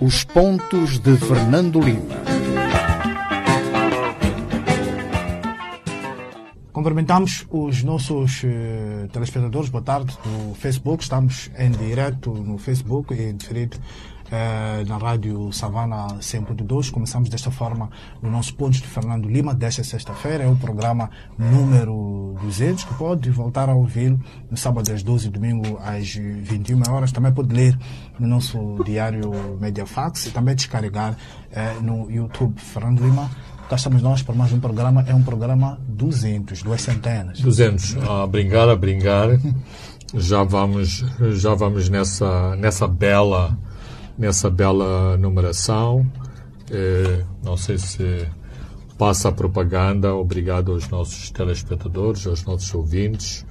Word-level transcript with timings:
Os 0.00 0.24
pontos 0.24 0.98
de 0.98 1.16
Fernando 1.16 1.80
Lima. 1.80 2.16
Cumprimentamos 6.72 7.46
os 7.50 7.82
nossos 7.82 8.42
uh, 8.44 9.08
telespectadores, 9.12 9.70
boa 9.70 9.82
tarde, 9.82 10.16
no 10.24 10.54
Facebook. 10.54 11.02
Estamos 11.02 11.50
em 11.58 11.70
direto 11.70 12.32
no 12.32 12.58
Facebook 12.58 13.14
e 13.14 13.30
em 13.30 13.36
diferido 13.36 13.78
na 14.86 14.96
Rádio 14.96 15.52
Savana 15.52 16.06
100.2. 16.18 16.90
Começamos 16.90 17.28
desta 17.28 17.50
forma 17.50 17.90
no 18.22 18.30
nosso 18.30 18.54
ponto 18.54 18.72
de 18.72 18.86
Fernando 18.86 19.28
Lima, 19.28 19.54
desta 19.54 19.84
sexta-feira. 19.84 20.44
É 20.44 20.48
o 20.48 20.56
programa 20.56 21.10
número 21.38 22.34
200, 22.42 22.84
que 22.84 22.94
pode 22.94 23.30
voltar 23.30 23.68
a 23.68 23.74
ouvir 23.74 24.16
no 24.50 24.56
sábado 24.56 24.92
às 24.92 25.02
12 25.02 25.28
e 25.28 25.30
domingo 25.30 25.78
às 25.84 26.14
21 26.14 26.82
horas. 26.90 27.12
Também 27.12 27.32
pode 27.32 27.54
ler 27.54 27.78
no 28.18 28.26
nosso 28.26 28.82
diário 28.84 29.30
Mediafax 29.60 30.26
e 30.26 30.30
também 30.30 30.54
descarregar 30.54 31.12
uh, 31.12 31.82
no 31.82 32.10
YouTube 32.10 32.60
Fernando 32.60 33.02
Lima 33.04 33.30
cá 33.68 33.74
estamos 33.74 34.00
nós 34.00 34.22
para 34.22 34.34
mais 34.34 34.52
um 34.52 34.60
programa. 34.60 35.04
É 35.08 35.14
um 35.14 35.22
programa 35.22 35.78
200, 35.88 36.62
duas 36.62 36.80
centenas. 36.80 37.40
200. 37.40 37.96
A 38.08 38.26
brincar, 38.26 38.68
a 38.68 38.76
brincar. 38.76 39.28
Já 40.14 40.44
vamos, 40.44 41.04
já 41.32 41.52
vamos 41.54 41.88
nessa, 41.88 42.54
nessa 42.56 42.86
bela, 42.86 43.58
nessa 44.18 44.48
bela 44.50 45.16
numeração. 45.16 46.06
É, 46.70 47.24
não 47.44 47.56
sei 47.56 47.78
se 47.78 48.26
passa 48.98 49.28
a 49.28 49.32
propaganda. 49.32 50.14
Obrigado 50.14 50.72
aos 50.72 50.88
nossos 50.88 51.30
telespectadores, 51.30 52.26
aos 52.26 52.44
nossos 52.44 52.74
ouvintes, 52.74 53.46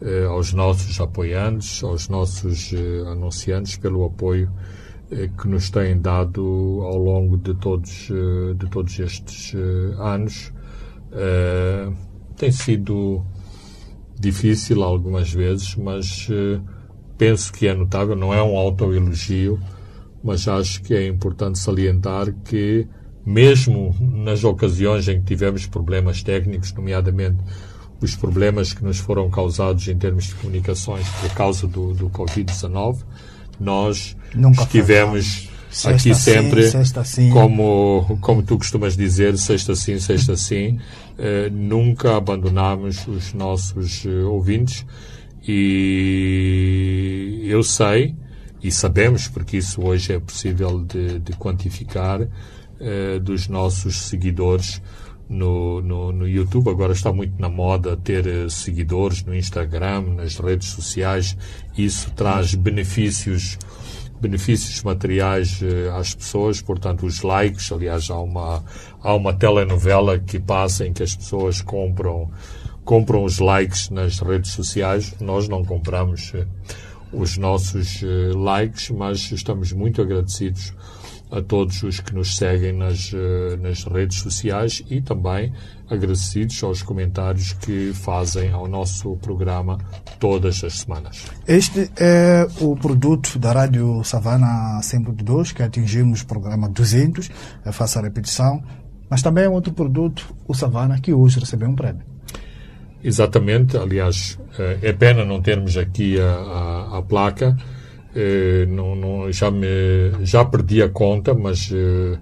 é, 0.00 0.24
aos 0.24 0.52
nossos 0.52 1.00
apoiantes, 1.00 1.82
aos 1.82 2.08
nossos 2.08 2.72
é, 2.72 3.10
anunciantes 3.10 3.76
pelo 3.76 4.04
apoio 4.04 4.50
eh, 5.10 5.30
que 5.40 5.48
nos 5.48 5.70
têm 5.70 6.00
dado 6.00 6.80
ao 6.82 6.98
longo 6.98 7.36
de 7.36 7.54
todos, 7.54 8.08
de 8.56 8.70
todos 8.70 8.98
estes 8.98 9.54
anos. 9.98 10.52
Tem 12.36 12.50
sido 12.50 13.24
difícil 14.18 14.82
algumas 14.82 15.32
vezes, 15.32 15.76
mas 15.76 16.28
penso 17.16 17.52
que 17.52 17.68
é 17.68 17.74
notável, 17.74 18.16
não 18.16 18.34
é 18.34 18.42
um 18.42 18.56
autoelogio, 18.58 19.60
mas 20.26 20.48
acho 20.48 20.82
que 20.82 20.92
é 20.92 21.06
importante 21.06 21.58
salientar 21.58 22.34
que, 22.44 22.86
mesmo 23.24 23.94
nas 24.00 24.42
ocasiões 24.42 25.06
em 25.06 25.20
que 25.20 25.24
tivemos 25.26 25.66
problemas 25.66 26.20
técnicos, 26.22 26.72
nomeadamente 26.72 27.38
os 28.00 28.16
problemas 28.16 28.72
que 28.72 28.82
nos 28.84 28.98
foram 28.98 29.30
causados 29.30 29.86
em 29.86 29.96
termos 29.96 30.24
de 30.24 30.34
comunicações 30.34 31.08
por 31.20 31.30
causa 31.30 31.68
do, 31.68 31.94
do 31.94 32.10
Covid-19, 32.10 32.98
nós 33.60 34.16
Nunca 34.34 34.62
estivemos 34.62 35.48
aqui 35.84 36.12
sempre, 36.14 36.70
sim, 37.04 37.30
como, 37.30 38.18
como 38.20 38.42
tu 38.42 38.58
costumas 38.58 38.96
dizer, 38.96 39.38
sexta 39.38 39.76
sim, 39.76 39.98
sexta 40.00 40.36
sim, 40.36 40.78
eh, 41.16 41.48
nunca 41.50 42.16
abandonámos 42.16 43.06
os 43.06 43.32
nossos 43.32 44.04
eh, 44.04 44.24
ouvintes. 44.24 44.84
E 45.48 47.42
eu 47.44 47.62
sei 47.62 48.16
e 48.66 48.72
sabemos, 48.72 49.28
porque 49.28 49.58
isso 49.58 49.80
hoje 49.80 50.12
é 50.12 50.18
possível 50.18 50.82
de, 50.82 51.20
de 51.20 51.32
quantificar, 51.34 52.26
eh, 52.80 53.18
dos 53.20 53.46
nossos 53.46 53.96
seguidores 54.08 54.82
no, 55.28 55.80
no, 55.80 56.12
no, 56.12 56.28
YouTube. 56.28 56.68
Agora 56.68 56.92
está 56.92 57.12
muito 57.12 57.40
na 57.40 57.48
moda 57.48 57.96
ter 57.96 58.26
uh, 58.26 58.50
seguidores 58.50 59.24
no 59.24 59.34
Instagram, 59.34 60.02
nas 60.16 60.38
redes 60.38 60.68
sociais. 60.68 61.36
Isso 61.78 62.10
traz 62.10 62.54
benefícios 62.54 63.58
benefícios 64.20 64.82
materiais 64.82 65.60
uh, 65.62 65.96
às 65.96 66.14
pessoas, 66.14 66.60
portanto 66.60 67.06
os 67.06 67.22
likes, 67.22 67.70
aliás 67.70 68.10
há 68.10 68.18
uma 68.18 68.64
há 69.00 69.14
uma 69.14 69.32
telenovela 69.32 70.18
que 70.18 70.38
passa 70.38 70.86
em 70.86 70.92
que 70.92 71.02
as 71.02 71.14
pessoas 71.14 71.62
compram 71.62 72.30
compram 72.84 73.24
os 73.24 73.38
likes 73.38 73.90
nas 73.90 74.18
redes 74.20 74.50
sociais. 74.50 75.14
Nós 75.20 75.48
não 75.48 75.64
compramos 75.64 76.32
uh, 76.34 76.46
os 77.12 77.36
nossos 77.36 78.02
likes, 78.34 78.90
mas 78.90 79.30
estamos 79.32 79.72
muito 79.72 80.02
agradecidos 80.02 80.72
a 81.30 81.42
todos 81.42 81.82
os 81.82 82.00
que 82.00 82.14
nos 82.14 82.36
seguem 82.36 82.72
nas, 82.72 83.12
eh, 83.12 83.56
nas 83.56 83.84
redes 83.84 84.18
sociais 84.18 84.82
e 84.88 85.00
também 85.00 85.52
agradecidos 85.88 86.62
aos 86.62 86.82
comentários 86.82 87.52
que 87.52 87.92
fazem 87.92 88.52
ao 88.52 88.68
nosso 88.68 89.16
programa 89.16 89.78
todas 90.18 90.62
as 90.62 90.80
semanas. 90.80 91.24
Este 91.46 91.90
é 91.96 92.46
o 92.60 92.76
produto 92.76 93.38
da 93.38 93.52
Rádio 93.52 94.02
Savana 94.04 94.80
102, 94.82 95.52
que 95.52 95.62
atingimos 95.62 96.22
o 96.22 96.26
programa 96.26 96.68
200, 96.68 97.30
eu 97.64 97.72
faço 97.72 97.98
a 97.98 98.02
repetição, 98.02 98.62
mas 99.10 99.22
também 99.22 99.44
é 99.44 99.48
outro 99.48 99.72
produto, 99.72 100.34
o 100.46 100.54
Savana, 100.54 101.00
que 101.00 101.12
hoje 101.12 101.40
recebeu 101.40 101.68
um 101.68 101.74
prémio. 101.74 102.15
Exatamente, 103.06 103.76
aliás, 103.76 104.36
eh, 104.58 104.78
é 104.82 104.92
pena 104.92 105.24
não 105.24 105.40
termos 105.40 105.76
aqui 105.76 106.18
a, 106.18 106.28
a, 106.28 106.98
a 106.98 107.02
placa, 107.02 107.56
eh, 108.12 108.66
não, 108.68 108.96
não, 108.96 109.30
já, 109.30 109.48
me, 109.48 109.66
já 110.22 110.44
perdi 110.44 110.82
a 110.82 110.88
conta, 110.88 111.32
mas 111.32 111.70
eh, 111.72 112.18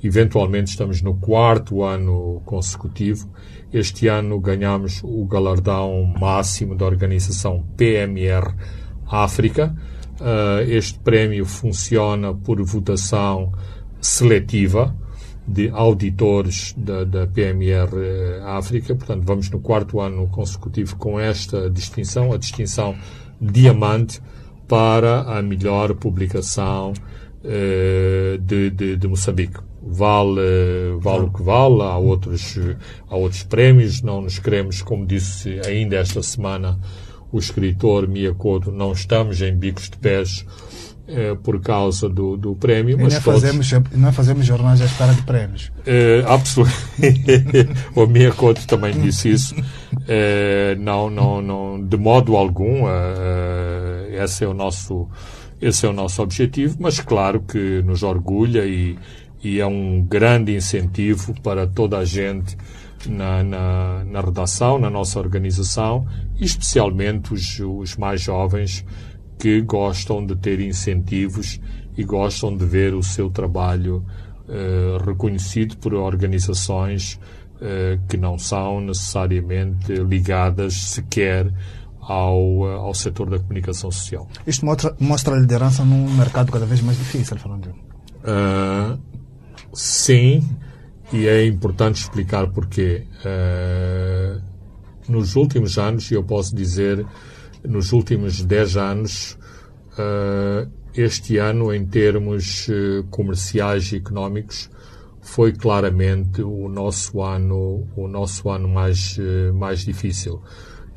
eventualmente 0.00 0.70
estamos 0.70 1.02
no 1.02 1.16
quarto 1.16 1.82
ano 1.82 2.40
consecutivo. 2.44 3.28
Este 3.72 4.06
ano 4.06 4.38
ganhamos 4.38 5.00
o 5.02 5.26
galardão 5.26 6.04
máximo 6.04 6.76
da 6.76 6.86
organização 6.86 7.64
PMR 7.76 8.54
África. 9.10 9.74
Este 10.68 11.00
prémio 11.00 11.44
funciona 11.44 12.32
por 12.32 12.62
votação 12.62 13.52
seletiva 14.00 14.96
de 15.48 15.70
auditores 15.70 16.74
da, 16.76 17.04
da 17.04 17.26
PMR 17.26 17.90
África. 18.44 18.94
Portanto, 18.94 19.24
vamos 19.24 19.48
no 19.50 19.58
quarto 19.58 19.98
ano 19.98 20.28
consecutivo 20.28 20.96
com 20.96 21.18
esta 21.18 21.70
distinção, 21.70 22.32
a 22.32 22.36
distinção 22.36 22.94
diamante 23.40 24.20
para 24.68 25.22
a 25.22 25.40
melhor 25.40 25.94
publicação 25.94 26.92
uh, 26.92 28.38
de, 28.38 28.70
de, 28.70 28.96
de, 28.96 29.08
Moçambique. 29.08 29.58
Vale, 29.82 30.98
vale 31.00 31.24
o 31.24 31.30
que 31.30 31.42
vale, 31.42 31.80
há 31.80 31.96
outros, 31.96 32.58
há 33.08 33.16
outros 33.16 33.42
prémios, 33.44 34.02
não 34.02 34.20
nos 34.20 34.38
queremos, 34.38 34.82
como 34.82 35.06
disse 35.06 35.58
ainda 35.66 35.96
esta 35.96 36.22
semana 36.22 36.78
o 37.32 37.38
escritor 37.38 38.06
Miyakoto, 38.06 38.70
não 38.70 38.92
estamos 38.92 39.40
em 39.40 39.54
bicos 39.54 39.88
de 39.88 39.96
pés 39.96 40.44
uh, 41.08 41.36
por 41.36 41.60
causa 41.60 42.08
do, 42.08 42.36
do 42.36 42.54
prémio. 42.54 42.98
Mas 42.98 43.14
não, 43.14 43.22
todos... 43.22 43.40
fazemos, 43.40 43.72
não 43.92 44.12
fazemos 44.12 44.46
jornais 44.46 44.80
à 44.80 44.84
espera 44.84 45.14
de 45.14 45.22
prémios. 45.22 45.72
Uh, 45.78 46.28
absolutamente. 46.28 47.68
o 47.94 48.06
Miyakoto 48.06 48.66
também 48.66 48.92
disse 49.00 49.30
isso. 49.30 49.54
Uh, 49.54 50.78
não, 50.78 51.10
não, 51.10 51.42
não, 51.42 51.84
de 51.84 51.96
modo 51.96 52.36
algum. 52.36 52.84
Esse 54.12 54.44
é 54.44 54.48
o 54.48 54.54
nosso, 54.54 55.08
esse 55.60 55.86
é 55.86 55.88
o 55.88 55.92
nosso 55.92 56.22
objetivo, 56.22 56.76
mas 56.80 57.00
claro 57.00 57.40
que 57.40 57.82
nos 57.82 58.02
orgulha 58.02 58.64
e, 58.66 58.98
e 59.42 59.60
é 59.60 59.66
um 59.66 60.02
grande 60.02 60.54
incentivo 60.54 61.34
para 61.40 61.66
toda 61.66 61.98
a 61.98 62.04
gente 62.04 62.56
na, 63.06 63.44
na, 63.44 64.04
na 64.04 64.20
redação, 64.20 64.78
na 64.78 64.90
nossa 64.90 65.18
organização, 65.18 66.06
e 66.38 66.44
especialmente 66.44 67.32
os, 67.32 67.60
os 67.60 67.96
mais 67.96 68.20
jovens 68.20 68.84
que 69.38 69.60
gostam 69.62 70.24
de 70.24 70.34
ter 70.36 70.60
incentivos 70.60 71.60
e 71.96 72.04
gostam 72.04 72.56
de 72.56 72.64
ver 72.64 72.94
o 72.94 73.02
seu 73.02 73.30
trabalho 73.30 74.04
uh, 74.48 75.04
reconhecido 75.04 75.76
por 75.78 75.94
organizações 75.94 77.18
uh, 77.56 78.00
que 78.08 78.16
não 78.16 78.38
são 78.38 78.80
necessariamente 78.80 79.92
ligadas 79.94 80.74
sequer 80.74 81.52
ao, 82.08 82.66
eh, 82.66 82.74
ao 82.74 82.94
setor 82.94 83.28
da 83.28 83.38
comunicação 83.38 83.90
social. 83.90 84.26
Isto 84.46 84.64
mostra, 84.64 84.96
mostra 84.98 85.34
a 85.34 85.38
liderança 85.38 85.84
num 85.84 86.10
mercado 86.16 86.50
cada 86.50 86.64
vez 86.64 86.80
mais 86.80 86.96
difícil, 86.96 87.36
Fernando. 87.36 87.66
Uh, 88.24 88.98
sim, 89.74 90.42
e 91.12 91.26
é 91.26 91.46
importante 91.46 91.96
explicar 92.00 92.46
porquê. 92.48 93.06
Uh, 93.20 94.40
nos 95.06 95.36
últimos 95.36 95.78
anos, 95.78 96.10
e 96.10 96.14
eu 96.14 96.24
posso 96.24 96.56
dizer, 96.56 97.04
nos 97.68 97.92
últimos 97.92 98.42
10 98.42 98.76
anos, 98.76 99.38
uh, 99.92 100.68
este 100.94 101.36
ano, 101.36 101.72
em 101.72 101.86
termos 101.86 102.66
comerciais 103.10 103.92
e 103.92 103.96
económicos, 103.96 104.68
foi 105.20 105.52
claramente 105.52 106.42
o 106.42 106.68
nosso 106.68 107.22
ano, 107.22 107.86
o 107.94 108.08
nosso 108.08 108.48
ano 108.50 108.68
mais, 108.68 109.16
mais 109.54 109.84
difícil 109.84 110.42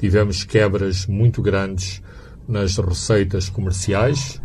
tivemos 0.02 0.44
quebras 0.44 1.06
muito 1.06 1.44
grandes 1.44 2.02
nas 2.48 2.76
receitas 2.78 3.48
comerciais 3.50 4.42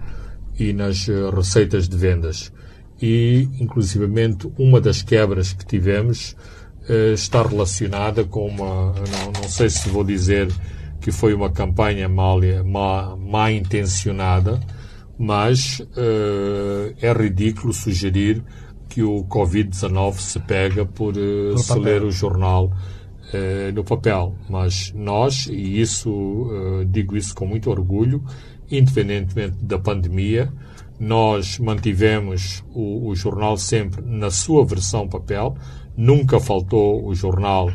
e 0.58 0.74
nas 0.74 1.08
eh, 1.08 1.30
receitas 1.34 1.88
de 1.88 1.96
vendas. 1.96 2.52
E, 3.00 3.48
inclusivamente, 3.58 4.52
uma 4.58 4.82
das 4.82 5.00
quebras 5.00 5.54
que 5.54 5.64
tivemos 5.64 6.36
eh, 6.86 7.14
está 7.14 7.42
relacionada 7.42 8.22
com 8.22 8.46
uma, 8.46 8.92
não, 8.92 9.32
não, 9.40 9.48
sei 9.48 9.70
se 9.70 9.88
vou 9.88 10.04
dizer 10.04 10.48
que 11.06 11.12
foi 11.12 11.32
uma 11.32 11.48
campanha 11.48 12.08
mal, 12.08 12.40
má, 12.64 13.14
má 13.14 13.52
intencionada, 13.52 14.58
mas 15.16 15.78
uh, 15.78 16.92
é 17.00 17.12
ridículo 17.12 17.72
sugerir 17.72 18.42
que 18.88 19.04
o 19.04 19.22
Covid-19 19.22 20.14
se 20.14 20.40
pega 20.40 20.84
por, 20.84 21.16
uh, 21.16 21.56
se 21.56 21.78
ler 21.78 22.02
o 22.02 22.10
jornal 22.10 22.72
uh, 23.32 23.72
no 23.72 23.84
papel. 23.84 24.34
Mas 24.50 24.92
nós, 24.96 25.46
e 25.46 25.80
isso 25.80 26.50
digo 26.88 27.16
isso 27.16 27.36
com 27.36 27.46
muito 27.46 27.70
orgulho, 27.70 28.20
independentemente 28.68 29.58
da 29.62 29.78
pandemia, 29.78 30.52
nós 30.98 31.60
mantivemos 31.60 32.64
o, 32.74 33.10
o, 33.10 33.14
jornal 33.14 33.56
sempre 33.56 34.02
na 34.04 34.32
sua 34.32 34.66
versão 34.66 35.06
papel, 35.06 35.56
nunca 35.96 36.40
faltou 36.40 37.06
o 37.06 37.14
jornal 37.14 37.70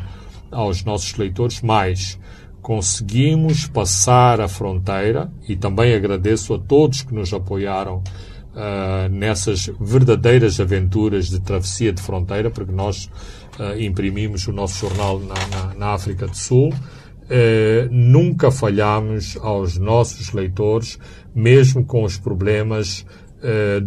aos 0.51 0.84
nossos 0.84 1.16
leitores, 1.16 1.62
mas 1.62 2.19
conseguimos 2.62 3.66
passar 3.66 4.40
a 4.40 4.48
fronteira 4.48 5.31
e 5.48 5.56
também 5.56 5.94
agradeço 5.94 6.54
a 6.54 6.60
todos 6.60 7.02
que 7.02 7.13
nos 7.13 7.34
apoiaram 7.34 8.04
uh, 8.52 9.10
nessas 9.10 9.69
verdadeiras 9.80 10.60
aventuras 10.60 11.30
de 11.30 11.40
travessia 11.40 11.92
de 11.92 12.02
fronteira, 12.02 12.50
porque 12.50 12.72
nós 12.72 13.10
uh, 13.60 13.80
imprimimos 13.80 14.48
o 14.48 14.52
nosso 14.52 14.88
jornal 14.88 15.19
na, 15.19 15.34
na, 15.34 15.74
na 15.74 15.88
África 15.94 16.28
do 16.28 16.38
Sul. 16.38 16.69
Uh, 16.69 17.88
nunca 17.90 18.52
falhamos 18.52 19.38
aos 19.42 19.78
nossos 19.78 20.31
leitores, 20.31 21.00
mesmo 21.34 21.84
com 21.84 22.04
os 22.04 22.18
problemas 22.18 23.06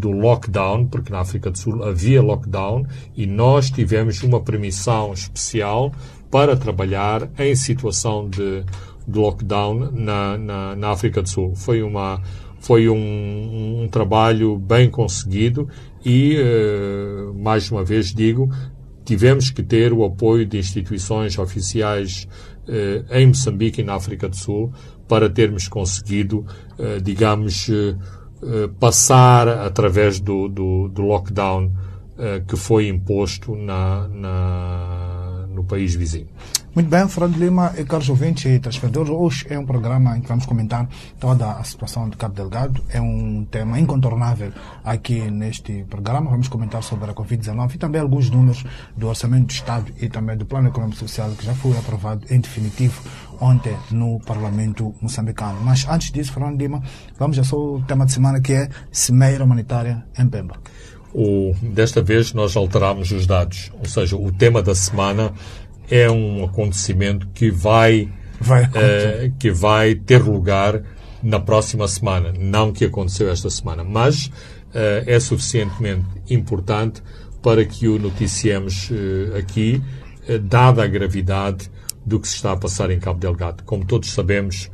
do 0.00 0.11
lockdown, 0.11 0.88
porque 0.88 1.12
na 1.12 1.21
África 1.21 1.49
do 1.49 1.56
Sul 1.56 1.85
havia 1.85 2.21
lockdown 2.21 2.85
e 3.17 3.25
nós 3.25 3.71
tivemos 3.71 4.21
uma 4.25 4.41
permissão 4.41 5.12
especial 5.12 5.93
para 6.35 6.57
trabalhar 6.57 7.31
em 7.39 7.55
situação 7.55 8.29
de, 8.29 8.65
de 9.07 9.17
lockdown 9.17 9.93
na, 9.93 10.37
na, 10.37 10.75
na, 10.75 10.91
África 10.91 11.23
do 11.23 11.29
Sul. 11.29 11.55
Foi, 11.55 11.81
uma, 11.81 12.21
foi 12.59 12.89
um, 12.89 13.83
um 13.85 13.89
trabalho 13.89 14.59
bem 14.59 14.91
conseguido 14.91 15.69
e, 16.05 16.37
uh, 16.37 17.33
mais 17.35 17.71
uma 17.71 17.85
vez 17.85 18.13
digo, 18.13 18.51
tivemos 19.05 19.49
que 19.49 19.63
ter 19.63 19.93
o 19.93 20.05
apoio 20.05 20.45
de 20.45 20.59
instituições 20.59 21.39
oficiais 21.39 22.27
uh, 22.67 23.15
em 23.15 23.29
Moçambique 23.29 23.81
e 23.81 23.85
na 23.85 23.95
África 23.95 24.29
do 24.29 24.35
Sul 24.35 24.73
para 25.07 25.31
termos 25.31 25.69
conseguido, 25.69 26.45
uh, 26.77 27.01
digamos, 27.01 27.71
passar 28.81 29.47
através 29.47 30.19
do, 30.19 30.49
do, 30.49 30.89
do 30.89 31.03
lockdown 31.03 31.73
que 32.47 32.57
foi 32.57 32.89
imposto 32.89 33.57
na, 33.57 34.07
na 34.09 35.04
no 35.55 35.65
país 35.65 35.95
vizinho. 35.95 36.27
Muito 36.75 36.91
bem, 36.91 37.06
Fernando 37.09 37.37
Lima 37.37 37.73
e 37.79 37.85
caros 37.85 38.09
ouvintes 38.09 38.47
e 38.47 38.59
telespectadores, 38.59 39.09
hoje 39.09 39.47
é 39.49 39.56
um 39.56 39.65
programa 39.65 40.19
em 40.19 40.21
que 40.21 40.27
vamos 40.27 40.45
comentar 40.45 40.89
toda 41.21 41.53
a 41.53 41.62
situação 41.62 42.09
de 42.09 42.17
Cabo 42.17 42.35
Delgado. 42.35 42.83
É 42.89 43.01
um 43.01 43.47
tema 43.49 43.79
incontornável 43.79 44.53
aqui 44.85 45.21
neste 45.31 45.85
programa. 45.85 46.31
Vamos 46.31 46.49
comentar 46.49 46.83
sobre 46.83 47.09
a 47.09 47.15
Covid-19 47.15 47.77
e 47.77 47.79
também 47.79 48.01
alguns 48.01 48.29
números 48.29 48.65
do 48.97 49.06
Orçamento 49.06 49.47
do 49.47 49.53
Estado 49.53 49.93
e 50.01 50.09
também 50.09 50.37
do 50.37 50.45
Plano 50.45 50.69
Econômico 50.69 50.99
Social 50.99 51.31
que 51.31 51.47
já 51.47 51.55
foi 51.55 51.79
aprovado 51.79 52.27
em 52.29 52.41
definitivo 52.41 53.00
ontem 53.41 53.77
no 53.93 54.19
Parlamento 54.21 54.93
moçambicano. 55.00 55.61
Mas 55.61 55.87
antes 55.89 56.11
disso, 56.11 56.33
Fernando 56.33 56.59
Lima, 56.59 56.83
vamos 57.17 57.39
ao 57.53 57.83
tema 57.83 58.05
de 58.05 58.12
semana 58.12 58.41
que 58.41 58.53
é 58.53 58.69
Cimeira 58.91 59.45
Humanitária 59.45 60.05
em 60.19 60.27
Pemba. 60.27 60.57
O, 61.14 61.55
desta 61.62 62.02
vez 62.02 62.32
nós 62.32 62.56
alteramos 62.56 63.12
os 63.12 63.25
dados, 63.25 63.70
ou 63.78 63.88
seja, 63.88 64.16
o 64.16 64.32
tema 64.32 64.61
da 64.61 64.75
semana 64.75 65.32
é 65.88 66.11
um 66.11 66.44
acontecimento 66.44 67.28
que 67.28 67.52
vai, 67.52 68.08
vai 68.40 68.64
uh, 68.64 69.32
que 69.38 69.52
vai 69.52 69.94
ter 69.94 70.20
lugar 70.20 70.82
na 71.22 71.38
próxima 71.38 71.87
semana, 71.87 72.34
não 72.37 72.72
que 72.72 72.84
aconteceu 72.84 73.31
esta 73.31 73.49
semana, 73.49 73.84
mas 73.84 74.26
uh, 74.26 74.32
é 75.06 75.20
suficientemente 75.20 76.05
importante 76.28 77.00
para 77.40 77.64
que 77.64 77.87
o 77.87 77.96
noticiemos 77.96 78.90
uh, 78.90 79.37
aqui, 79.38 79.81
dada 80.43 80.82
a 80.82 80.87
gravidade 80.87 81.70
do 82.05 82.19
que 82.19 82.26
se 82.26 82.37
está 82.37 82.52
a 82.52 82.56
passar 82.56 82.90
em 82.90 82.99
Cabo 82.99 83.20
Delgado. 83.20 83.62
Como 83.64 83.84
todos 83.84 84.11
sabemos, 84.11 84.70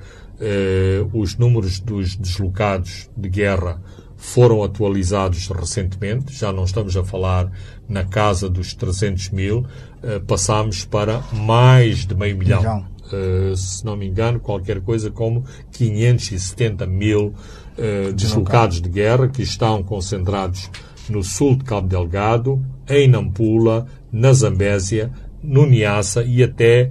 os 1.12 1.36
números 1.36 1.80
dos 1.80 2.14
deslocados 2.14 3.10
de 3.16 3.28
guerra 3.28 3.82
foram 4.20 4.62
atualizados 4.62 5.48
recentemente, 5.48 6.34
já 6.36 6.52
não 6.52 6.64
estamos 6.64 6.94
a 6.94 7.02
falar 7.02 7.50
na 7.88 8.04
casa 8.04 8.50
dos 8.50 8.74
300 8.74 9.30
mil, 9.30 9.60
uh, 9.60 10.20
passamos 10.26 10.84
para 10.84 11.24
mais 11.32 12.06
de 12.06 12.14
meio 12.14 12.36
milhão. 12.36 12.84
Uh, 13.06 13.56
se 13.56 13.84
não 13.84 13.96
me 13.96 14.06
engano, 14.06 14.38
qualquer 14.38 14.82
coisa 14.82 15.10
como 15.10 15.42
570 15.72 16.86
mil 16.86 17.34
uh, 17.78 18.12
deslocados 18.12 18.82
de 18.82 18.90
guerra 18.90 19.26
que 19.26 19.42
estão 19.42 19.82
concentrados 19.82 20.70
no 21.08 21.24
sul 21.24 21.56
de 21.56 21.64
Cabo 21.64 21.88
Delgado, 21.88 22.62
em 22.88 23.08
Nampula, 23.08 23.86
na 24.12 24.34
Zambésia, 24.34 25.10
no 25.42 25.66
Niassa 25.66 26.22
e 26.22 26.42
até 26.42 26.90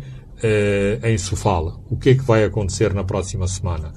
em 1.03 1.17
Sofala. 1.17 1.77
O 1.89 1.97
que 1.97 2.11
é 2.11 2.15
que 2.15 2.23
vai 2.23 2.45
acontecer 2.45 2.93
na 2.93 3.03
próxima 3.03 3.45
semana? 3.45 3.93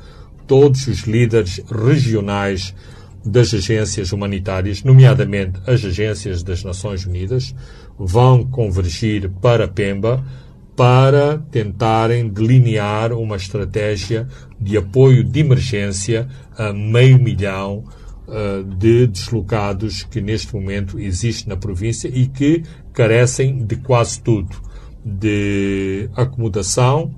Todos 0.47 0.89
os 0.89 1.03
líderes 1.03 1.63
regionais 1.71 2.75
das 3.25 3.55
agências 3.55 4.13
humanitárias, 4.13 4.83
nomeadamente 4.83 5.61
as 5.67 5.85
agências 5.85 6.43
das 6.43 6.65
Nações 6.65 7.07
Unidas, 7.07 7.55
vão 7.99 8.45
convergir 8.45 9.31
para 9.41 9.69
Pemba 9.69 10.25
para 10.77 11.39
tentarem 11.51 12.29
delinear 12.29 13.13
uma 13.13 13.37
estratégia 13.37 14.27
de 14.59 14.77
apoio 14.77 15.23
de 15.23 15.41
emergência 15.41 16.29
a 16.57 16.73
meio 16.73 17.19
milhão 17.19 17.85
uh, 18.27 18.65
de 18.65 19.07
deslocados 19.07 20.03
que 20.05 20.21
neste 20.21 20.55
momento 20.55 20.99
existe 20.99 21.49
na 21.49 21.57
província 21.57 22.09
e 22.09 22.27
que 22.27 22.63
carecem 22.93 23.65
de 23.65 23.77
quase 23.77 24.21
tudo, 24.21 24.57
de 25.05 26.09
acomodação, 26.17 27.15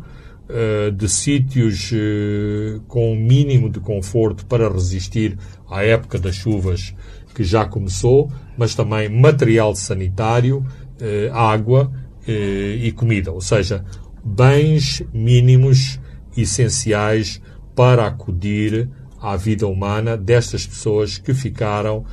uh, 0.48 0.90
de 0.90 1.08
sítios 1.08 1.92
uh, 1.92 2.80
com 2.88 3.12
o 3.12 3.16
mínimo 3.16 3.70
de 3.70 3.78
conforto 3.78 4.44
para 4.46 4.68
resistir 4.68 5.38
à 5.74 5.84
época 5.84 6.18
das 6.18 6.36
chuvas 6.36 6.94
que 7.34 7.42
já 7.42 7.64
começou, 7.64 8.30
mas 8.56 8.74
também 8.74 9.08
material 9.08 9.74
sanitário, 9.74 10.64
eh, 11.00 11.30
água 11.32 11.90
eh, 12.28 12.78
e 12.80 12.92
comida, 12.92 13.32
ou 13.32 13.40
seja, 13.40 13.84
bens 14.24 15.02
mínimos 15.12 15.98
essenciais 16.36 17.40
para 17.74 18.06
acudir 18.06 18.88
à 19.20 19.36
vida 19.36 19.66
humana 19.66 20.16
destas 20.16 20.66
pessoas 20.66 21.18
que 21.18 21.34
ficaram 21.34 22.04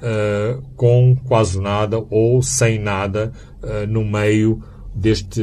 eh, 0.00 0.58
com 0.76 1.16
quase 1.24 1.60
nada 1.60 1.98
ou 2.08 2.40
sem 2.40 2.78
nada 2.78 3.32
eh, 3.60 3.84
no 3.86 4.04
meio 4.04 4.62
deste 4.94 5.42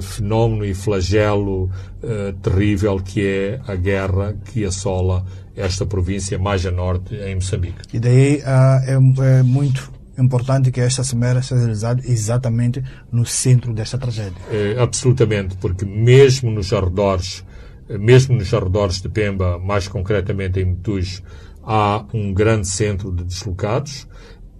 fenómeno 0.00 0.64
e 0.64 0.72
flagelo 0.72 1.70
eh, 2.02 2.34
terrível 2.42 2.98
que 3.00 3.26
é 3.26 3.60
a 3.66 3.74
guerra 3.74 4.34
que 4.46 4.64
assola 4.64 5.26
esta 5.56 5.86
província 5.86 6.38
mais 6.38 6.66
a 6.66 6.70
norte, 6.70 7.14
em 7.14 7.34
Moçambique. 7.34 7.78
E 7.92 7.98
daí 7.98 8.36
uh, 8.36 9.22
é, 9.22 9.38
é, 9.38 9.42
muito 9.42 9.90
importante 10.18 10.70
que 10.70 10.80
esta 10.80 11.02
cimeira 11.02 11.42
seja 11.42 11.60
realizada 11.60 12.02
exatamente 12.04 12.82
no 13.10 13.24
centro 13.24 13.72
desta 13.72 13.98
tragédia. 13.98 14.36
É, 14.50 14.76
absolutamente, 14.78 15.56
porque 15.56 15.84
mesmo 15.84 16.50
nos 16.50 16.72
arredores, 16.72 17.44
mesmo 17.88 18.36
nos 18.36 18.52
arredores 18.52 19.00
de 19.00 19.08
Pemba, 19.08 19.58
mais 19.58 19.88
concretamente 19.88 20.60
em 20.60 20.66
Metus, 20.66 21.22
há 21.62 22.04
um 22.12 22.32
grande 22.32 22.68
centro 22.68 23.10
de 23.12 23.24
deslocados. 23.24 24.06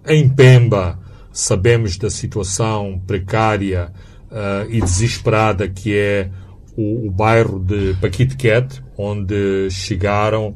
Em 0.05 0.27
Pemba, 0.27 0.99
sabemos 1.31 1.97
da 1.97 2.09
situação 2.09 3.01
precária 3.05 3.91
uh, 4.31 4.69
e 4.69 4.81
desesperada 4.81 5.67
que 5.67 5.95
é 5.95 6.29
o, 6.75 7.07
o 7.07 7.11
bairro 7.11 7.59
de 7.59 7.95
Paquitequete, 7.99 8.83
onde 8.97 9.69
chegaram 9.71 10.55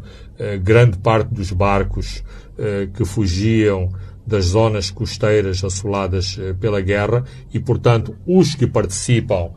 grande 0.62 0.98
parte 0.98 1.34
dos 1.34 1.52
barcos 1.52 2.24
uh, 2.58 2.92
que 2.94 3.06
fugiam 3.06 3.92
das 4.26 4.46
zonas 4.46 4.90
costeiras 4.90 5.64
assoladas 5.64 6.38
uh, 6.38 6.56
pela 6.56 6.82
guerra 6.82 7.24
e, 7.54 7.60
portanto, 7.60 8.16
os 8.26 8.56
que 8.56 8.68
participam 8.68 9.52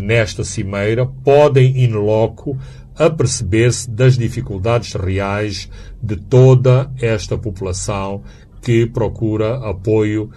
nesta 0.00 0.42
cimeira 0.42 1.06
podem, 1.06 1.84
in 1.84 1.92
loco, 1.92 2.58
aperceber-se 2.96 3.88
das 3.88 4.16
dificuldades 4.16 4.94
reais 4.94 5.68
de 6.02 6.16
toda 6.16 6.90
esta 6.98 7.36
população 7.36 8.22
que 8.62 8.86
procura 8.86 9.56
apoio 9.68 10.30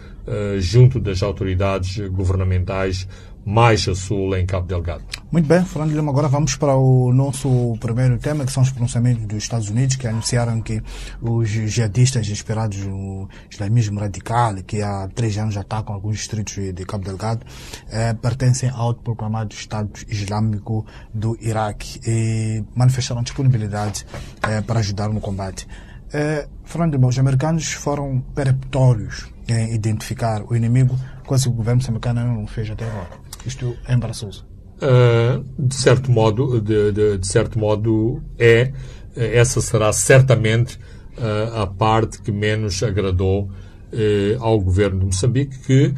junto 0.59 0.99
das 0.99 1.23
autoridades 1.23 1.97
governamentais 2.09 3.07
mais 3.47 3.87
a 3.87 3.95
sul 3.95 4.35
em 4.35 4.45
Cabo 4.45 4.67
Delgado. 4.67 5.05
Muito 5.31 5.47
bem, 5.47 5.63
Fernando 5.63 5.95
Lima, 5.95 6.11
agora 6.11 6.27
vamos 6.27 6.57
para 6.57 6.75
o 6.75 7.13
nosso 7.13 7.77
primeiro 7.79 8.17
tema, 8.17 8.45
que 8.45 8.51
são 8.51 8.61
os 8.61 8.71
pronunciamentos 8.71 9.25
dos 9.25 9.37
Estados 9.37 9.69
Unidos, 9.69 9.95
que 9.95 10.05
anunciaram 10.05 10.59
que 10.59 10.83
os 11.21 11.47
jihadistas 11.47 12.27
inspirados 12.27 12.79
no 12.79 13.29
islamismo 13.49 14.01
radical, 14.01 14.55
que 14.55 14.81
há 14.81 15.07
três 15.15 15.37
anos 15.37 15.55
atacam 15.55 15.95
alguns 15.95 16.17
distritos 16.17 16.55
de 16.55 16.85
Cabo 16.85 17.05
Delgado, 17.05 17.45
eh, 17.89 18.13
pertencem 18.15 18.69
ao 18.69 18.87
autoproclamado 18.87 19.55
Estado 19.55 19.91
Islâmico 20.09 20.85
do 21.13 21.37
Iraque 21.39 22.01
e 22.05 22.65
manifestaram 22.75 23.23
disponibilidade 23.23 24.05
eh, 24.41 24.61
para 24.61 24.81
ajudar 24.81 25.07
no 25.07 25.21
combate. 25.21 25.65
Uh, 26.07 26.47
falando 26.63 26.97
de 26.97 27.05
os 27.05 27.19
americanos 27.19 27.73
foram 27.73 28.21
peremptórios 28.33 29.29
em 29.45 29.73
identificar 29.73 30.41
o 30.41 30.55
inimigo, 30.55 30.97
coisa 31.25 31.49
o 31.49 31.51
governo 31.51 31.81
moçambicano 31.81 32.23
não 32.23 32.47
fez 32.47 32.69
até 32.69 32.85
agora. 32.85 33.26
Isto 33.47 33.77
é 33.87 33.93
embaraçoso. 33.93 34.45
Uh, 34.77 35.43
de 35.57 35.73
certo 35.73 36.11
modo, 36.11 36.61
de, 36.61 36.91
de, 36.91 37.17
de, 37.17 37.27
certo 37.27 37.57
modo 37.57 38.21
é 38.37 38.73
essa 39.15 39.59
será 39.59 39.91
certamente 39.91 40.77
uh, 41.17 41.61
a 41.61 41.65
parte 41.65 42.21
que 42.21 42.31
menos 42.31 42.83
agradou 42.83 43.45
uh, 43.45 44.43
ao 44.43 44.59
governo 44.59 44.99
de 44.99 45.05
Moçambique, 45.05 45.57
que 45.59 45.93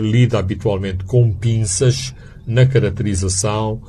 lida 0.00 0.38
habitualmente 0.38 1.04
com 1.04 1.30
pinças 1.30 2.14
na 2.46 2.64
caracterização 2.64 3.82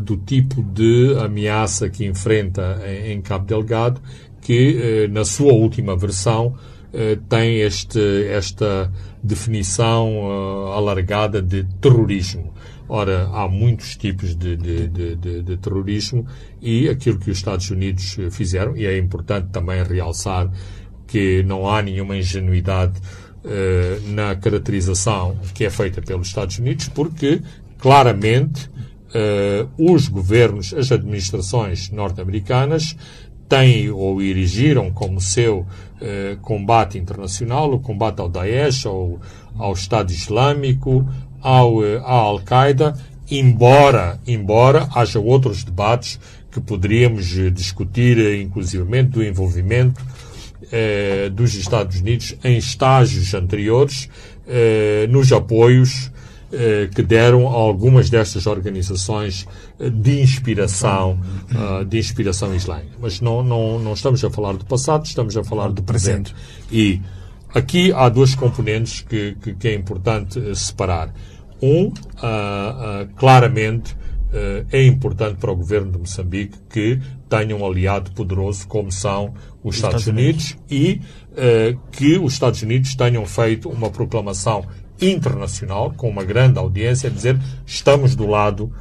do 0.00 0.16
tipo 0.16 0.62
de 0.62 1.14
ameaça 1.20 1.90
que 1.90 2.06
enfrenta 2.06 2.80
em, 2.86 3.12
em 3.12 3.20
Cabo 3.20 3.44
Delgado, 3.44 4.00
que 4.40 5.06
na 5.12 5.22
sua 5.22 5.52
última 5.52 5.94
versão 5.94 6.54
tem 7.28 7.60
este, 7.60 8.00
esta 8.30 8.90
definição 9.26 10.72
alargada 10.72 11.42
de 11.42 11.64
terrorismo. 11.80 12.54
Ora, 12.88 13.28
há 13.32 13.48
muitos 13.48 13.96
tipos 13.96 14.36
de, 14.36 14.56
de, 14.56 14.86
de, 14.88 15.42
de, 15.42 15.56
terrorismo 15.56 16.24
e 16.62 16.88
aquilo 16.88 17.18
que 17.18 17.30
os 17.30 17.38
Estados 17.38 17.68
Unidos 17.70 18.16
fizeram, 18.30 18.76
e 18.76 18.86
é 18.86 18.96
importante 18.96 19.48
também 19.50 19.82
realçar 19.82 20.48
que 21.06 21.42
não 21.42 21.68
há 21.68 21.82
nenhuma 21.82 22.16
ingenuidade 22.16 23.00
uh, 23.44 24.12
na 24.12 24.36
caracterização 24.36 25.36
que 25.54 25.64
é 25.64 25.70
feita 25.70 26.00
pelos 26.00 26.28
Estados 26.28 26.58
Unidos, 26.58 26.88
porque 26.88 27.40
claramente 27.78 28.68
uh, 28.68 29.92
os 29.92 30.08
governos, 30.08 30.74
as 30.74 30.90
administrações 30.92 31.90
norte-americanas 31.90 32.96
têm 33.48 33.90
ou 33.90 34.20
erigiram 34.20 34.90
como 34.90 35.20
seu 35.20 35.60
uh, 35.60 36.36
combate 36.42 36.98
internacional, 36.98 37.72
o 37.72 37.80
combate 37.80 38.20
ao 38.20 38.28
Daesh, 38.28 38.86
ao, 38.86 39.20
ao 39.56 39.72
Estado 39.72 40.10
Islâmico, 40.10 41.06
ao, 41.40 41.84
eh, 41.84 41.98
à 41.98 42.12
Al-Qaeda, 42.12 42.96
embora, 43.30 44.18
embora 44.26 44.88
haja 44.94 45.20
outros 45.20 45.62
debates 45.62 46.18
que 46.50 46.60
poderíamos 46.60 47.36
eh, 47.38 47.50
discutir, 47.50 48.18
eh, 48.18 48.40
inclusivamente 48.40 49.10
do 49.10 49.22
envolvimento 49.22 50.02
eh, 50.72 51.30
dos 51.32 51.54
Estados 51.54 52.00
Unidos 52.00 52.36
em 52.42 52.56
estágios 52.56 53.32
anteriores 53.34 54.08
eh, 54.48 55.06
nos 55.08 55.32
apoios 55.32 56.10
eh, 56.10 56.15
que 56.94 57.02
deram 57.02 57.48
a 57.48 57.52
algumas 57.52 58.08
destas 58.08 58.46
organizações 58.46 59.46
de 59.78 60.20
inspiração, 60.20 61.18
uh, 61.52 61.84
de 61.84 61.98
inspiração 61.98 62.54
islâmica. 62.54 62.96
Mas 63.00 63.20
não, 63.20 63.42
não, 63.42 63.78
não 63.78 63.92
estamos 63.92 64.24
a 64.24 64.30
falar 64.30 64.52
do 64.56 64.64
passado, 64.64 65.04
estamos 65.04 65.36
a 65.36 65.44
falar 65.44 65.68
do 65.68 65.82
presente. 65.82 66.34
E 66.70 67.00
aqui 67.54 67.92
há 67.92 68.08
dois 68.08 68.34
componentes 68.34 69.00
que, 69.00 69.36
que, 69.42 69.54
que 69.54 69.68
é 69.68 69.74
importante 69.74 70.40
separar. 70.54 71.12
Um, 71.60 71.86
uh, 71.86 71.90
uh, 71.90 73.14
claramente, 73.16 73.96
é 74.70 74.84
importante 74.84 75.36
para 75.36 75.50
o 75.50 75.56
governo 75.56 75.90
de 75.90 75.98
Moçambique 75.98 76.58
que 76.68 77.00
tenha 77.26 77.56
um 77.56 77.64
aliado 77.64 78.10
poderoso 78.10 78.68
como 78.68 78.92
são 78.92 79.32
os 79.64 79.76
Estados, 79.76 80.02
Estados 80.02 80.06
Unidos, 80.06 80.56
Unidos, 80.70 81.00
e 81.00 81.00
que 81.90 82.18
os 82.18 82.34
Estados 82.34 82.60
Unidos 82.60 82.94
tenham 82.96 83.24
feito 83.24 83.70
uma 83.70 83.88
proclamação 83.88 84.66
internacional 85.00 85.92
com 85.96 86.08
uma 86.08 86.24
grande 86.24 86.58
audiência 86.58 87.08
a 87.08 87.12
dizer 87.12 87.38
estamos 87.66 88.14
do 88.14 88.26
lado 88.26 88.72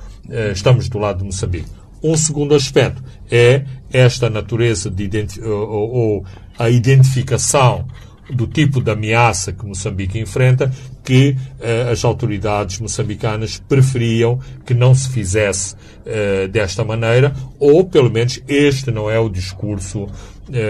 estamos 0.54 0.90
do 0.90 0.98
lado 0.98 1.20
de 1.20 1.26
Moçambique. 1.26 1.70
Um 2.02 2.16
segundo 2.18 2.56
aspecto 2.56 3.04
é 3.32 3.64
esta 3.92 4.30
natureza 4.30 4.90
de 4.90 5.10
ou, 5.44 5.92
ou 5.92 6.26
a 6.58 6.70
identificação 6.70 7.86
do 8.30 8.48
tipo 8.48 8.82
de 8.82 8.92
ameaça 8.92 9.52
que 9.52 9.66
Moçambique 9.66 10.20
enfrenta, 10.20 10.72
que 11.04 11.38
uh, 11.60 11.92
as 11.92 12.04
autoridades 12.04 12.80
moçambicanas 12.80 13.60
preferiam 13.60 14.40
que 14.66 14.74
não 14.74 14.96
se 14.96 15.10
fizesse 15.10 15.76
uh, 15.76 16.48
desta 16.48 16.84
maneira, 16.84 17.36
ou 17.60 17.86
pelo 17.86 18.10
menos 18.10 18.42
este 18.48 18.90
não 18.90 19.10
é 19.10 19.20
o 19.20 19.30
discurso, 19.30 20.04
uh, 20.04 20.10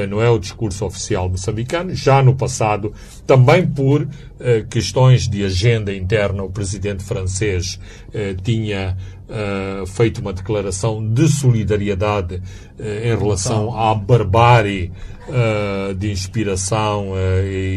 não 0.10 0.22
é 0.22 0.30
o 0.30 0.38
discurso 0.38 0.86
oficial 0.86 1.30
moçambicano. 1.30 1.96
Já 1.96 2.22
no 2.22 2.36
passado, 2.36 2.94
também 3.26 3.66
por 3.66 4.08
questões 4.70 5.30
de 5.30 5.46
agenda 5.46 5.96
interna, 5.96 6.44
o 6.44 6.50
presidente 6.50 7.02
francês 7.06 7.80
tinha 8.44 8.98
feito 9.88 10.20
uma 10.20 10.34
declaração 10.34 11.02
de 11.14 11.30
solidariedade 11.30 12.42
em 12.78 13.18
relação 13.18 13.74
à 13.80 13.96
barbárie 13.96 14.92
uh, 14.92 15.15
de 15.98 16.12
inspiração 16.12 17.14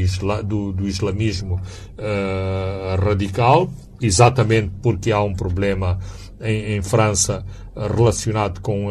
isla, 0.03 0.43
do, 0.43 0.87
islamismo 0.87 1.55
uh, 1.99 3.05
radical, 3.05 3.71
exatamente 4.01 4.71
porque 4.83 5.11
há 5.11 5.23
um 5.23 5.35
problema 5.35 5.99
em, 6.41 6.83
França 6.83 7.45
relacionado 7.75 8.61
com, 8.61 8.89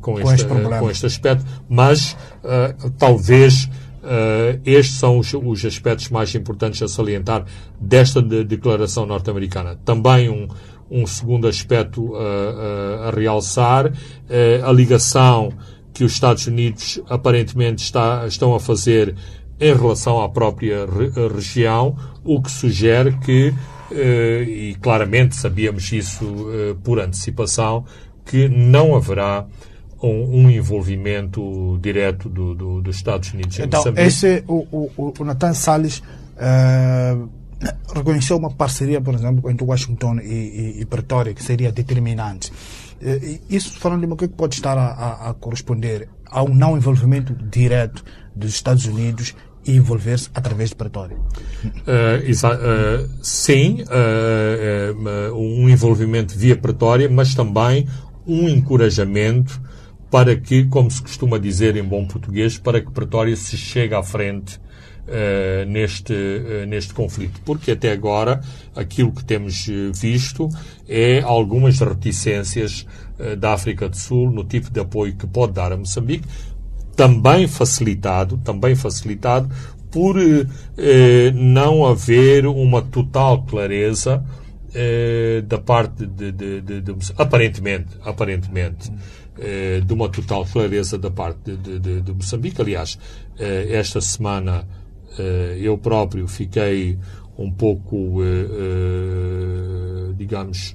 com, 0.00 0.12
com, 0.12 0.20
este, 0.20 0.34
este 0.34 0.78
com 0.78 0.90
este 0.90 1.06
aspecto, 1.06 1.44
mas 1.68 2.16
talvez 2.98 3.68
Uh, 3.98 4.60
estes 4.64 4.96
são 4.96 5.18
os, 5.18 5.34
os, 5.34 5.64
aspectos 5.64 6.08
mais 6.08 6.32
importantes 6.34 6.80
a 6.80 6.88
salientar 6.88 7.44
desta 7.80 8.22
de, 8.22 8.44
declaração 8.44 9.04
norte-americana. 9.04 9.78
Também 9.84 10.30
um, 10.30 10.48
um, 10.90 11.06
segundo 11.06 11.46
aspecto 11.46 12.02
uh, 12.02 12.14
uh, 12.14 13.02
a 13.08 13.10
realçar, 13.10 13.92
a 14.64 14.72
ligação 14.72 15.52
que 15.98 16.04
os 16.04 16.12
Estados 16.12 16.46
Unidos 16.46 17.00
aparentemente 17.08 17.82
está, 17.82 18.24
estão 18.24 18.54
a 18.54 18.60
fazer 18.60 19.16
em 19.58 19.74
relação 19.74 20.22
à 20.22 20.28
própria 20.28 20.86
re 20.86 21.10
região, 21.34 21.96
o 22.22 22.40
que 22.40 22.48
sugere 22.52 23.18
que, 23.18 23.52
eh, 23.90 24.44
e 24.46 24.74
claramente 24.76 25.34
sabíamos 25.34 25.90
isso 25.90 26.24
eh, 26.52 26.76
por 26.84 27.00
antecipação, 27.00 27.84
que 28.24 28.48
não 28.48 28.94
haverá 28.94 29.44
um, 30.00 30.42
um 30.44 30.48
envolvimento 30.48 31.76
direto 31.82 32.28
do, 32.28 32.54
do, 32.54 32.80
dos 32.80 32.94
Estados 32.94 33.32
Unidos 33.32 33.58
então, 33.58 33.82
Esse, 33.96 34.44
o, 34.46 34.92
o, 34.96 35.12
o 35.18 35.24
Nathan 35.24 35.52
Salles 35.52 35.98
uh, 35.98 37.28
reconheceu 37.92 38.36
uma 38.36 38.50
parceria, 38.50 39.00
por 39.00 39.14
exemplo, 39.14 39.50
entre 39.50 39.66
Washington 39.66 40.20
e, 40.20 40.76
e, 40.76 40.80
e 40.82 40.84
Pretória, 40.84 41.34
que 41.34 41.42
seria 41.42 41.72
determinante. 41.72 42.52
Eh, 43.00 43.40
isso 43.48 43.78
falando 43.78 44.00
de 44.00 44.06
uma 44.06 44.16
coisa 44.16 44.30
que 44.30 44.38
pode 44.38 44.54
estar 44.54 44.76
a, 44.76 44.86
a, 44.86 45.30
a 45.30 45.34
corresponder 45.34 46.08
ao 46.26 46.48
não 46.48 46.76
envolvimento 46.76 47.34
direto 47.34 48.04
dos 48.34 48.50
Estados 48.50 48.84
Unidos 48.86 49.34
e 49.66 49.76
envolver-se 49.76 50.30
através 50.34 50.70
de 50.70 50.76
Pretória. 50.76 51.16
Uh, 51.16 52.30
uh, 52.30 53.10
sim, 53.22 53.82
uh, 53.82 55.34
um 55.34 55.68
envolvimento 55.68 56.36
via 56.36 56.56
Pretória, 56.56 57.08
mas 57.08 57.34
também 57.34 57.86
um 58.26 58.48
encorajamento 58.48 59.60
para 60.10 60.34
que, 60.36 60.64
como 60.64 60.90
se 60.90 61.02
costuma 61.02 61.38
dizer 61.38 61.76
em 61.76 61.84
bom 61.84 62.06
português, 62.06 62.56
para 62.56 62.80
que 62.80 62.90
Pretória 62.90 63.36
se 63.36 63.56
chegue 63.56 63.94
à 63.94 64.02
frente 64.02 64.58
uh, 65.08 65.64
neste, 65.66 66.12
uh, 66.12 66.66
neste 66.66 66.92
conflito. 66.92 67.40
Porque 67.44 67.72
até 67.72 67.90
agora 67.90 68.40
aquilo 68.76 69.10
que 69.12 69.24
temos 69.24 69.66
eh, 69.68 69.90
visto 69.94 70.48
é 70.88 71.20
algumas 71.20 71.80
reticências 71.80 72.86
uh, 73.18 73.34
da 73.36 73.54
África 73.54 73.88
do 73.88 73.96
Sul 73.96 74.30
no 74.30 74.44
tipo 74.44 74.70
de 74.70 74.80
apoio 74.80 75.16
que 75.16 75.26
pode 75.26 75.54
dar 75.54 75.72
a 75.72 75.76
Moçambique, 75.76 76.26
também 76.94 77.48
facilitado, 77.48 78.36
também 78.38 78.74
facilitado 78.74 79.48
por 79.90 80.16
não 81.32 81.86
haver 81.86 82.44
uma 82.44 82.82
total 82.82 83.44
clareza 83.44 84.22
da 85.46 85.58
parte 85.58 86.04
de, 86.04 86.32
de, 86.32 86.60
de, 86.60 86.80
de, 86.80 86.94
aparentemente, 87.16 87.86
aparentemente, 88.02 88.92
de 89.86 89.92
uma 89.94 90.08
total 90.08 90.44
clareza 90.44 90.98
da 90.98 91.10
parte 91.10 91.56
de, 91.56 92.12
Moçambique. 92.12 92.60
Aliás, 92.60 92.98
esta 93.38 94.00
semana 94.00 94.66
eh, 94.66 94.87
eu 95.60 95.76
próprio 95.78 96.26
fiquei 96.26 96.98
um 97.38 97.50
pouco, 97.50 98.22
eh, 98.22 98.46
eh, 98.50 100.12
digamos, 100.16 100.74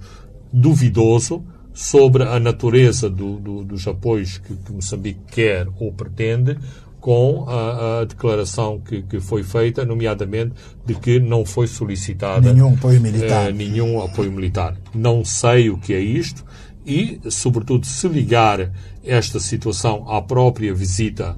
duvidoso 0.52 1.44
sobre 1.74 2.24
a 2.24 2.40
natureza 2.40 3.10
do, 3.10 3.38
do, 3.38 3.64
dos 3.64 3.86
apoios 3.88 4.38
que, 4.38 4.56
que, 4.56 4.72
Moçambique 4.72 5.20
quer 5.30 5.68
ou 5.80 5.92
pretende 5.92 6.58
com 7.02 7.46
a, 7.50 8.00
a 8.02 8.06
declaração 8.06 8.80
que, 8.80 9.02
que, 9.02 9.20
foi 9.20 9.44
feita, 9.44 9.84
nomeadamente 9.84 10.54
de 10.86 10.96
que 10.96 11.20
não 11.20 11.44
foi 11.46 11.68
solicitada 11.68 12.54
nenhum 12.54 12.76
apoio 12.76 13.02
militar. 13.02 13.52
Nenhum 13.52 14.02
apoio 14.02 14.32
militar. 14.32 14.78
Não 14.96 15.26
sei 15.26 15.70
o 15.70 15.78
que 15.78 15.94
é 15.94 16.00
isto 16.00 16.46
e, 16.86 17.20
sobretudo, 17.30 17.86
se 17.86 18.08
ligar 18.08 18.72
esta 19.04 19.40
situação 19.40 20.10
à 20.10 20.22
própria 20.22 20.74
visita 20.74 21.36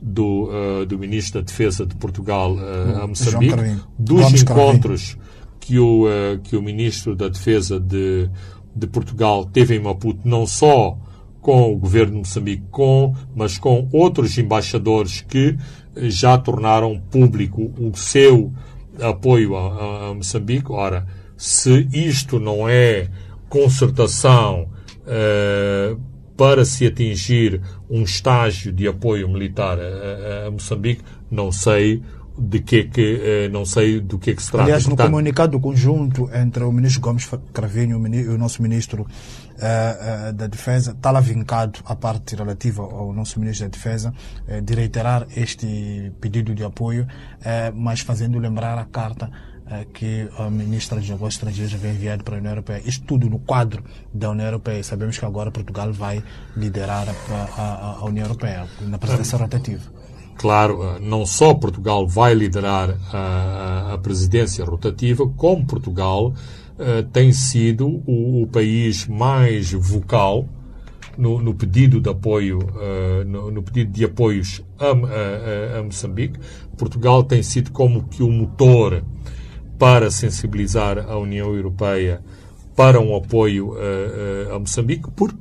do, 0.00 0.48
uh, 0.50 0.86
do 0.86 0.98
Ministro 0.98 1.40
da 1.40 1.46
Defesa 1.46 1.84
de 1.84 1.94
Portugal 1.96 2.54
uh, 2.54 3.02
a 3.02 3.06
Moçambique, 3.06 3.76
dos 3.98 4.22
Vamos 4.22 4.42
encontros 4.42 5.18
que 5.60 5.78
o, 5.78 6.06
uh, 6.06 6.38
que 6.42 6.56
o 6.56 6.62
Ministro 6.62 7.16
da 7.16 7.28
Defesa 7.28 7.80
de, 7.80 8.30
de 8.74 8.86
Portugal 8.86 9.44
teve 9.44 9.76
em 9.76 9.80
Maputo, 9.80 10.20
não 10.24 10.46
só 10.46 10.96
com 11.40 11.72
o 11.72 11.76
governo 11.76 12.12
de 12.12 12.18
Moçambique, 12.18 12.64
com, 12.70 13.14
mas 13.34 13.58
com 13.58 13.88
outros 13.92 14.36
embaixadores 14.38 15.20
que 15.20 15.56
já 15.96 16.38
tornaram 16.38 17.00
público 17.10 17.72
o 17.78 17.96
seu 17.96 18.52
apoio 19.00 19.56
a, 19.56 20.10
a 20.10 20.14
Moçambique. 20.14 20.70
Ora, 20.70 21.06
se 21.36 21.88
isto 21.92 22.38
não 22.38 22.68
é 22.68 23.08
concertação 23.48 24.68
para 26.38 26.64
se 26.64 26.86
atingir 26.86 27.60
um 27.90 28.04
estágio 28.04 28.72
de 28.72 28.86
apoio 28.86 29.28
militar 29.28 29.76
a, 29.76 30.46
a 30.46 30.50
Moçambique, 30.52 31.02
não 31.28 31.50
sei 31.50 32.00
de 32.38 32.60
que, 32.60 32.84
que 32.84 33.20
eh, 33.20 33.48
não 33.48 33.64
sei 33.64 34.00
do 34.00 34.16
que, 34.16 34.30
é 34.30 34.34
que 34.34 34.42
se 34.42 34.52
trata. 34.52 34.62
Aliás, 34.62 34.84
no 34.84 34.90
Portanto, 34.90 35.10
comunicado 35.10 35.58
conjunto 35.58 36.30
entre 36.32 36.62
o 36.62 36.70
ministro 36.70 37.00
Gomes 37.00 37.28
Cravinho 37.52 38.00
e 38.14 38.28
o 38.28 38.38
nosso 38.38 38.62
ministro 38.62 39.02
uh, 39.02 40.30
uh, 40.30 40.32
da 40.32 40.46
Defesa, 40.46 40.92
está 40.92 41.10
lá 41.10 41.18
vincado 41.18 41.80
a 41.84 41.96
parte 41.96 42.36
relativa 42.36 42.84
ao 42.84 43.12
nosso 43.12 43.40
ministro 43.40 43.66
da 43.66 43.76
Defesa 43.76 44.14
uh, 44.46 44.62
de 44.62 44.74
reiterar 44.74 45.26
este 45.36 46.12
pedido 46.20 46.54
de 46.54 46.62
apoio, 46.62 47.08
mas 47.74 48.00
fazendo 48.00 48.38
lembrar 48.38 48.78
a 48.78 48.84
carta 48.84 49.30
que 49.92 50.28
a 50.38 50.48
ministra 50.50 50.98
dos 50.98 51.08
Negócios 51.08 51.34
Estrangeiros 51.34 51.74
havia 51.74 51.90
enviado 51.90 52.24
para 52.24 52.36
a 52.36 52.38
União 52.38 52.52
Europeia. 52.52 52.82
Isto 52.84 53.04
tudo 53.04 53.28
no 53.28 53.38
quadro 53.38 53.82
da 54.12 54.30
União 54.30 54.46
Europeia. 54.46 54.82
Sabemos 54.82 55.18
que 55.18 55.24
agora 55.24 55.50
Portugal 55.50 55.92
vai 55.92 56.22
liderar 56.56 57.08
a, 57.08 57.34
a, 57.34 57.96
a 58.00 58.04
União 58.04 58.24
Europeia 58.24 58.66
na 58.80 58.98
presidência 58.98 59.38
rotativa. 59.38 59.98
Claro, 60.38 60.84
eh, 60.84 61.00
não 61.00 61.26
só 61.26 61.52
Portugal 61.52 62.06
vai 62.06 62.32
liderar 62.32 62.96
a, 63.12 63.94
a 63.94 63.98
presidência 63.98 64.64
rotativa, 64.64 65.28
como 65.36 65.66
Portugal 65.66 66.28
uh, 66.28 67.02
tem 67.12 67.32
sido 67.32 67.88
o, 68.06 68.42
o, 68.42 68.46
país 68.46 69.04
mais 69.08 69.72
vocal 69.72 70.48
no, 71.16 71.42
no 71.42 71.54
pedido 71.54 72.00
de 72.00 72.08
apoio, 72.08 72.60
uh, 72.60 73.24
no, 73.26 73.50
no, 73.50 73.62
pedido 73.64 73.90
de 73.90 74.04
apoios 74.04 74.64
a, 74.78 75.78
a, 75.78 75.82
Moçambique. 75.82 76.38
Portugal 76.76 77.24
tem 77.24 77.42
sido 77.42 77.72
como 77.72 78.04
que 78.04 78.22
o 78.22 78.30
motor 78.30 79.02
para 79.78 80.10
sensibilizar 80.10 80.98
a 80.98 81.16
União 81.16 81.54
Europeia 81.54 82.20
para 82.74 83.00
um 83.00 83.14
apoio 83.16 83.72
uh, 83.72 84.54
a 84.54 84.58
Moçambique, 84.58 85.10
porque 85.10 85.36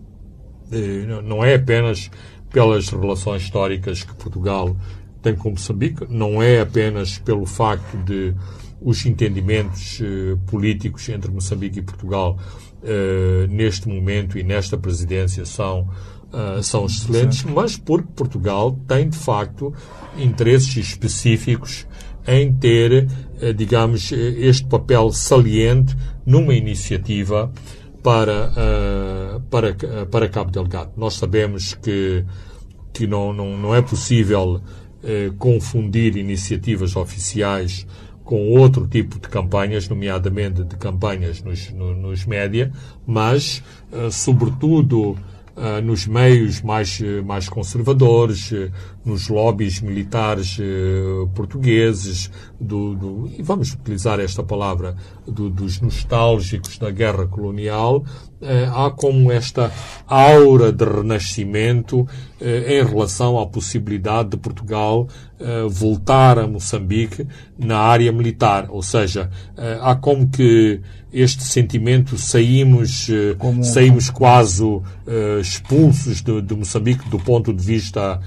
não 1.23 1.45
é 1.45 1.55
apenas 1.55 2.11
pelas 2.51 2.89
relações 2.89 3.43
históricas 3.43 4.03
que 4.03 4.13
Portugal 4.15 4.75
tem 5.21 5.35
com 5.35 5.51
Moçambique, 5.51 6.05
não 6.09 6.41
é 6.41 6.59
apenas 6.59 7.17
pelo 7.17 7.45
facto 7.45 7.97
de 8.03 8.33
os 8.81 9.05
entendimentos 9.05 9.99
eh, 10.01 10.37
políticos 10.45 11.09
entre 11.09 11.31
Moçambique 11.31 11.79
e 11.79 11.81
Portugal 11.81 12.37
eh, 12.83 13.47
neste 13.49 13.89
momento 13.89 14.37
e 14.37 14.43
nesta 14.43 14.77
presidência 14.77 15.45
são, 15.45 15.89
uh, 16.31 16.61
são 16.61 16.85
excelentes, 16.85 17.43
mas 17.43 17.75
porque 17.75 18.07
Portugal 18.15 18.79
tem 18.87 19.09
de 19.09 19.17
facto 19.17 19.73
interesses 20.17 20.77
específicos 20.77 21.87
em 22.27 22.53
ter, 22.53 23.07
eh, 23.41 23.53
digamos, 23.53 24.11
este 24.11 24.65
papel 24.65 25.11
saliente 25.11 25.95
numa 26.25 26.53
iniciativa 26.53 27.51
para, 28.03 28.51
uh, 28.51 29.39
para, 29.49 29.75
para 30.11 30.29
Cabo 30.29 30.51
Delgado. 30.51 30.91
Nós 30.97 31.15
sabemos 31.15 31.73
que, 31.73 32.23
que 32.93 33.07
não, 33.07 33.33
não, 33.33 33.57
não 33.57 33.75
é 33.75 33.81
possível 33.81 34.61
confundir 35.37 36.17
iniciativas 36.17 36.95
oficiais 36.95 37.87
com 38.25 38.49
outro 38.49 38.85
tipo 38.87 39.19
de 39.19 39.29
campanhas, 39.29 39.87
nomeadamente 39.87 40.63
de 40.63 40.75
campanhas 40.75 41.41
nos, 41.41 41.71
no, 41.71 41.95
nos 41.95 42.25
média, 42.25 42.73
mas, 43.05 43.63
sobretudo, 44.11 45.15
nos 45.83 46.05
meios 46.07 46.61
mais, 46.61 46.99
mais 47.23 47.47
conservadores, 47.47 48.51
nos 49.07 49.29
lobbies 49.29 49.81
militares 49.81 50.57
uh, 50.59 51.27
portugueses, 51.33 52.29
do, 52.59 52.95
do, 52.95 53.31
e 53.37 53.41
vamos 53.41 53.73
utilizar 53.73 54.19
esta 54.19 54.43
palavra, 54.43 54.95
do, 55.25 55.49
dos 55.49 55.79
nostálgicos 55.81 56.77
da 56.77 56.91
guerra 56.91 57.27
colonial, 57.27 58.03
há 58.73 58.91
como 58.91 59.31
esta 59.31 59.71
aura 60.05 60.71
de 60.71 60.85
renascimento 60.85 62.07
em 62.39 62.83
relação 62.85 63.39
à 63.39 63.47
possibilidade 63.47 64.29
de 64.29 64.37
Portugal 64.37 65.07
voltar 65.69 66.37
a 66.37 66.47
Moçambique 66.47 67.27
na 67.57 67.79
área 67.79 68.11
militar. 68.11 68.67
Ou 68.69 68.83
seja, 68.83 69.29
há 69.81 69.95
como 69.95 70.29
que 70.29 70.81
este 71.11 71.43
sentimento 71.43 72.15
saímos, 72.17 73.07
como... 73.39 73.63
saímos 73.63 74.09
quase 74.11 74.63
expulsos 75.41 76.21
de, 76.21 76.41
de, 76.41 76.55
Moçambique 76.55 77.09
do 77.09 77.17
ponto 77.17 77.51
de 77.51 77.63
vista 77.63 78.19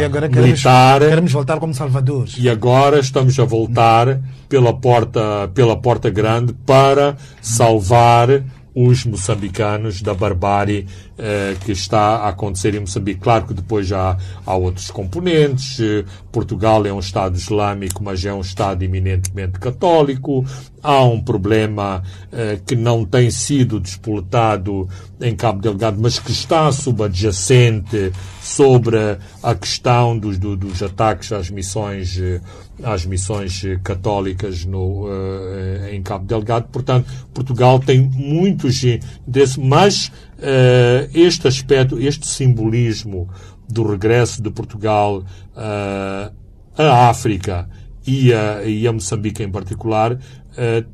e 0.00 0.04
agora, 0.04 0.26
e 0.26 0.28
agora 0.28 0.42
militar. 0.42 0.98
Queremos, 0.98 1.08
queremos, 1.08 1.32
voltar 1.32 1.58
como 1.58 1.74
salvadores. 1.74 2.36
E 2.38 2.48
agora 2.48 2.98
estamos 2.98 3.38
a 3.38 3.44
voltar 3.44 4.20
pela 4.48 4.72
porta, 4.72 5.50
pela 5.54 5.76
porta 5.76 6.10
grande 6.10 6.52
para 6.66 7.16
salvar 7.40 8.42
os 8.74 9.04
moçambicanos 9.04 10.02
da 10.02 10.12
barbárie 10.12 10.86
eh, 11.16 11.54
que 11.64 11.70
está 11.70 12.16
a 12.16 12.30
acontecer 12.30 12.74
em 12.74 12.80
Moçambique. 12.80 13.20
Claro 13.20 13.46
que 13.46 13.54
depois 13.54 13.86
já 13.86 14.16
há 14.44 14.54
outros 14.56 14.90
componentes. 14.90 15.78
Eh, 15.78 16.04
Portugal 16.32 16.84
é 16.84 16.92
um 16.92 16.98
Estado 16.98 17.36
islâmico, 17.36 18.02
mas 18.02 18.24
é 18.24 18.34
um 18.34 18.40
Estado 18.40 18.82
eminentemente 18.82 19.60
católico. 19.60 20.44
Há 20.82 21.04
um 21.04 21.20
problema 21.20 22.02
eh, 22.32 22.58
que 22.66 22.74
não 22.74 23.04
tem 23.04 23.30
sido 23.30 23.78
despoletado 23.78 24.88
em 25.20 25.36
Cabo 25.36 25.60
Delgado, 25.60 25.98
mas 26.00 26.18
que 26.18 26.32
está 26.32 26.70
subadjacente 26.72 28.12
sobre 28.42 28.98
a 29.42 29.54
questão 29.54 30.18
dos, 30.18 30.36
do, 30.36 30.56
dos 30.56 30.82
ataques 30.82 31.32
às 31.32 31.48
missões 31.48 32.18
eh, 32.20 32.40
às 32.82 33.06
missões 33.06 33.62
católicas 33.82 34.64
no, 34.64 35.04
uh, 35.04 35.88
em 35.90 36.02
Cabo 36.02 36.24
Delgado. 36.24 36.68
Portanto, 36.72 37.10
Portugal 37.32 37.78
tem 37.78 38.00
muitos 38.00 38.82
interesses, 38.82 39.56
mas 39.56 40.06
uh, 40.38 41.08
este 41.14 41.46
aspecto, 41.46 41.98
este 42.00 42.26
simbolismo 42.26 43.28
do 43.68 43.86
regresso 43.86 44.42
de 44.42 44.50
Portugal 44.50 45.18
uh, 45.56 46.34
à 46.76 47.08
África 47.08 47.68
e 48.06 48.32
a, 48.32 48.64
e 48.64 48.86
a 48.86 48.92
Moçambique 48.92 49.42
em 49.42 49.50
particular 49.50 50.18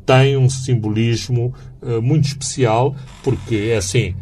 tem 0.07 0.39
um 0.39 0.49
simbolismo 0.49 1.53
muito 2.03 2.25
especial, 2.25 2.97
porque 3.23 3.71
é 3.73 3.77
assim, 3.77 4.15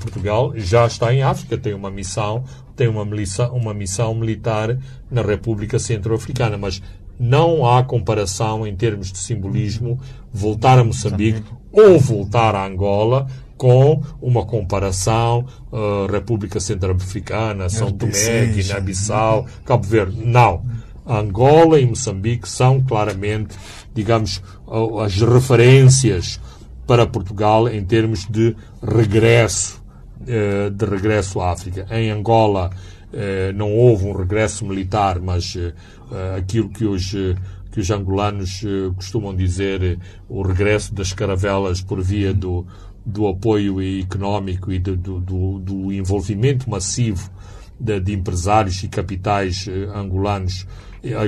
Portugal 0.00 0.52
já 0.54 0.86
está 0.86 1.12
em 1.12 1.22
África, 1.22 1.58
tem 1.58 1.74
uma 1.74 1.90
missão 1.90 2.44
tem 2.80 2.88
uma, 2.88 3.04
missão, 3.04 3.54
uma 3.54 3.74
missão 3.74 4.14
militar 4.14 4.78
na 5.10 5.20
República 5.20 5.78
Centro-Africana, 5.78 6.56
mas 6.56 6.80
não 7.18 7.66
há 7.66 7.84
comparação 7.84 8.66
em 8.66 8.74
termos 8.74 9.12
de 9.12 9.18
simbolismo 9.18 10.00
voltar 10.32 10.78
a 10.78 10.84
Moçambique 10.84 11.42
ou 11.70 12.00
voltar 12.00 12.54
a 12.54 12.66
Angola 12.66 13.26
com 13.58 14.02
uma 14.22 14.46
comparação 14.46 15.44
uh, 15.70 16.10
República 16.10 16.58
Centro-Africana, 16.58 17.68
São 17.68 17.92
Tomé, 17.92 18.46
Guiné-Bissau, 18.46 19.44
Cabo 19.66 19.86
Verde. 19.86 20.16
Não. 20.24 20.62
Angola 21.06 21.78
e 21.78 21.84
Moçambique 21.84 22.48
são 22.48 22.80
claramente, 22.80 23.58
digamos, 23.92 24.40
as 25.04 25.20
referências 25.20 26.40
para 26.90 27.06
Portugal 27.06 27.68
em 27.68 27.84
termos 27.84 28.26
de 28.26 28.56
regresso 28.82 29.80
eh, 30.26 30.70
de 30.70 30.84
regresso 30.84 31.40
à 31.40 31.52
África. 31.52 31.86
Em 31.88 32.10
Angola 32.10 32.68
eh, 33.12 33.52
não 33.54 33.72
houve 33.72 34.06
um 34.06 34.12
regresso 34.12 34.66
militar, 34.66 35.20
mas 35.20 35.54
eh, 35.54 35.72
aquilo 36.36 36.68
que 36.68 36.84
os, 36.84 37.12
que 37.70 37.78
os 37.78 37.88
angolanos 37.92 38.64
costumam 38.96 39.36
dizer, 39.36 40.00
o 40.28 40.42
regresso 40.42 40.92
das 40.92 41.12
caravelas 41.12 41.80
por 41.80 42.02
via 42.02 42.34
do, 42.34 42.66
do 43.06 43.28
apoio 43.28 43.80
económico 43.80 44.72
e 44.72 44.80
do, 44.80 44.96
do, 44.96 45.60
do 45.60 45.92
envolvimento 45.92 46.68
massivo 46.68 47.30
de, 47.78 48.00
de, 48.00 48.14
empresários 48.14 48.82
e 48.82 48.88
capitais 48.88 49.68
angolanos 49.94 50.66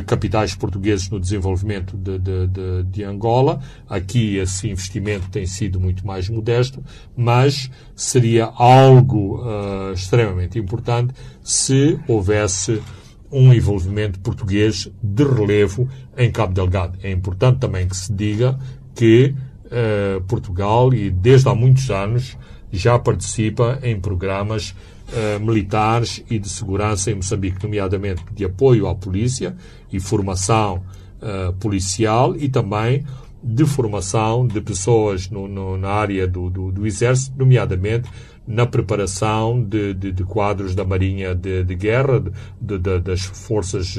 capitais 0.06 0.54
portugueses 0.54 1.08
no 1.08 1.18
desenvolvimento 1.18 1.96
de, 1.96 2.18
de, 2.18 2.46
de, 2.46 2.82
de, 2.84 3.04
Angola. 3.04 3.60
Aqui 3.88 4.36
esse 4.36 4.68
investimento 4.68 5.28
tem 5.30 5.46
sido 5.46 5.80
muito 5.80 6.06
mais 6.06 6.28
modesto, 6.28 6.82
mas 7.16 7.70
seria 7.94 8.46
algo 8.54 9.42
uh, 9.42 9.92
extremamente 9.92 10.58
importante 10.58 11.14
se 11.42 11.98
houvesse 12.06 12.82
um 13.30 13.52
envolvimento 13.52 14.20
português 14.20 14.90
de 15.02 15.24
relevo 15.24 15.88
em 16.16 16.30
Cabo 16.30 16.52
Delgado. 16.52 16.98
É 17.02 17.10
importante 17.10 17.60
também 17.60 17.88
que 17.88 17.96
se 17.96 18.12
diga 18.12 18.58
que 18.94 19.34
uh, 19.66 20.20
Portugal, 20.24 20.92
e 20.92 21.10
desde 21.10 21.48
há 21.48 21.54
muitos 21.54 21.90
anos, 21.90 22.36
já 22.70 22.98
participa 22.98 23.78
em 23.82 23.98
programas 23.98 24.74
uh, 25.12 25.40
militares 25.40 26.24
e 26.28 26.38
de 26.38 26.48
segurança 26.48 27.10
em 27.10 27.14
Moçambique, 27.14 27.62
nomeadamente 27.62 28.24
de 28.32 28.44
apoio 28.44 28.86
à 28.86 28.94
polícia 28.94 29.54
e 29.92 30.00
formação 30.00 30.82
uh, 31.20 31.52
policial 31.54 32.34
e 32.36 32.48
também 32.48 33.04
de 33.42 33.64
formação 33.66 34.46
de 34.46 34.60
pessoas 34.60 35.28
no, 35.28 35.48
no, 35.48 35.76
na 35.76 35.88
área 35.88 36.28
do, 36.28 36.48
do, 36.48 36.70
do, 36.70 36.86
Exército, 36.86 37.36
nomeadamente 37.36 38.08
na 38.46 38.66
preparação 38.66 39.62
de, 39.62 39.94
de, 39.94 40.12
de 40.12 40.24
quadros 40.24 40.74
da 40.74 40.84
Marinha 40.84 41.34
de, 41.34 41.62
de 41.62 41.74
Guerra, 41.74 42.22
das 42.60 43.20
forças 43.20 43.96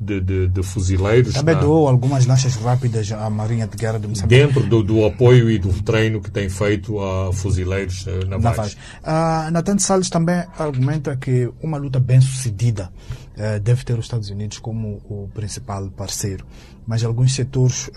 de, 0.00 0.62
fuzileiros. 0.62 1.34
Também 1.34 1.54
na, 1.54 1.60
doou 1.60 1.86
algumas 1.86 2.26
lanchas 2.26 2.56
rápidas 2.56 3.12
à 3.12 3.28
Marinha 3.28 3.66
de 3.66 3.76
Guerra 3.76 3.98
de 3.98 4.08
Moçambique. 4.08 4.34
Dentro 4.34 4.66
do, 4.66 4.82
do 4.82 5.04
apoio 5.04 5.50
e 5.50 5.58
do 5.58 5.70
treino 5.82 6.20
que 6.20 6.30
tem 6.30 6.48
feito 6.48 6.98
a 7.00 7.32
fuzileiros 7.32 8.06
eh, 8.06 8.24
navais. 8.24 8.42
navais. 8.42 8.76
Uh, 9.02 9.50
Nathan 9.50 9.78
Salles 9.78 10.08
também 10.08 10.42
argumenta 10.58 11.16
que 11.16 11.50
uma 11.62 11.76
luta 11.76 12.00
bem 12.00 12.20
sucedida 12.20 12.90
uh, 13.36 13.60
deve 13.60 13.84
ter 13.84 13.98
os 13.98 14.06
Estados 14.06 14.30
Unidos 14.30 14.58
como 14.58 15.02
o 15.08 15.28
principal 15.34 15.88
parceiro. 15.90 16.46
Mas 16.86 17.04
alguns 17.04 17.34
setores 17.34 17.88
uh, 17.88 17.92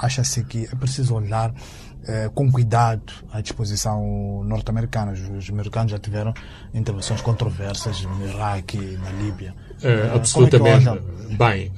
acham-se 0.00 0.42
que 0.44 0.64
é 0.64 0.74
preciso 0.74 1.14
olhar 1.14 1.54
eh, 2.06 2.30
com 2.34 2.50
cuidado 2.50 3.12
à 3.32 3.40
disposição 3.40 4.42
norte-americana. 4.44 5.12
Os 5.12 5.50
americanos 5.50 5.92
já 5.92 5.98
tiveram 5.98 6.34
intervenções 6.72 7.20
controversas 7.20 8.02
no 8.02 8.26
Iraque 8.26 8.76
e 8.76 8.96
na 8.96 9.10
Líbia. 9.12 9.54
É, 9.82 10.14
absolutamente. 10.14 10.88
É 10.88 11.36
Bem, 11.36 11.72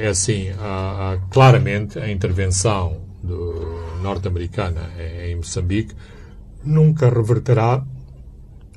é 0.00 0.08
assim, 0.08 0.50
há, 0.58 1.12
há, 1.12 1.18
claramente 1.30 1.98
a 1.98 2.10
intervenção 2.10 3.02
norte-americana 4.02 4.90
em 5.24 5.36
Moçambique 5.36 5.94
nunca 6.64 7.08
reverterá 7.08 7.84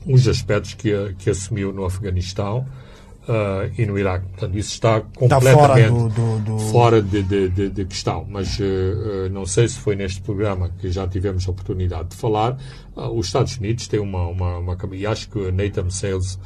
os 0.05 0.27
aspectos 0.27 0.73
que, 0.73 0.91
que 1.17 1.29
assumiu 1.29 1.73
no 1.73 1.85
Afeganistão 1.85 2.65
uh, 3.27 3.71
e 3.77 3.85
no 3.85 3.97
Iraque. 3.97 4.25
Portanto, 4.27 4.57
isso 4.57 4.73
está 4.73 5.01
completamente 5.01 5.49
está 5.49 5.67
fora, 5.67 5.89
do, 5.89 6.09
do, 6.09 6.39
do... 6.39 6.59
fora 6.71 7.01
de, 7.01 7.23
de, 7.23 7.69
de, 7.69 7.85
questão. 7.85 8.25
Mas 8.29 8.59
uh, 8.59 9.29
não 9.31 9.45
sei 9.45 9.67
se 9.67 9.79
foi 9.79 9.95
neste 9.95 10.21
programa 10.21 10.71
que 10.79 10.91
já 10.91 11.07
tivemos 11.07 11.47
a 11.47 11.51
oportunidade 11.51 12.09
de 12.09 12.15
falar. 12.15 12.57
Uh, 12.95 13.09
os 13.09 13.27
Estados 13.27 13.57
Unidos 13.57 13.87
têm 13.87 13.99
uma, 13.99 14.27
uma, 14.27 14.57
uma 14.57 14.77
e 14.93 15.05
acho 15.05 15.29
que 15.29 15.51
Nathan 15.51 15.89
Sales 15.89 16.39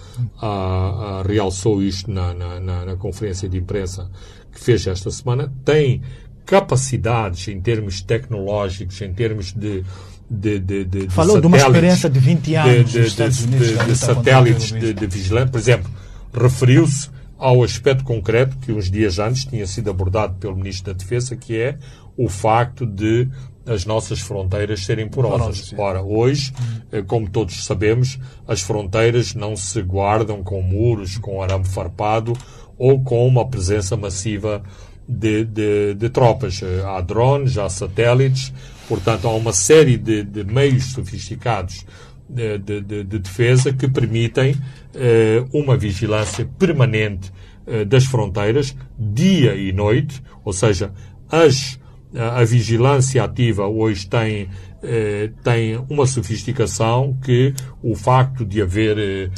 realçou 1.27 1.81
isto 1.83 2.09
na, 2.11 2.33
na, 2.33 2.59
na, 2.59 2.85
na 2.85 2.95
conferência 2.95 3.47
de 3.49 3.57
imprensa 3.57 4.09
que 4.51 4.59
fez 4.59 4.87
esta 4.87 5.11
semana. 5.11 5.51
Tem 5.63 6.01
capacidades 6.45 7.47
em 7.47 7.61
termos 7.61 8.01
tecnológicos, 8.01 8.99
em 9.01 9.13
termos 9.13 9.53
de, 9.53 9.83
de, 10.29 10.59
de, 10.59 10.85
de, 10.85 11.09
Falou 11.09 11.39
de, 11.39 11.45
uma 11.45 11.57
experiência 11.57 12.09
de 12.09 12.19
20 12.19 12.55
anos 12.55 12.91
de, 12.91 13.01
de, 13.01 13.47
de, 13.47 13.85
de 13.85 13.95
satélites 13.95 14.71
de, 14.71 14.93
de 14.93 15.07
vigilância. 15.07 15.51
Por 15.51 15.59
exemplo, 15.59 15.91
referiu-se 16.33 17.09
ao 17.37 17.63
aspecto 17.63 18.03
concreto 18.03 18.57
que 18.57 18.71
uns 18.71 18.91
dias 18.91 19.17
antes 19.17 19.45
tinha 19.45 19.65
sido 19.65 19.89
abordado 19.89 20.35
pelo 20.35 20.55
Ministro 20.55 20.93
da 20.93 20.97
Defesa, 20.97 21.35
que 21.35 21.57
é 21.57 21.77
o 22.17 22.27
facto 22.27 22.85
de 22.85 23.29
as 23.65 23.85
nossas 23.85 24.19
fronteiras 24.19 24.83
serem 24.85 25.07
porosas. 25.07 25.73
Ora, 25.77 26.01
hoje, 26.01 26.51
eh, 26.91 27.03
como 27.03 27.29
todos 27.29 27.63
sabemos, 27.63 28.19
as 28.47 28.61
fronteiras 28.61 29.35
não 29.35 29.55
se 29.55 29.81
guardam 29.81 30.43
com 30.43 30.61
muros, 30.61 31.17
com 31.17 31.41
arame 31.41 31.65
farpado 31.65 32.33
ou 32.77 33.01
com 33.03 33.27
uma 33.27 33.47
presença 33.47 33.95
massiva 33.95 34.63
de, 35.07 35.45
de, 35.45 35.93
de 35.93 36.09
tropas. 36.09 36.61
Eh, 36.63 36.83
há 36.83 36.99
drones, 36.99 37.57
há 37.57 37.69
satélites, 37.69 38.51
portanto, 38.87 39.27
há 39.27 39.31
uma 39.31 39.53
série 39.53 39.97
de, 39.97 40.23
de 40.23 40.43
meios 40.43 40.85
sofisticados 40.85 41.85
de, 42.29 42.59
de, 42.59 43.03
de, 43.03 43.19
defesa 43.19 43.73
que 43.73 43.87
permitem 43.87 44.55
eh, 44.93 45.43
uma 45.51 45.75
vigilância 45.75 46.47
permanente 46.59 47.31
eh, 47.65 47.83
das 47.83 48.05
fronteiras, 48.05 48.75
dia 48.97 49.55
e 49.55 49.73
noite, 49.73 50.21
ou 50.45 50.53
seja, 50.53 50.93
as, 51.29 51.79
a, 52.15 52.39
a 52.39 52.45
vigilância 52.45 53.23
ativa 53.23 53.67
hoje 53.67 54.07
tem, 54.07 54.47
eh, 54.83 55.31
tem 55.43 55.83
uma 55.89 56.05
sofisticação 56.05 57.17
que 57.23 57.53
o 57.81 57.95
facto 57.95 58.45
de 58.45 58.61
haver, 58.61 59.31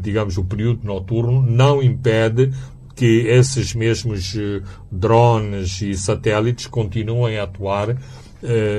digamos, 0.00 0.36
o 0.36 0.44
período 0.44 0.84
noturno 0.84 1.42
não 1.42 1.82
impede 1.82 2.50
que 2.96 3.26
esses 3.26 3.74
mesmos 3.74 4.36
drones 4.90 5.80
e 5.82 5.94
satélites 5.94 6.66
continuem 6.66 7.38
a 7.38 7.44
atuar 7.44 7.96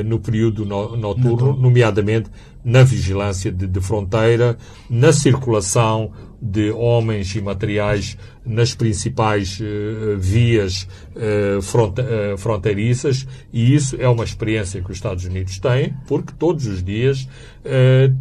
no 0.06 0.19
período 0.19 0.65
no, 0.65 0.95
noturno, 0.95 1.56
nomeadamente 1.56 2.30
na 2.65 2.84
vigilância 2.84 3.51
de, 3.51 3.67
de, 3.67 3.80
fronteira, 3.80 4.58
na 4.89 5.13
circulação 5.13 6.12
de 6.41 6.71
homens 6.71 7.36
e 7.36 7.41
materiais 7.41 8.17
nas 8.43 8.73
principais 8.73 9.60
uh, 9.60 10.17
vias 10.17 10.88
uh, 11.15 11.62
fronte, 11.62 12.01
uh, 12.01 12.38
fronteiriças. 12.38 13.28
E 13.54 13.75
isso 13.75 13.95
é 13.99 14.10
uma 14.10 14.23
experiência 14.23 14.82
que 14.82 14.89
os 14.89 14.97
Estados 14.97 15.25
Unidos 15.25 15.60
têm, 15.60 15.93
porque 16.08 16.34
todos 16.38 16.65
os 16.65 16.84
dias 16.84 17.28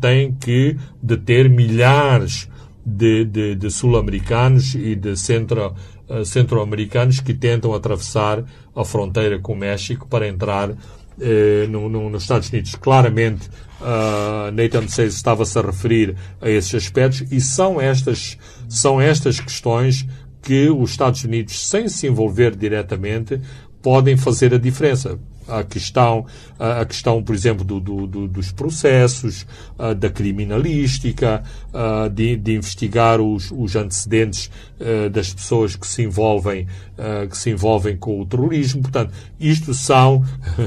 têm 0.01 0.33
que 0.33 0.77
deter 1.03 1.51
milhares 1.51 2.49
de, 2.85 3.25
de, 3.25 3.55
de 3.55 3.71
sul-americanos 3.71 4.75
e 4.75 4.95
de 4.95 5.17
centro, 5.19 5.75
centro-americanos 6.25 7.21
que 7.21 7.35
tentam 7.35 7.75
atravessar 7.75 8.43
a 8.75 8.85
fronteira 8.85 9.39
com 9.39 9.53
o 9.53 9.57
México 9.57 10.07
para 10.09 10.27
entrar 10.27 10.75
no, 11.69 11.89
no, 11.89 12.11
nos 12.11 12.23
Estados 12.23 12.51
Unidos. 12.51 12.75
Claramente, 12.75 13.49
uh, 13.81 14.51
Nathan 14.53 14.89
Seis 14.89 15.15
estava-se 15.15 15.59
a 15.59 15.63
referir 15.63 16.17
a 16.41 16.49
esses 16.49 16.75
aspectos 16.75 17.31
e 17.31 17.41
são 17.41 17.81
estas, 17.81 18.39
são 18.69 19.01
estas 19.01 19.41
questões 19.41 20.07
que 20.43 20.69
os 20.69 20.91
Estados 20.91 21.25
Unidos, 21.25 21.69
sem 21.69 21.89
se 21.89 22.07
envolver 22.07 22.55
diretamente, 22.55 23.41
podem 23.83 24.17
fazer 24.17 24.55
a 24.55 24.59
diferença. 24.59 25.19
A 25.47 25.63
questão, 25.63 26.27
a 26.59 26.85
questão 26.85 27.23
por 27.23 27.35
exemplo, 27.35 27.65
do, 27.65 27.81
do, 27.81 28.29
dos 28.29 28.53
processos, 28.53 29.47
da 29.99 30.09
criminalística, 30.09 31.43
de, 32.13 32.37
de 32.37 32.55
investigar 32.55 33.21
os, 33.21 33.51
os 33.51 33.77
antecedentes 33.77 34.51
das 35.13 35.33
pessoas 35.33 35.77
que 35.77 35.87
se 35.87 36.03
envolvem, 36.03 36.67
que 37.31 37.37
se 37.37 37.51
envolvem 37.51 37.97
com 37.97 38.21
o 38.21 38.27
terrorismo. 38.27 38.83
Portanto, 38.83 39.13
isto 39.39 39.75
são, 39.75 40.25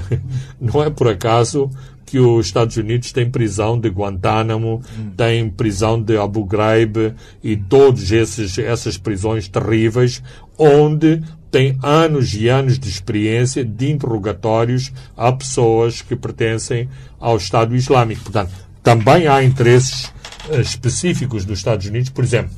não 0.62 0.84
é 0.84 0.90
por 0.90 1.08
acaso, 1.08 1.70
que 2.08 2.18
os 2.20 2.46
Estados 2.46 2.78
Unidos 2.78 3.12
têm 3.12 3.30
prisão 3.30 3.78
de 3.78 3.90
Guantánamo, 3.90 4.82
hum. 4.98 5.12
têm 5.16 5.50
prisão 5.50 6.02
de 6.02 6.18
Abu 6.18 6.46
Ghraib 6.46 7.14
e 7.44 7.58
todas 7.58 8.12
essas 8.12 8.98
prisões 8.98 9.50
terríveis, 9.50 10.24
onde 10.58 11.22
tem 11.52 11.78
anos 11.82 12.34
e 12.34 12.48
anos 12.50 12.78
de 12.78 12.90
experiência 12.90 13.64
de 13.64 13.92
interrogatórios 13.92 14.92
a 15.16 15.32
pessoas 15.32 16.02
que 16.02 16.16
pertencem 16.16 16.90
ao 17.20 17.38
Estado 17.38 17.76
Islâmico. 17.76 18.24
Portanto, 18.24 18.52
também 18.84 19.28
há 19.28 19.44
interesses 19.44 20.12
eh, 20.50 20.62
específicos 20.62 21.46
dos 21.46 21.60
Estados 21.60 21.88
Unidos, 21.88 22.10
por 22.10 22.24
exemplo, 22.24 22.52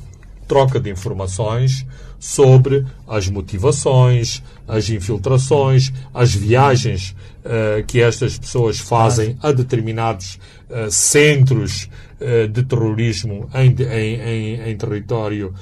troca 0.46 0.80
de 0.80 0.90
informações 0.90 1.86
sobre 2.18 2.84
as 3.06 3.28
motivações, 3.28 4.42
as 4.66 4.90
infiltrações, 4.90 5.92
as 6.12 6.34
viagens 6.34 7.14
uh, 7.44 7.84
que 7.86 8.02
estas 8.02 8.36
pessoas 8.36 8.78
fazem 8.78 9.38
a 9.40 9.52
determinados 9.52 10.38
uh, 10.68 10.90
centros 10.90 11.88
uh, 12.20 12.46
de 12.48 12.62
terrorismo 12.64 13.48
em, 13.54 13.74
em, 13.80 14.20
em, 14.20 14.70
em 14.70 14.76
território 14.76 15.54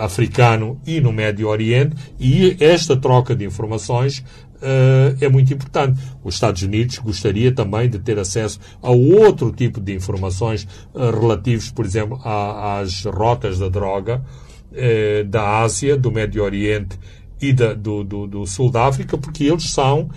africano 0.00 0.80
e 0.86 1.00
no 1.00 1.12
Médio 1.12 1.48
Oriente, 1.48 1.96
e 2.18 2.56
esta 2.60 2.96
troca 2.96 3.34
de 3.34 3.44
informações 3.44 4.24
Uh, 4.58 5.14
é 5.20 5.28
muito 5.28 5.54
importante. 5.54 6.00
Os 6.24 6.34
Estados 6.34 6.62
Unidos 6.62 6.98
gostaria 6.98 7.52
também 7.52 7.88
de 7.88 7.98
ter 7.98 8.18
acesso 8.18 8.58
a 8.82 8.90
outro 8.90 9.52
tipo 9.52 9.80
de 9.80 9.94
informações 9.94 10.66
uh, 10.92 11.10
relativos, 11.10 11.70
por 11.70 11.84
exemplo, 11.84 12.20
a, 12.24 12.80
às 12.80 13.04
rotas 13.04 13.58
da 13.60 13.68
droga 13.68 14.20
uh, 14.72 15.24
da 15.24 15.60
Ásia, 15.60 15.96
do 15.96 16.10
Médio 16.10 16.42
Oriente 16.42 16.98
e 17.40 17.52
da, 17.52 17.72
do, 17.72 18.02
do, 18.02 18.26
do, 18.26 18.46
Sul 18.46 18.68
da 18.68 18.86
África, 18.86 19.16
porque 19.16 19.44
eles 19.44 19.70
são 19.70 20.10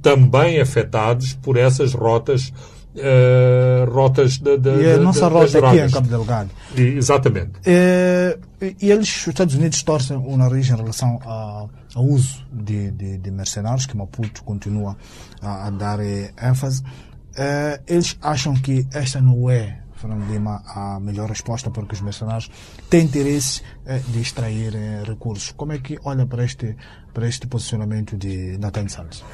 também 0.00 0.58
afetados 0.58 1.34
por 1.34 1.58
essas 1.58 1.92
rotas 1.92 2.50
Uh, 2.92 3.88
rotas 3.88 4.38
de, 4.38 4.58
de, 4.58 4.68
e 4.68 4.92
a 4.94 4.98
nossa 4.98 5.28
rota 5.28 5.58
aqui 5.64 5.78
em 5.78 5.88
Cabo 5.88 6.08
Delgado. 6.08 6.50
E, 6.76 6.80
exatamente. 6.80 7.52
Uh, 7.60 8.74
e 8.80 8.90
eles, 8.90 9.08
os 9.08 9.28
Estados 9.28 9.54
Unidos, 9.54 9.80
torcem 9.84 10.16
o 10.16 10.36
nariz 10.36 10.68
em 10.68 10.74
relação 10.74 11.20
a, 11.24 11.66
ao 11.94 12.04
uso 12.04 12.44
de, 12.52 12.90
de, 12.90 13.18
de, 13.18 13.30
mercenários, 13.30 13.86
que 13.86 13.96
Maputo 13.96 14.42
continua 14.42 14.96
a, 15.40 15.68
a 15.68 15.70
dar 15.70 16.00
eh, 16.00 16.32
ênfase. 16.42 16.82
Uh, 16.82 17.80
eles 17.86 18.18
acham 18.20 18.54
que 18.54 18.84
esta 18.92 19.20
não 19.20 19.48
é, 19.48 19.82
Fernando 19.94 20.28
Lima, 20.28 20.60
a 20.66 20.98
melhor 20.98 21.28
resposta, 21.28 21.70
porque 21.70 21.94
os 21.94 22.00
mercenários 22.00 22.50
têm 22.88 23.04
interesse 23.04 23.62
de 24.08 24.20
extrair 24.20 24.72
recursos. 25.06 25.52
Como 25.52 25.72
é 25.72 25.78
que 25.78 25.96
olha 26.02 26.26
para 26.26 26.44
este, 26.44 26.76
para 27.14 27.28
este 27.28 27.46
posicionamento 27.46 28.16
de 28.16 28.58
Nathan 28.58 28.88
Santos? 28.88 29.24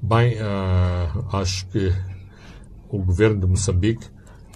Bem, 0.00 0.38
acho 1.30 1.66
que 1.66 1.92
o 2.90 2.98
governo 2.98 3.40
de 3.40 3.46
Moçambique 3.46 4.06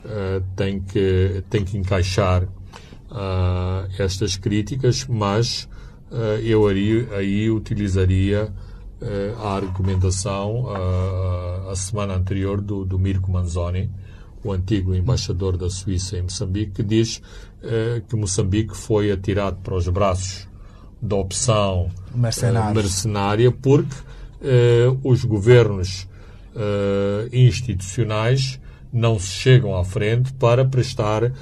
uh, 0.04 0.42
tem, 0.56 0.80
que, 0.80 1.44
tem 1.48 1.64
que 1.64 1.78
encaixar 1.78 2.44
uh, 2.44 3.88
estas 3.98 4.36
críticas, 4.36 5.06
mas 5.06 5.68
uh, 6.10 6.40
eu 6.42 6.66
aí, 6.66 7.08
aí 7.12 7.50
utilizaria 7.50 8.52
à 9.42 9.60
recomendação 9.60 10.66
a 11.70 11.76
semana 11.76 12.14
anterior 12.14 12.58
do, 12.58 12.86
do 12.86 12.98
Mirko 12.98 13.30
Manzoni, 13.30 13.90
o 14.42 14.50
antigo 14.50 14.94
embaixador 14.94 15.58
da 15.58 15.68
Suíça 15.68 16.16
em 16.16 16.22
Moçambique, 16.22 16.72
que 16.72 16.82
diz 16.82 17.20
que 18.08 18.16
Moçambique 18.16 18.74
foi 18.74 19.12
atirado 19.12 19.58
para 19.62 19.74
os 19.74 19.86
braços 19.88 20.48
da 21.02 21.16
opção 21.16 21.90
mercenária 22.72 23.52
porque 23.52 23.94
os 25.02 25.22
governos 25.22 26.08
institucionais 27.32 28.60
não 28.92 29.18
se 29.18 29.28
chegam 29.28 29.76
à 29.76 29.84
frente 29.84 30.32
para 30.34 30.64
prestar 30.64 31.32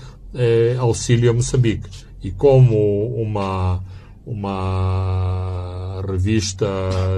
auxílio 0.79 1.31
a 1.31 1.35
Moçambique. 1.35 1.89
E 2.23 2.31
como 2.31 3.15
uma 3.15 3.83
uma 4.25 6.03
revista 6.09 6.67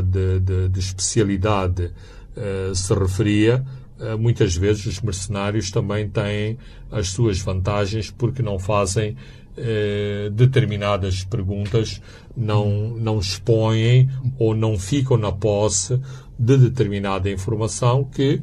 de, 0.05 0.41
de, 0.41 0.69
de 0.69 0.81
especialidade 0.81 1.91
uh, 2.37 2.75
se 2.75 2.95
referia, 2.95 3.65
uh, 3.99 4.19
muitas 4.19 4.57
vezes 4.57 4.87
os 4.87 5.01
mercenários 5.01 5.71
também 5.71 6.09
têm 6.09 6.59
as 6.91 7.09
suas 7.09 7.41
vantagens 7.41 8.11
porque 8.11 8.43
não 8.43 8.59
fazem 8.59 9.13
uh, 9.13 10.31
determinadas 10.31 11.25
perguntas, 11.25 12.01
não, 12.37 12.97
não 12.97 13.19
expõem 13.19 14.09
ou 14.39 14.55
não 14.55 14.79
ficam 14.79 15.17
na 15.17 15.31
posse 15.31 16.01
de 16.39 16.57
determinada 16.57 17.31
informação 17.31 18.05
que 18.05 18.43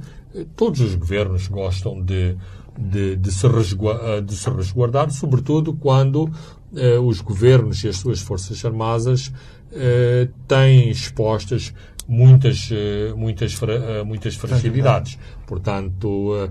todos 0.56 0.80
os 0.80 0.96
governos 0.96 1.48
gostam 1.48 2.02
de, 2.02 2.38
de, 2.78 3.16
de, 3.16 3.32
se, 3.32 3.48
resguardar, 3.48 4.22
de 4.22 4.36
se 4.36 4.50
resguardar, 4.50 5.12
sobretudo 5.12 5.74
quando 5.74 6.32
eh, 6.76 6.98
os 6.98 7.20
governos 7.20 7.84
e 7.84 7.90
as 7.90 7.98
suas 7.98 8.22
forças 8.22 8.64
armadas 8.64 9.32
eh, 9.74 10.30
têm 10.48 10.90
expostas 10.90 11.74
muitas, 12.08 12.70
eh, 12.72 13.14
muitas, 13.16 13.60
muitas 14.06 14.36
fragilidades. 14.36 15.20
Portanto, 15.46 16.50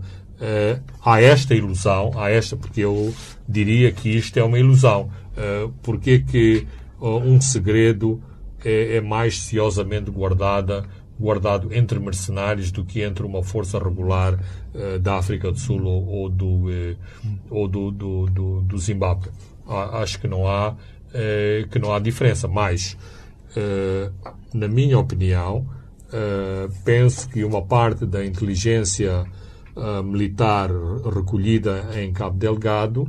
há 1.02 1.20
esta 1.20 1.54
ilusão, 1.54 2.12
há 2.16 2.30
esta, 2.30 2.56
porque 2.56 2.80
eu 2.80 3.14
diria 3.48 3.92
que 3.92 4.10
isto 4.10 4.38
é 4.38 4.44
uma 4.44 4.58
ilusão. 4.58 5.10
porque 5.82 6.20
que 6.20 6.66
um 7.00 7.40
segredo 7.40 8.22
é, 8.64 8.96
é 8.96 9.00
mais 9.00 9.40
ciosamente 9.40 10.10
guardada 10.10 10.84
guardado 11.20 11.72
entre 11.72 11.98
mercenários 12.00 12.72
do 12.72 12.82
que 12.82 13.02
entre 13.02 13.24
uma 13.26 13.42
força 13.42 13.78
regular 13.78 14.34
uh, 14.34 14.98
da 14.98 15.16
África 15.16 15.52
do 15.52 15.58
Sul 15.58 15.84
ou, 15.84 16.06
ou 16.06 16.28
do, 16.30 16.46
uh, 16.46 16.96
ou 17.50 17.68
do, 17.68 17.90
do, 17.90 18.26
do, 18.26 18.60
do 18.62 18.78
Zimbábue 18.78 19.28
acho 19.92 20.18
que 20.20 20.26
não 20.26 20.48
há, 20.48 20.74
eh, 21.14 21.64
que 21.70 21.78
não 21.78 21.92
há 21.94 22.00
diferença. 22.00 22.48
Mas, 22.48 22.96
na 24.52 24.66
minha 24.66 24.98
opinião, 24.98 25.64
penso 26.84 27.28
que 27.28 27.44
uma 27.44 27.62
parte 27.62 28.04
da 28.04 28.26
inteligência 28.26 29.24
militar 30.04 30.70
recolhida 31.14 31.88
em 31.94 32.12
Cabo 32.12 32.36
Delgado 32.36 33.08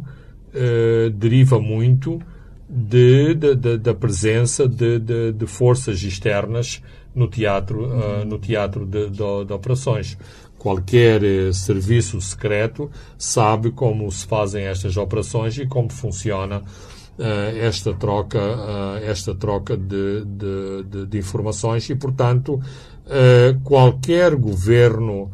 deriva 1.15 1.59
muito 1.59 2.21
de, 2.69 3.33
de, 3.33 3.55
de, 3.55 3.77
da 3.77 3.93
presença 3.93 4.67
de, 4.67 5.45
forças 5.47 6.01
externas 6.03 6.81
no 7.13 7.27
teatro, 7.27 7.89
no 8.25 8.39
teatro 8.39 8.85
de, 8.85 9.53
operações. 9.53 10.17
Qualquer 10.61 11.23
eh, 11.23 11.51
serviço 11.51 12.21
secreto 12.21 12.91
sabe 13.17 13.71
como 13.71 14.11
se 14.11 14.27
fazem 14.27 14.65
estas 14.65 14.95
operações 14.95 15.57
e 15.57 15.65
como 15.65 15.91
funciona 15.91 16.59
uh, 16.59 17.57
esta 17.59 17.95
troca, 17.95 18.37
uh, 18.37 19.03
esta 19.03 19.33
troca 19.33 19.75
de, 19.75 20.23
de, 20.23 20.83
de, 20.83 21.05
de, 21.07 21.17
informações 21.17 21.89
e, 21.89 21.95
portanto, 21.95 22.53
uh, 22.55 23.59
qualquer 23.63 24.35
governo 24.35 25.31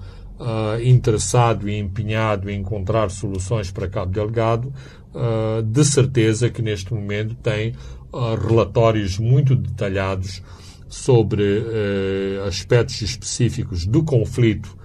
interessado 0.84 1.68
e 1.68 1.80
empenhado 1.80 2.48
em 2.48 2.60
encontrar 2.60 3.10
soluções 3.10 3.72
para 3.72 3.88
Cabo 3.88 4.12
Delgado, 4.12 4.72
de 5.66 5.84
certeza 5.84 6.48
que 6.48 6.62
neste 6.62 6.94
momento 6.94 7.34
tem 7.42 7.74
relatórios 8.48 9.18
muito 9.18 9.56
detalhados 9.56 10.44
sobre 10.90 11.64
aspectos 12.48 13.02
específicos 13.02 13.86
do 13.86 14.04
conflito 14.04 14.78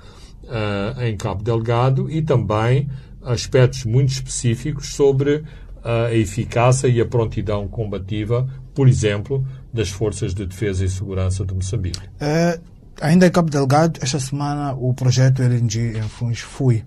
uh, 0.45 1.01
em 1.03 1.17
Cabo 1.17 1.43
Delgado 1.43 2.11
e 2.11 2.23
também 2.23 2.89
aspectos 3.23 3.85
muito 3.85 4.11
específicos 4.11 4.95
sobre 4.95 5.45
a 5.85 6.13
eficácia 6.13 6.87
e 6.89 7.01
a 7.01 7.07
prontidão 7.07 7.67
combativa, 7.67 8.49
por 8.75 8.89
exemplo, 8.89 9.47
das 9.73 9.89
Forças 9.89 10.35
de 10.35 10.47
Defesa 10.47 10.85
e 10.85 10.89
Segurança 10.89 11.45
de 11.45 11.55
Moçambique. 11.55 11.99
Uh, 11.99 12.61
ainda 13.01 13.27
em 13.27 13.31
Cabo 13.31 13.51
Delgado, 13.51 13.99
esta 14.03 14.21
semana 14.21 14.75
o 14.75 14.95
projeto 14.95 15.43
LNG 15.43 15.99
em 15.99 16.03
Funs 16.03 16.41
foi 16.41 16.85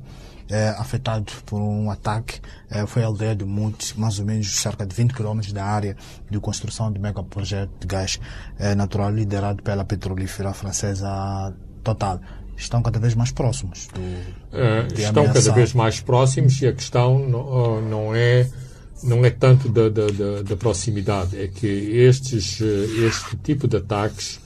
é, 0.49 0.69
afetado 0.69 1.31
por 1.45 1.59
um 1.59 1.89
ataque. 1.89 2.39
É, 2.69 2.85
foi 2.85 3.03
a 3.03 3.05
aldeia 3.05 3.35
de 3.35 3.45
Monte, 3.45 3.99
mais 3.99 4.19
ou 4.19 4.25
menos 4.25 4.59
cerca 4.59 4.85
de 4.85 4.95
20 4.95 5.13
km 5.13 5.39
da 5.53 5.65
área 5.65 5.95
de 6.29 6.39
construção 6.39 6.91
do 6.91 6.99
megaprojeto 6.99 7.71
de 7.79 7.87
gás 7.87 8.19
é, 8.57 8.73
natural 8.73 9.11
liderado 9.11 9.61
pela 9.61 9.85
petrolífera 9.85 10.53
francesa 10.53 11.53
Total 11.83 12.19
estão 12.57 12.81
cada 12.81 12.99
vez 12.99 13.13
mais 13.13 13.31
próximos. 13.31 13.87
Do, 13.93 13.99
uh, 13.99 14.87
estão 14.97 15.23
ameaçar. 15.23 15.43
cada 15.43 15.55
vez 15.55 15.73
mais 15.73 15.99
próximos 15.99 16.61
e 16.61 16.67
a 16.67 16.73
questão 16.73 17.19
não, 17.19 17.81
não 17.81 18.15
é 18.15 18.49
não 19.03 19.23
é 19.25 19.29
tanto 19.29 19.69
da, 19.69 19.89
da, 19.89 20.07
da, 20.07 20.41
da, 20.41 20.55
proximidade, 20.55 21.37
é 21.37 21.47
que 21.47 21.67
estes, 21.67 22.59
eh, 22.61 23.05
este 23.07 23.35
tipo 23.37 23.67
de 23.67 23.77
ataques 23.77 24.39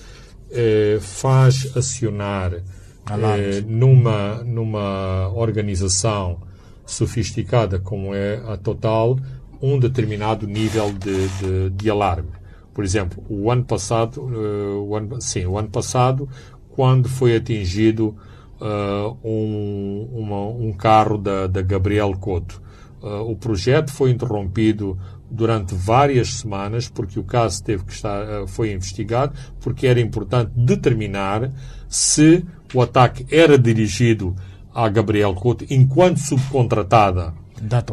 eh, 0.52 0.98
faz 1.00 1.78
acionar 1.78 2.54
eh, 2.56 3.62
numa, 3.66 4.44
numa 4.44 5.30
organização 5.30 6.42
sofisticada 6.90 7.80
como 7.80 8.14
é 8.14 8.42
a 8.48 8.58
Total 8.58 9.18
um 9.62 9.78
determinado 9.78 10.48
nível 10.48 10.92
de, 10.94 11.28
de, 11.28 11.70
de 11.72 11.90
alarme. 11.90 12.30
Por 12.74 12.84
exemplo, 12.84 13.24
o 13.30 13.52
ano 13.52 13.66
passado, 13.66 14.22
uh, 14.22 14.88
o 14.88 14.96
ano, 14.96 15.22
sim, 15.22 15.46
o 15.46 15.58
ano 15.58 15.70
passado 15.70 16.30
quando 16.70 17.10
foi 17.10 17.36
atingido 17.36 18.16
uh, 18.62 19.18
um, 19.22 20.10
uma, 20.14 20.48
um, 20.48 20.72
carro 20.72 21.18
da, 21.18 21.46
da 21.48 21.62
Gabriel 21.62 22.14
Couto. 22.14 22.62
Uh, 23.02 23.30
o 23.30 23.36
projeto 23.36 23.92
foi 23.92 24.12
interrompido 24.12 24.98
durante 25.30 25.76
várias 25.76 26.36
semanas 26.36 26.88
porque 26.88 27.20
o 27.20 27.24
caso 27.24 27.64
teve 27.64 27.84
que 27.84 27.94
estar 27.94 28.48
foi 28.48 28.72
investigado 28.72 29.34
porque 29.60 29.86
era 29.86 30.00
importante 30.00 30.52
determinar 30.56 31.52
se 31.88 32.46
o 32.74 32.82
ataque 32.82 33.26
era 33.30 33.58
dirigido 33.58 34.36
a 34.84 34.88
Gabriel 34.90 35.34
Couto 35.34 35.66
enquanto 35.70 36.20
subcontratada 36.20 37.34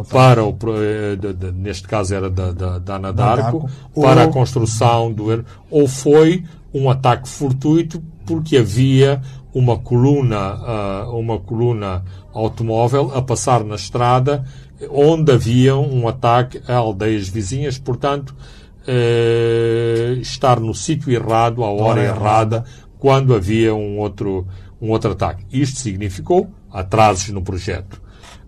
para 0.08 0.44
o 0.44 0.52
de, 0.52 1.50
neste 1.50 1.88
caso 1.88 2.14
era 2.14 2.30
da, 2.30 2.52
da, 2.52 2.78
da 2.78 2.94
Anadarko, 2.94 3.68
para 3.92 4.22
ou... 4.22 4.28
a 4.28 4.32
construção 4.32 5.12
do 5.12 5.44
ou 5.68 5.88
foi 5.88 6.44
um 6.72 6.88
ataque 6.88 7.28
fortuito 7.28 8.00
porque 8.24 8.58
havia 8.58 9.20
uma 9.52 9.76
coluna, 9.76 11.06
uh, 11.08 11.18
uma 11.18 11.40
coluna 11.40 12.04
automóvel 12.32 13.10
a 13.12 13.20
passar 13.20 13.64
na 13.64 13.74
estrada 13.74 14.44
onde 14.90 15.32
havia 15.32 15.74
um 15.74 16.06
ataque 16.06 16.60
a 16.68 16.76
aldeias 16.76 17.28
vizinhas, 17.28 17.78
portanto, 17.78 18.36
uh, 18.86 20.20
estar 20.20 20.60
no 20.60 20.74
sítio 20.74 21.10
errado, 21.10 21.64
à 21.64 21.70
hora 21.70 22.04
errada, 22.04 22.64
quando 22.98 23.34
havia 23.34 23.74
um 23.74 23.98
outro, 23.98 24.46
um 24.80 24.90
outro 24.90 25.12
ataque. 25.12 25.44
Isto 25.50 25.80
significou 25.80 26.50
atrasos 26.80 27.30
no 27.30 27.42
projeto. 27.42 28.00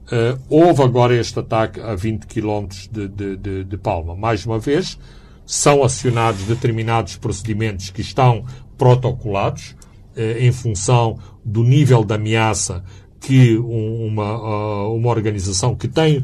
Uh, 0.07 0.41
houve 0.49 0.83
agora 0.83 1.15
este 1.15 1.39
ataque 1.39 1.81
a 1.81 1.95
20 1.95 2.27
km 2.27 2.67
de, 2.91 3.09
de, 3.09 3.37
de, 3.37 3.65
de 3.65 3.77
Palma. 3.77 4.15
Mais 4.15 4.47
uma 4.47 4.59
vez, 4.59 4.99
são 5.45 5.83
acionados 5.83 6.45
determinados 6.45 7.17
procedimentos 7.17 7.91
que 7.91 8.01
estão 8.01 8.45
protocolados 8.77 9.75
eh, 10.15 10.47
em 10.47 10.53
função 10.53 11.19
do 11.45 11.65
nível 11.65 12.05
de 12.05 12.15
ameaça 12.15 12.85
que 13.21 13.57
uma, 13.57 14.37
uh, 14.37 14.95
uma 14.95 15.09
organização 15.09 15.75
que 15.75 15.89
tem 15.89 16.23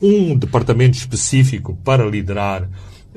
um 0.00 0.36
departamento 0.36 0.96
específico 0.96 1.76
para 1.82 2.04
liderar, 2.04 2.68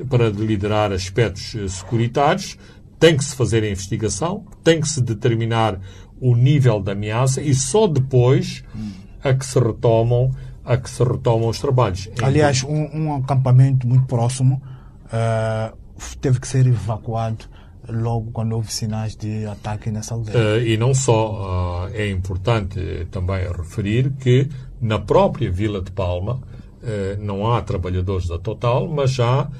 para 0.08 0.30
liderar 0.30 0.92
aspectos 0.92 1.54
uh, 1.54 1.68
securitários, 1.68 2.56
tem 2.98 3.16
que 3.16 3.24
se 3.24 3.34
fazer 3.36 3.62
a 3.62 3.70
investigação, 3.70 4.44
tem 4.64 4.80
que 4.80 4.88
se 4.88 5.00
determinar 5.00 5.80
o 6.20 6.36
nível 6.36 6.80
de 6.80 6.92
ameaça 6.92 7.40
e 7.40 7.54
só 7.54 7.86
depois 7.86 8.62
a 9.22 9.34
que 9.34 9.44
se 9.44 9.58
retomam, 9.58 10.30
a 10.64 10.76
que 10.76 10.88
se 10.88 11.02
retomam 11.02 11.48
os 11.48 11.58
trabalhos. 11.58 12.08
Aliás, 12.22 12.62
um, 12.64 12.88
um 12.92 13.16
acampamento 13.16 13.86
muito 13.86 14.06
próximo 14.06 14.60
uh, 15.06 15.76
teve 16.20 16.40
que 16.40 16.48
ser 16.48 16.66
evacuado 16.66 17.44
logo 17.88 18.30
quando 18.30 18.52
houve 18.52 18.72
sinais 18.72 19.16
de 19.16 19.46
ataque 19.46 19.90
nessa 19.90 20.14
aldeia. 20.14 20.38
Uh, 20.38 20.62
e 20.62 20.76
não 20.76 20.94
só, 20.94 21.88
uh, 21.88 21.94
é 21.94 22.08
importante 22.10 23.06
também 23.10 23.46
referir 23.50 24.12
que 24.12 24.48
na 24.80 24.98
própria 24.98 25.50
Vila 25.50 25.80
de 25.80 25.90
Palma 25.90 26.40
não 27.18 27.52
há 27.52 27.60
trabalhadores 27.60 28.26
da 28.26 28.38
Total, 28.38 28.88
mas 28.88 29.20
há 29.20 29.50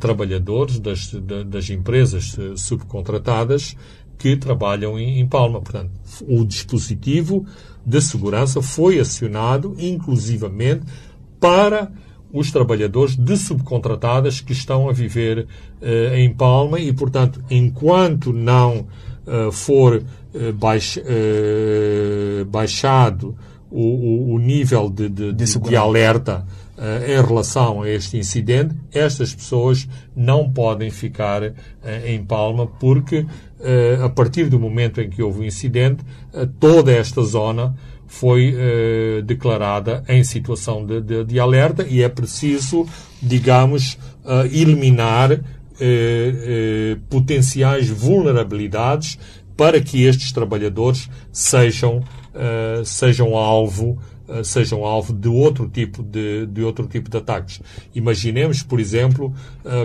trabalhadores 0.00 0.78
das, 0.78 1.12
das 1.46 1.68
empresas 1.68 2.34
subcontratadas 2.56 3.76
que 4.18 4.36
trabalham 4.36 4.98
em, 4.98 5.20
em 5.20 5.26
Palma. 5.26 5.60
Portanto, 5.60 5.90
o 6.26 6.44
dispositivo 6.44 7.46
de 7.84 8.00
segurança 8.00 8.60
foi 8.60 8.98
acionado 8.98 9.74
inclusivamente 9.78 10.82
para 11.38 11.90
os 12.32 12.50
trabalhadores 12.50 13.16
de 13.16 13.36
subcontratadas 13.36 14.40
que 14.40 14.52
estão 14.52 14.88
a 14.88 14.92
viver 14.92 15.46
uh, 15.80 16.14
em 16.14 16.32
Palma 16.32 16.80
e, 16.80 16.92
portanto, 16.92 17.42
enquanto 17.50 18.32
não 18.32 18.86
uh, 19.26 19.52
for 19.52 19.96
uh, 19.96 20.52
baix, 20.52 20.98
baixado 22.48 23.36
o, 23.70 23.80
o, 23.80 24.34
o, 24.34 24.38
nível 24.38 24.90
de, 24.90 25.08
de, 25.08 25.32
de, 25.32 25.58
de 25.58 25.76
alerta 25.76 26.46
em 27.08 27.26
relação 27.26 27.82
a 27.82 27.88
este 27.88 28.18
incidente, 28.18 28.74
estas 28.92 29.34
pessoas 29.34 29.88
não 30.14 30.50
podem 30.50 30.90
ficar 30.90 31.54
em 32.04 32.22
Palma 32.22 32.66
porque, 32.66 33.26
a 34.02 34.08
partir 34.08 34.48
do 34.50 34.60
momento 34.60 35.00
em 35.00 35.08
que 35.08 35.22
houve 35.22 35.40
o 35.40 35.44
incidente, 35.44 36.04
toda 36.60 36.92
esta 36.92 37.22
zona 37.22 37.74
foi 38.06 38.54
eh, 38.56 39.22
declarada 39.22 40.04
em 40.08 40.22
situação 40.22 40.86
de, 40.86 41.00
de, 41.00 41.24
de, 41.24 41.40
alerta 41.40 41.84
e 41.88 42.02
é 42.02 42.08
preciso, 42.08 42.86
digamos, 43.20 43.98
eliminar 44.52 45.32
eh, 45.32 45.40
eh, 45.80 46.96
potenciais 47.10 47.88
vulnerabilidades 47.88 49.18
para 49.56 49.80
que 49.80 50.04
estes 50.04 50.32
trabalhadores 50.32 51.08
sejam, 51.32 52.04
sejam 52.84 53.34
alvo 53.34 53.98
sejam 54.44 54.84
alvo 54.84 55.12
de 55.12 55.28
outro 55.28 55.68
tipo 55.68 56.02
de, 56.02 56.46
de 56.46 56.62
outro 56.62 56.86
tipo 56.86 57.08
de 57.10 57.16
ataques. 57.16 57.60
Imaginemos, 57.94 58.62
por 58.62 58.80
exemplo, 58.80 59.32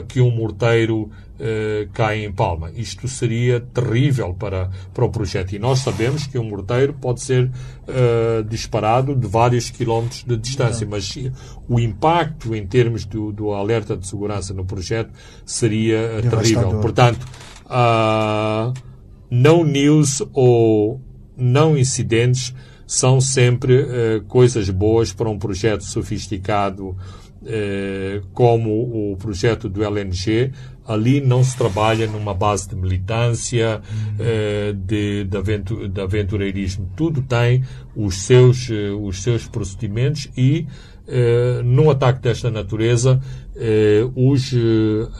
que 0.08 0.20
um 0.22 0.32
morteiro 0.32 1.10
eh, 1.44 1.88
cai 1.92 2.24
em 2.24 2.32
Palma. 2.32 2.70
Isto 2.76 3.08
seria 3.08 3.60
terrível 3.60 4.32
para, 4.32 4.70
para 4.94 5.04
o 5.04 5.10
projeto. 5.10 5.54
E 5.54 5.58
nós 5.60 5.80
sabemos 5.80 6.28
que 6.28 6.38
um 6.38 6.44
morteiro 6.44 6.94
pode 6.94 7.20
ser 7.20 7.46
uh, 7.46 8.44
disparado 8.48 9.16
de 9.16 9.26
vários 9.26 9.72
quilómetros 9.72 10.24
de 10.24 10.38
distância, 10.38 10.86
mas 10.88 11.18
o 11.68 11.80
impacto 11.80 12.54
em 12.54 12.68
termos 12.68 13.06
do, 13.06 13.32
do 13.32 13.54
alerta 13.54 13.98
de 13.98 14.06
segurança 14.06 14.54
no 14.54 14.66
projeto 14.66 15.10
seria 15.44 16.22
terrível. 16.30 16.80
Portanto, 16.80 17.26
uh, 17.66 18.72
não 19.28 19.64
news 19.64 20.22
ou 20.34 21.02
não 21.36 21.76
incidentes 21.76 22.54
são 22.94 23.22
sempre 23.22 23.84
uh, 23.84 24.22
coisas 24.28 24.70
boas 24.70 25.14
para 25.14 25.30
um 25.30 25.40
projeto 25.40 25.84
sofisticado 25.84 26.96
como 28.36 28.70
o 29.12 29.18
projeto 29.18 29.68
do 29.68 29.84
LNG, 29.84 30.52
ali 30.86 31.22
não 31.22 31.44
se 31.44 31.58
trabalha 31.58 32.08
numa 32.08 32.34
base 32.34 32.70
de 32.70 32.76
militância, 32.76 33.82
eh, 34.20 34.74
de, 34.76 35.24
de, 35.24 35.38
aventur, 35.38 35.88
de, 35.88 36.02
aventureirismo. 36.02 36.90
Tudo 36.96 37.22
tem 37.22 37.64
os 37.96 38.24
seus, 38.24 38.70
eh, 38.70 38.92
os 38.92 39.22
seus 39.22 39.48
procedimentos 39.48 40.30
e, 40.36 40.68
eh, 41.08 41.62
num 41.64 41.90
ataque 41.90 42.22
desta 42.22 42.50
natureza, 42.50 43.22
os, 44.16 44.54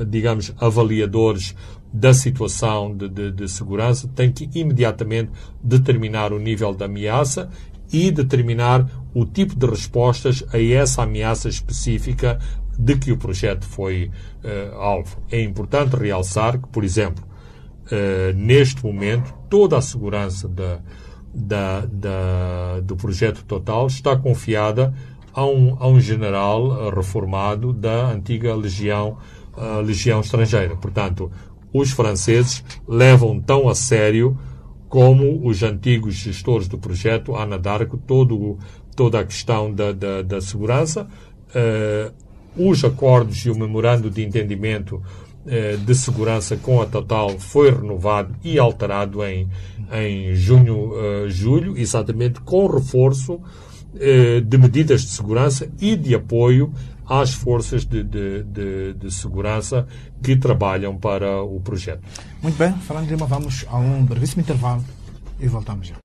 digamos, 0.08 0.54
avaliadores 0.58 1.56
da 1.94 2.14
situação 2.14 2.96
de, 2.96 3.10
de, 3.10 3.32
de, 3.32 3.50
segurança 3.50 4.08
têm 4.16 4.32
que 4.32 4.50
imediatamente 4.58 5.32
determinar 5.62 6.32
o 6.32 6.40
nível 6.40 6.74
da 6.74 6.86
ameaça 6.86 7.50
e 7.92 8.10
determinar 8.10 8.88
o 9.14 9.26
tipo 9.26 9.56
de 9.56 9.66
respostas 9.66 10.44
a 10.54 10.62
essa 10.62 11.04
ameaça 11.04 11.50
específica 11.50 12.40
de 12.80 12.98
que 12.98 13.12
o 13.12 13.18
projeto 13.18 13.66
foi 13.66 14.10
uh, 14.44 14.76
alvo. 14.76 15.18
É 15.30 15.42
importante 15.42 15.96
realçar 15.98 16.58
que, 16.58 16.68
por 16.70 16.84
exemplo, 16.84 17.24
uh, 17.88 18.34
neste 18.36 18.84
momento, 18.86 19.34
toda 19.50 19.78
a 19.78 19.82
segurança 19.82 20.48
da, 20.48 20.80
da, 21.34 21.86
da, 21.86 22.80
do 22.82 22.96
projeto 22.96 23.44
Total 23.44 23.86
está 23.88 24.16
confiada 24.16 24.94
a 25.34 25.46
um, 25.46 25.76
a 25.80 25.88
um 25.88 26.00
general 26.00 26.90
reformado 26.90 27.74
da 27.74 28.12
antiga 28.12 28.56
legião, 28.56 29.18
uh, 29.56 29.82
legião 29.82 30.22
estrangeira. 30.22 30.76
Portanto, 30.78 31.30
os 31.74 31.92
franceses 31.92 32.64
levam 32.88 33.40
tão 33.40 33.70
a 33.70 33.76
sério 33.76 34.38
como 34.92 35.48
os 35.48 35.64
antigos 35.64 36.16
gestores 36.16 36.68
do 36.68 36.78
projeto, 36.78 37.34
Ana 37.34 37.58
Darko, 37.58 37.98
todo, 37.98 38.60
toda 38.94 39.22
a 39.22 39.26
questão 39.26 39.72
da, 39.72 39.94
da, 39.94 40.22
da 40.22 40.42
segurança. 40.42 41.08
Uh, 41.56 42.12
os 42.58 42.84
acordos 42.84 43.38
e 43.46 43.50
o 43.50 43.58
memorando 43.58 44.10
de 44.10 44.22
entendimento 44.22 45.02
eh, 45.48 45.78
de 45.78 45.96
segurança 45.96 46.58
com 46.58 46.82
a 46.82 46.86
Total 46.86 47.40
foi 47.40 47.72
renovado 47.72 48.36
e 48.44 48.60
alterado 48.60 49.24
em, 49.24 49.48
em 49.94 50.36
junho, 50.36 50.92
uh, 50.92 51.30
julho, 51.30 51.78
exatamente 51.78 52.42
com 52.42 52.68
reforço 52.68 53.40
de 54.46 54.58
medidas 54.58 55.02
de 55.02 55.10
segurança 55.10 55.70
e 55.80 55.96
de 55.96 56.16
apoio 56.16 56.72
às 57.12 57.34
forças 57.34 57.84
de, 57.86 58.02
de, 58.04 58.44
de, 58.44 58.94
de, 58.94 59.12
segurança 59.12 59.86
que 60.24 60.38
trabalham 60.38 60.96
para 60.96 61.44
o 61.44 61.60
projeto. 61.60 62.02
Muito 62.42 62.58
bem, 62.58 62.72
falando 62.88 63.04
de 63.06 63.14
Lima, 63.14 63.26
vamos 63.26 63.66
a 63.68 63.78
um 63.78 64.06
brevíssimo 64.06 64.42
intervalo 64.42 64.82
e 65.38 65.46
voltamos 65.46 65.88
já. 65.88 65.96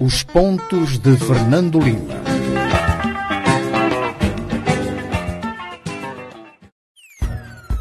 Os 0.00 0.24
pontos 0.24 0.98
de 0.98 1.16
Fernando 1.16 1.78
Lima. 1.78 2.14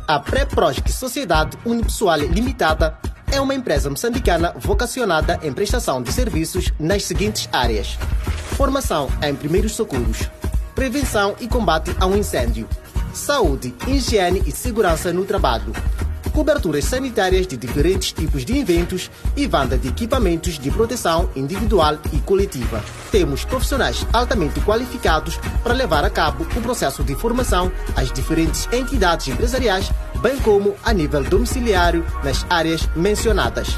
A 0.07 0.19
Pré-Prosc 0.19 0.87
Sociedade 0.89 1.57
Unipessoal 1.65 2.19
Limitada 2.19 2.95
é 3.31 3.41
uma 3.41 3.55
empresa 3.55 3.89
moçambicana 3.89 4.53
vocacionada 4.59 5.39
em 5.41 5.51
prestação 5.51 5.99
de 5.99 6.13
serviços 6.13 6.71
nas 6.79 7.05
seguintes 7.05 7.49
áreas: 7.51 7.97
formação 8.55 9.09
em 9.23 9.33
primeiros 9.35 9.71
socorros, 9.71 10.29
prevenção 10.75 11.35
e 11.39 11.47
combate 11.47 11.95
ao 11.99 12.15
incêndio, 12.15 12.67
saúde, 13.13 13.73
higiene 13.87 14.43
e 14.45 14.51
segurança 14.51 15.13
no 15.13 15.23
trabalho, 15.23 15.71
coberturas 16.33 16.83
sanitárias 16.83 17.47
de 17.47 17.55
diferentes 17.55 18.11
tipos 18.11 18.43
de 18.43 18.57
eventos 18.57 19.09
e 19.37 19.47
venda 19.47 19.77
de 19.77 19.87
equipamentos 19.87 20.59
de 20.59 20.69
proteção 20.69 21.29
individual 21.33 21.97
e 22.11 22.17
coletiva. 22.17 22.83
Temos 23.09 23.45
profissionais 23.45 24.05
altamente 24.11 24.59
qualificados 24.59 25.39
para 25.63 25.73
levar 25.73 26.03
a 26.03 26.09
cabo 26.09 26.43
o 26.43 26.61
processo 26.61 27.05
de 27.05 27.15
formação 27.15 27.71
às 27.95 28.11
diferentes 28.11 28.67
entidades 28.73 29.29
empresariais, 29.29 29.89
bem 30.21 30.37
como 30.39 30.75
a 30.83 30.91
nível 30.91 31.23
domiciliário 31.23 32.05
nas 32.21 32.45
áreas 32.49 32.85
mencionadas. 32.93 33.77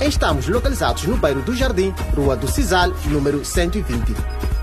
Estamos 0.00 0.48
localizados 0.48 1.04
no 1.04 1.16
bairro 1.16 1.42
do 1.42 1.54
Jardim, 1.54 1.92
Rua 2.16 2.36
do 2.36 2.48
Cisal, 2.48 2.90
número 3.10 3.44
120. 3.44 4.57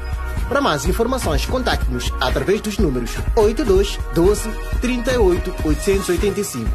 Para 0.47 0.61
mais 0.61 0.85
informações, 0.85 1.43
contacte-nos 1.45 2.13
através 2.21 2.61
dos 2.61 2.77
números 2.77 3.17
82 3.35 3.99
12 4.13 4.49
38 4.79 5.53
885 5.65 6.69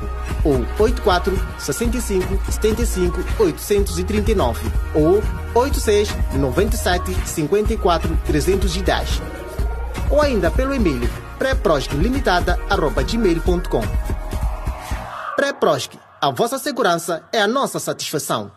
ou 0.44 0.66
84 0.78 1.38
65 1.59 2.38
75 2.50 3.24
839 3.38 4.70
ou 4.94 5.22
86 5.54 6.11
97 6.35 7.28
54 7.28 8.18
310 8.26 9.22
ou 10.11 10.20
ainda 10.20 10.50
pelo 10.50 10.74
e-mail 10.74 11.09
pré-prosc-limitada@gmail.com. 11.38 13.83
Pré-Prosc, 15.37 15.92
a 16.20 16.30
vossa 16.30 16.59
segurança 16.59 17.22
é 17.33 17.40
a 17.40 17.48
nossa 17.48 17.78
satisfação. 17.78 18.50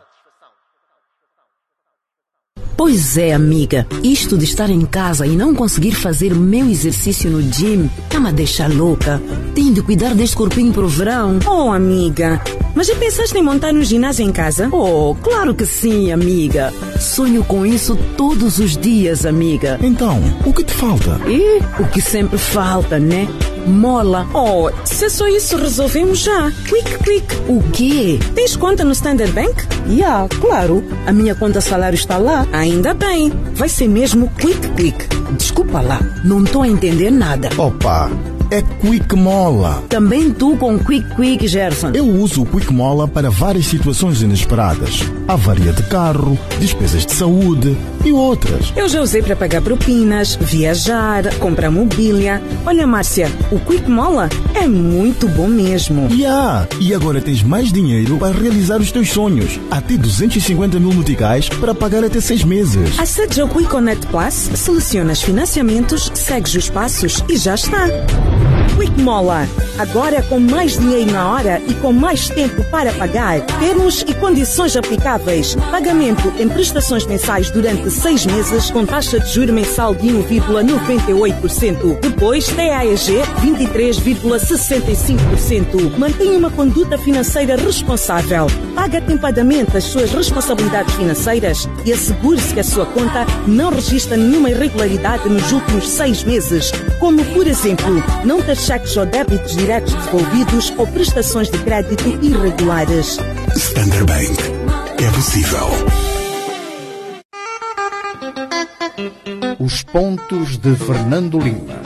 Pois 2.75 3.17
é, 3.17 3.33
amiga. 3.33 3.87
Isto 4.03 4.37
de 4.37 4.45
estar 4.45 4.69
em 4.69 4.85
casa 4.85 5.25
e 5.25 5.35
não 5.35 5.53
conseguir 5.53 5.91
fazer 5.91 6.33
meu 6.33 6.69
exercício 6.69 7.29
no 7.29 7.41
gym 7.41 7.89
tá-me 8.09 8.29
a 8.29 8.31
deixar 8.31 8.71
louca. 8.71 9.21
Tenho 9.53 9.73
de 9.73 9.81
cuidar 9.81 10.13
deste 10.15 10.35
corpinho 10.35 10.73
pro 10.73 10.87
verão. 10.87 11.39
Oh, 11.45 11.71
amiga. 11.71 12.41
Mas 12.75 12.87
já 12.87 12.95
pensaste 12.95 13.37
em 13.37 13.43
montar 13.43 13.73
um 13.73 13.83
ginásio 13.83 14.25
em 14.25 14.31
casa? 14.31 14.67
Oh, 14.71 15.15
claro 15.21 15.53
que 15.53 15.65
sim, 15.65 16.11
amiga. 16.11 16.73
Sonho 16.99 17.43
com 17.43 17.65
isso 17.65 17.95
todos 18.17 18.57
os 18.57 18.75
dias, 18.75 19.25
amiga. 19.25 19.77
Então, 19.81 20.19
o 20.45 20.51
que 20.51 20.63
te 20.63 20.73
falta? 20.73 21.19
E 21.27 21.61
o 21.79 21.87
que 21.87 22.01
sempre 22.01 22.37
falta, 22.37 22.97
né? 22.97 23.27
Mola. 23.67 24.27
Oh, 24.33 24.69
se 24.85 25.05
é 25.05 25.09
só 25.09 25.27
isso, 25.27 25.57
resolvemos 25.57 26.19
já. 26.19 26.51
Quick, 26.67 26.97
quick. 27.03 27.35
O 27.47 27.61
quê? 27.71 28.19
Tens 28.35 28.55
conta 28.55 28.83
no 28.83 28.91
Standard 28.91 29.31
Bank? 29.31 29.53
Ya, 29.87 29.93
yeah, 29.95 30.27
claro. 30.39 30.83
A 31.05 31.11
minha 31.11 31.35
conta 31.35 31.61
salário 31.61 31.95
está 31.95 32.17
lá. 32.17 32.47
Ainda 32.51 32.93
bem. 32.93 33.31
Vai 33.53 33.69
ser 33.69 33.87
mesmo 33.87 34.29
quick, 34.37 34.67
quick. 34.75 35.07
Desculpa 35.37 35.81
lá, 35.81 35.99
não 36.23 36.43
estou 36.43 36.61
a 36.61 36.67
entender 36.67 37.11
nada. 37.11 37.49
Opa! 37.57 38.32
É 38.53 38.61
Quick 38.61 39.15
Mola. 39.15 39.83
Também 39.89 40.29
tu 40.31 40.55
com 40.57 40.77
Quick 40.77 41.15
Quick, 41.15 41.47
Gerson. 41.47 41.89
Eu 41.91 42.05
uso 42.05 42.43
o 42.43 42.45
Quick 42.45 42.71
Mola 42.71 43.07
para 43.07 43.31
várias 43.31 43.65
situações 43.65 44.21
inesperadas. 44.21 44.99
Avaria 45.27 45.73
de 45.73 45.81
carro, 45.83 46.37
despesas 46.59 47.03
de 47.03 47.13
saúde 47.13 47.75
e 48.05 48.11
outras. 48.11 48.71
Eu 48.75 48.87
já 48.87 49.01
usei 49.01 49.23
para 49.23 49.35
pagar 49.35 49.63
propinas, 49.63 50.35
viajar, 50.35 51.33
comprar 51.39 51.71
mobília. 51.71 52.43
Olha, 52.63 52.85
Márcia, 52.85 53.27
o 53.51 53.57
Quick 53.57 53.89
Mola 53.89 54.29
é 54.53 54.67
muito 54.67 55.27
bom 55.29 55.47
mesmo. 55.47 56.07
Yeah. 56.11 56.67
E 56.79 56.93
agora 56.93 57.19
tens 57.21 57.41
mais 57.41 57.73
dinheiro 57.73 58.19
para 58.19 58.37
realizar 58.37 58.79
os 58.79 58.91
teus 58.91 59.09
sonhos. 59.09 59.59
Até 59.71 59.97
250 59.97 60.79
mil 60.79 60.93
noticais 60.93 61.49
para 61.49 61.73
pagar 61.73 62.03
até 62.03 62.21
seis 62.21 62.43
meses. 62.43 62.99
Acede 62.99 63.41
ao 63.41 63.49
QuickConnect 63.49 64.05
Plus, 64.05 64.33
selecionas 64.33 65.23
financiamentos, 65.23 66.11
segues 66.13 66.53
os 66.53 66.69
passos 66.69 67.23
e 67.27 67.35
já 67.35 67.55
está. 67.55 67.87
Quick 68.75 69.01
Mola. 69.01 69.47
Agora 69.77 70.21
com 70.23 70.39
mais 70.39 70.77
dinheiro 70.77 71.11
na 71.11 71.31
hora 71.31 71.61
e 71.67 71.73
com 71.75 71.91
mais 71.91 72.29
tempo 72.29 72.63
para 72.65 72.93
pagar. 72.93 73.41
Termos 73.59 74.03
e 74.07 74.13
condições 74.13 74.75
aplicáveis. 74.75 75.55
Pagamento 75.71 76.31
em 76.37 76.47
prestações 76.47 77.07
mensais 77.07 77.49
durante 77.49 77.89
seis 77.89 78.23
meses 78.25 78.69
com 78.69 78.85
taxa 78.85 79.19
de 79.19 79.33
juro 79.33 79.51
mensal 79.51 79.95
de 79.95 80.07
1,98%. 80.07 81.99
Depois, 82.01 82.45
TAEG 82.47 83.21
23,65%. 83.41 85.97
Mantenha 85.97 86.37
uma 86.37 86.51
conduta 86.51 86.97
financeira 86.97 87.55
responsável. 87.55 88.47
Paga 88.75 88.99
atempadamente 88.99 89.75
as 89.75 89.85
suas 89.85 90.11
responsabilidades 90.11 90.93
financeiras 90.95 91.67
e 91.83 91.91
assegure-se 91.91 92.53
que 92.53 92.59
a 92.59 92.63
sua 92.63 92.85
conta 92.85 93.25
não 93.47 93.71
registra 93.71 94.15
nenhuma 94.15 94.51
irregularidade 94.51 95.27
nos 95.29 95.51
últimos 95.51 95.89
seis 95.89 96.23
meses, 96.23 96.71
como, 96.99 97.25
por 97.25 97.47
exemplo, 97.47 98.03
não 98.25 98.41
ter 98.41 98.55
cheques 98.55 98.95
ou 98.95 99.05
débitos 99.05 99.55
diretos 99.55 99.93
devolvidos 99.93 100.73
ou 100.77 100.87
prestações 100.87 101.49
de 101.49 101.57
crédito 101.59 102.07
irregulares. 102.23 103.19
Standard 103.55 104.05
Bank. 104.05 105.03
É 105.03 105.11
possível. 105.11 105.67
Os 109.59 109.83
pontos 109.83 110.57
de 110.57 110.75
Fernando 110.75 111.39
Lima. 111.39 111.81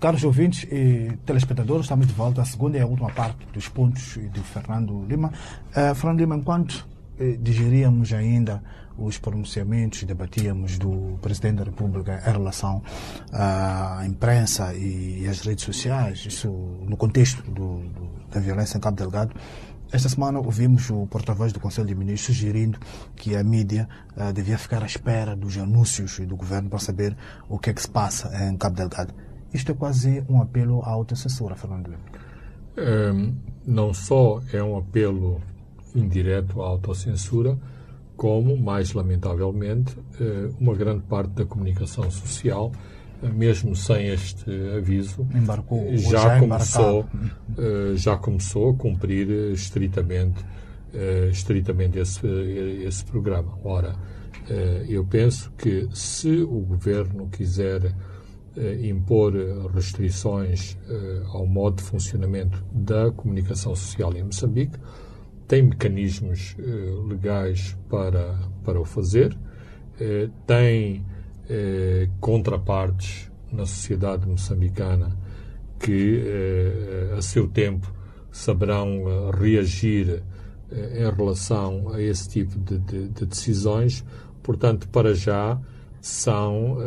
Caros 0.00 0.24
ouvintes 0.24 0.64
e 0.70 1.10
telespectadores, 1.24 1.86
estamos 1.86 2.06
de 2.06 2.12
volta 2.12 2.42
à 2.42 2.44
segunda 2.44 2.76
e 2.78 2.80
à 2.80 2.86
última 2.86 3.10
parte 3.10 3.46
dos 3.52 3.68
pontos 3.68 4.18
de 4.32 4.40
Fernando 4.40 5.04
Lima. 5.08 5.32
Uh, 5.70 5.94
Fernando 5.94 6.20
Lima, 6.20 6.36
enquanto 6.36 6.86
eh, 7.18 7.38
digeríamos 7.40 8.12
ainda 8.12 8.62
os 8.98 9.18
pronunciamentos, 9.18 10.02
debatíamos 10.04 10.78
do 10.78 11.18
Presidente 11.20 11.56
da 11.56 11.64
República 11.64 12.22
em 12.26 12.32
relação 12.32 12.82
à 13.32 14.04
imprensa 14.06 14.74
e 14.74 15.26
às 15.28 15.40
redes 15.40 15.64
sociais, 15.64 16.24
isso 16.26 16.48
no 16.48 16.96
contexto 16.96 17.42
do, 17.50 17.80
do, 17.80 18.10
da 18.30 18.40
violência 18.40 18.78
em 18.78 18.80
Cabo 18.80 18.96
Delgado, 18.96 19.34
esta 19.92 20.08
semana 20.08 20.40
ouvimos 20.40 20.90
o 20.90 21.06
porta-voz 21.06 21.52
do 21.52 21.60
Conselho 21.60 21.86
de 21.86 21.94
Ministros 21.94 22.36
sugerindo 22.36 22.78
que 23.14 23.36
a 23.36 23.44
mídia 23.44 23.88
uh, 24.16 24.32
devia 24.32 24.58
ficar 24.58 24.82
à 24.82 24.86
espera 24.86 25.36
dos 25.36 25.56
anúncios 25.56 26.18
do 26.18 26.36
governo 26.36 26.68
para 26.68 26.80
saber 26.80 27.16
o 27.48 27.56
que 27.56 27.70
é 27.70 27.72
que 27.72 27.80
se 27.80 27.88
passa 27.88 28.30
em 28.44 28.56
Cabo 28.56 28.74
Delgado. 28.74 29.14
Isto 29.54 29.70
é 29.70 29.74
quase 29.74 30.24
um 30.28 30.42
apelo 30.42 30.82
à 30.82 30.90
autocensura, 30.90 31.54
Fernando 31.54 31.86
Lima. 31.86 32.02
Um, 32.76 33.36
não 33.64 33.94
só 33.94 34.42
é 34.52 34.62
um 34.62 34.76
apelo 34.76 35.40
indireto 35.94 36.60
à 36.62 36.66
autocensura, 36.66 37.56
como, 38.16 38.56
mais 38.56 38.92
lamentavelmente, 38.92 39.96
eh, 40.18 40.48
uma 40.58 40.74
grande 40.74 41.02
parte 41.02 41.30
da 41.32 41.44
comunicação 41.44 42.10
social, 42.10 42.72
eh, 43.22 43.28
mesmo 43.28 43.76
sem 43.76 44.08
este 44.08 44.50
aviso, 44.76 45.26
Embarcou, 45.34 45.94
já, 45.96 46.40
começou, 46.40 47.06
eh, 47.58 47.92
já 47.94 48.16
começou 48.16 48.70
a 48.70 48.74
cumprir 48.74 49.28
estritamente, 49.52 50.44
estritamente 51.30 51.98
esse, 51.98 52.26
esse 52.86 53.04
programa. 53.04 53.58
Ora, 53.62 53.94
eu 54.88 55.04
penso 55.04 55.52
que 55.58 55.86
se 55.92 56.40
o 56.40 56.60
governo 56.60 57.28
quiser 57.28 57.94
impor 58.82 59.34
restrições 59.74 60.78
ao 61.34 61.46
modo 61.46 61.76
de 61.76 61.82
funcionamento 61.82 62.64
da 62.72 63.10
comunicação 63.10 63.76
social 63.76 64.16
em 64.16 64.22
Moçambique, 64.22 64.78
tem 65.46 65.62
mecanismos 65.62 66.56
eh, 66.58 66.62
legais 67.08 67.76
para, 67.88 68.36
para 68.64 68.80
o 68.80 68.84
fazer, 68.84 69.36
eh, 70.00 70.28
tem 70.46 71.04
eh, 71.48 72.08
contrapartes 72.20 73.30
na 73.52 73.64
sociedade 73.64 74.26
moçambicana 74.28 75.16
que, 75.78 76.22
a 77.16 77.20
seu 77.20 77.46
tempo, 77.46 77.92
saberão 78.32 79.30
reagir 79.30 80.22
em 80.72 81.16
relação 81.16 81.90
a 81.92 82.00
esse 82.00 82.28
tipo 82.28 82.58
de, 82.58 82.78
de, 82.78 83.08
de 83.08 83.26
decisões. 83.26 84.04
Portanto, 84.42 84.88
para 84.88 85.14
já, 85.14 85.60
são 86.00 86.78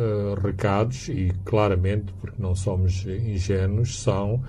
recados 0.42 1.08
e, 1.08 1.32
claramente, 1.44 2.12
porque 2.20 2.42
não 2.42 2.54
somos 2.54 3.06
ingênuos, 3.06 4.00
são 4.00 4.42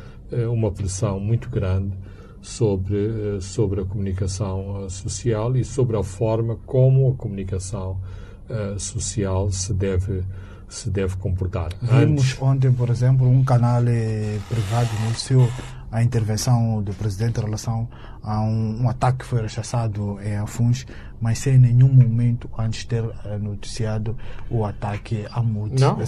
uma 0.52 0.72
pressão 0.72 1.20
muito 1.20 1.50
grande 1.50 1.96
sobre, 2.42 2.98
eh, 3.38 3.42
sobre 3.42 3.82
a 3.82 3.86
comunicação 3.86 4.86
eh, 4.86 4.90
social 4.90 5.56
e 5.56 5.64
sobre 5.64 5.98
a 5.98 6.04
forma 6.04 6.58
como 6.66 7.12
a 7.12 7.14
comunicação 7.14 8.00
uh, 8.50 8.80
social 8.80 9.52
se 9.52 9.74
deve, 9.74 10.24
se 10.68 10.90
deve 10.90 11.16
comportar. 11.18 11.70
Vimos 11.82 12.32
Antes... 12.32 12.42
ontem, 12.42 12.74
por 12.74 12.90
exemplo, 12.90 13.28
um 13.28 13.44
canal 13.44 13.84
privado 14.50 14.90
noticiou 15.06 15.48
a 15.92 16.02
intervenção 16.02 16.82
do 16.82 16.94
presidente 16.94 17.40
em 17.40 17.44
relação 17.44 17.88
a 18.24 18.42
um, 18.42 18.84
um, 18.84 18.90
ataque 18.90 19.20
que 19.20 19.26
foi 19.26 19.42
rechaçado 19.42 20.20
em 20.24 20.38
Afuns, 20.38 20.86
mas 21.20 21.40
sem 21.40 21.58
nenhum 21.58 21.90
momento 21.90 22.50
antes 22.58 22.86
ter 22.86 23.04
noticiado 23.42 24.16
o 24.50 24.64
ataque 24.64 25.26
a 25.30 25.42
Muti. 25.42 25.82
Não, 25.82 25.98
uh, 25.98 26.04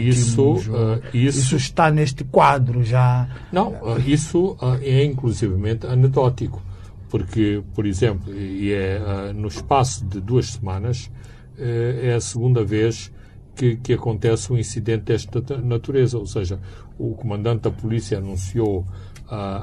isso, 0.00 0.52
uh, 0.52 1.00
isso, 1.14 1.38
isso 1.38 1.56
está 1.56 1.90
neste 1.90 2.24
quadro 2.24 2.84
já. 2.84 3.28
Não, 3.50 3.70
uh, 3.70 3.98
isso 4.06 4.56
é 4.82 5.04
inclusivamente 5.04 5.86
anedótico, 5.86 6.62
porque, 7.08 7.62
por 7.74 7.86
exemplo, 7.86 8.34
e 8.34 8.70
é 8.72 9.32
no 9.32 9.48
espaço 9.48 10.04
de 10.04 10.20
duas 10.20 10.52
semanas 10.52 11.10
é 11.58 12.14
a 12.14 12.20
segunda 12.20 12.64
vez 12.64 13.12
que, 13.54 13.76
que 13.76 13.92
acontece 13.92 14.52
um 14.52 14.58
incidente 14.58 15.04
desta 15.04 15.58
natureza, 15.58 16.18
ou 16.18 16.26
seja, 16.26 16.58
o 16.98 17.14
comandante 17.14 17.62
da 17.62 17.70
polícia 17.70 18.18
anunciou 18.18 18.86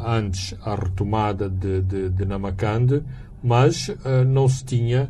antes 0.06 0.56
a 0.64 0.76
retomada 0.76 1.50
de, 1.50 1.82
de, 1.82 2.10
de 2.10 2.26
Namakande, 2.26 3.04
mas 3.44 3.90
uh, 3.90 4.26
não 4.26 4.48
se 4.48 4.66
tinha 4.66 5.10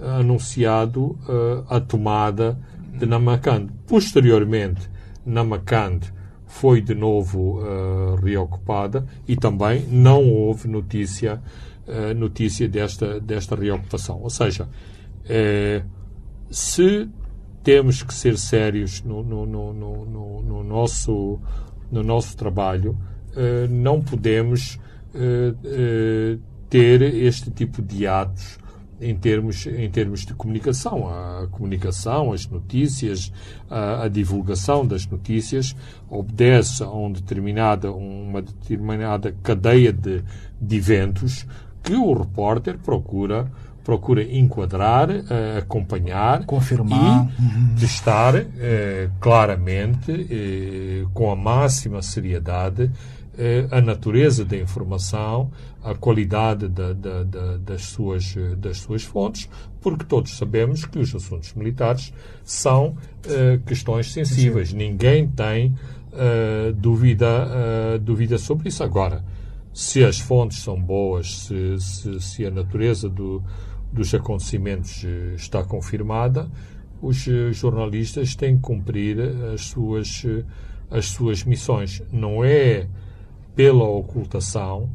anunciado 0.00 1.18
uh, 1.28 1.64
a 1.68 1.80
tomada 1.80 2.58
de 2.98 3.06
Namakande. 3.06 3.72
Posteriormente, 3.86 4.90
Namakande 5.24 6.12
foi 6.46 6.80
de 6.80 6.94
novo 6.94 7.60
reocupada 8.20 9.06
e 9.28 9.36
também 9.36 9.86
não 9.86 10.28
houve 10.28 10.66
notícia, 10.66 11.40
notícia 12.16 12.68
desta, 12.68 13.20
desta 13.20 13.54
reocupação. 13.54 14.20
Ou 14.20 14.30
seja, 14.30 14.68
eh, 15.28 15.82
se 16.50 17.08
temos 17.62 18.02
que 18.02 18.12
ser 18.12 18.36
sérios 18.36 19.02
no, 19.04 19.22
no, 19.22 19.46
no, 19.46 19.72
no, 19.72 20.42
no 20.42 20.64
nosso, 20.64 21.38
no 21.90 22.02
nosso 22.02 22.36
trabalho, 22.36 22.96
não 23.68 24.00
podemos 24.00 24.78
eh, 25.12 25.54
eh, 25.64 26.38
ter 26.68 27.02
este 27.02 27.50
tipo 27.50 27.82
de 27.82 28.06
atos 28.06 28.60
em 29.00 29.16
termos, 29.16 29.66
em 29.66 29.90
termos 29.90 30.24
de 30.24 30.34
comunicação. 30.34 31.08
A 31.08 31.48
comunicação, 31.50 32.32
as 32.32 32.46
notícias, 32.46 33.32
a, 33.68 34.04
a 34.04 34.08
divulgação 34.08 34.86
das 34.86 35.04
notícias 35.04 35.74
obedece 36.08 36.84
a 36.84 36.88
um 36.88 37.10
determinada, 37.10 37.90
uma 37.90 38.40
determinada 38.40 39.34
cadeia 39.42 39.92
de, 39.92 40.22
de 40.60 40.76
eventos 40.76 41.44
que 41.82 41.94
o 41.94 42.12
repórter 42.12 42.78
procura 42.78 43.50
procura 43.82 44.22
enquadrar, 44.22 45.08
acompanhar 45.58 46.44
confirmar 46.44 47.32
e 47.74 47.80
testar 47.80 48.34
claramente, 49.18 50.28
com 51.14 51.32
a 51.32 51.34
máxima 51.34 52.02
seriedade, 52.02 52.92
a 53.70 53.80
natureza 53.80 54.44
da 54.44 54.56
informação, 54.56 55.50
a 55.82 55.94
qualidade 55.94 56.68
da, 56.68 56.92
da, 56.92 57.22
da, 57.22 57.56
das, 57.56 57.82
suas, 57.86 58.34
das 58.58 58.78
suas 58.78 59.02
fontes, 59.02 59.48
porque 59.80 60.04
todos 60.04 60.36
sabemos 60.36 60.84
que 60.84 60.98
os 60.98 61.14
assuntos 61.14 61.54
militares 61.54 62.12
são 62.44 62.88
uh, 62.88 63.58
questões 63.66 64.12
sensíveis. 64.12 64.70
Sim. 64.70 64.76
Ninguém 64.76 65.26
tem 65.28 65.74
uh, 66.12 66.72
dúvida, 66.74 67.46
uh, 67.46 67.98
dúvida 67.98 68.36
sobre 68.38 68.68
isso. 68.68 68.84
Agora, 68.84 69.24
se 69.72 70.04
as 70.04 70.18
fontes 70.18 70.58
são 70.62 70.80
boas, 70.80 71.44
se, 71.46 71.78
se, 71.78 72.20
se 72.20 72.46
a 72.46 72.50
natureza 72.50 73.08
do, 73.08 73.42
dos 73.92 74.12
acontecimentos 74.14 75.04
está 75.36 75.64
confirmada, 75.64 76.50
os 77.00 77.26
jornalistas 77.52 78.34
têm 78.34 78.56
que 78.56 78.62
cumprir 78.62 79.18
as 79.54 79.62
suas, 79.62 80.26
as 80.90 81.06
suas 81.06 81.44
missões. 81.44 82.02
Não 82.12 82.44
é 82.44 82.86
pela 83.54 83.84
ocultação 83.84 84.90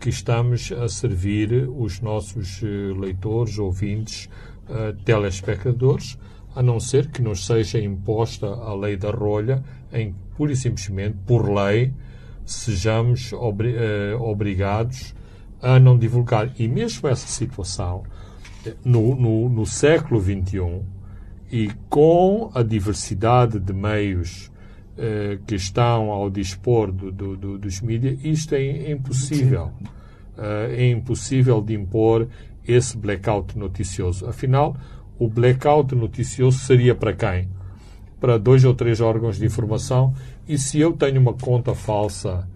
que 0.00 0.08
estamos 0.08 0.72
a 0.72 0.88
servir 0.88 1.68
os 1.68 2.00
nossos 2.00 2.60
eh, 2.62 2.66
leitores, 2.98 3.56
ouvintes, 3.56 4.28
uh, 4.68 4.92
telespectadores. 5.04 6.18
a 6.54 6.62
não 6.62 6.78
ser 6.78 7.10
que 7.10 7.22
nos 7.22 7.46
seja 7.46 7.78
imposta 7.78 8.46
a 8.46 8.74
lei 8.74 8.96
da 8.96 9.10
rolha, 9.10 9.62
em 9.90 10.14
pura 10.36 10.52
e 10.52 10.56
simplesmente, 10.56 11.16
por 11.26 11.48
lei, 11.48 11.94
sejamos 12.44 13.32
obri 13.32 13.74
eh, 13.74 14.14
obrigados 14.18 15.14
a 15.62 15.78
não 15.78 15.96
divulgar. 15.96 16.52
E 16.58 16.68
mesmo 16.68 17.08
essa 17.08 17.26
situação, 17.26 18.02
no, 18.84 19.14
no, 19.14 19.48
no 19.48 19.64
século 19.64 20.20
XXI, 20.20 20.82
e 21.50 21.70
com 21.88 22.50
a 22.54 22.62
diversidade 22.62 23.58
de 23.58 23.72
meios 23.72 24.51
eh, 24.96 25.38
que 25.46 25.54
estão 25.54 26.10
ao 26.10 26.28
dispor 26.28 26.92
do, 26.92 27.10
do, 27.10 27.36
do, 27.36 27.58
dos 27.58 27.80
mídias, 27.80 28.18
isto 28.22 28.54
é 28.54 28.90
impossível. 28.90 29.72
Uh, 30.36 30.68
é 30.70 30.90
impossível 30.90 31.62
de 31.62 31.74
impor 31.74 32.28
esse 32.66 32.96
blackout 32.96 33.56
noticioso. 33.58 34.26
Afinal, 34.26 34.76
o 35.18 35.28
blackout 35.28 35.94
noticioso 35.94 36.58
seria 36.58 36.94
para 36.94 37.12
quem? 37.14 37.48
Para 38.20 38.38
dois 38.38 38.64
ou 38.64 38.74
três 38.74 39.00
órgãos 39.00 39.38
de 39.38 39.46
informação. 39.46 40.14
E 40.46 40.58
se 40.58 40.78
eu 40.78 40.92
tenho 40.92 41.20
uma 41.20 41.34
conta 41.34 41.74
falsa 41.74 42.46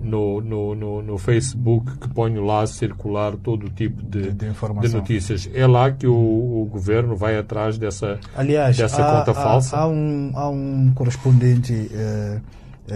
no, 0.00 0.40
no, 0.40 0.74
no, 0.74 1.02
no 1.02 1.18
Facebook 1.18 1.98
que 1.98 2.08
ponho 2.08 2.44
lá 2.44 2.62
a 2.62 2.66
circular 2.66 3.36
todo 3.36 3.68
tipo 3.70 4.02
de, 4.02 4.32
de, 4.32 4.50
de 4.50 4.88
notícias, 4.94 5.48
é 5.52 5.66
lá 5.66 5.90
que 5.90 6.06
o, 6.06 6.14
o, 6.14 6.68
governo 6.70 7.16
vai 7.16 7.36
atrás 7.38 7.78
dessa, 7.78 8.18
Aliás, 8.34 8.76
dessa 8.76 9.02
há, 9.02 9.18
conta 9.18 9.30
há, 9.30 9.34
falsa? 9.34 9.76
Há 9.76 9.88
um, 9.88 10.32
há 10.34 10.48
um 10.48 10.92
correspondente 10.94 11.90
eh, 11.92 12.40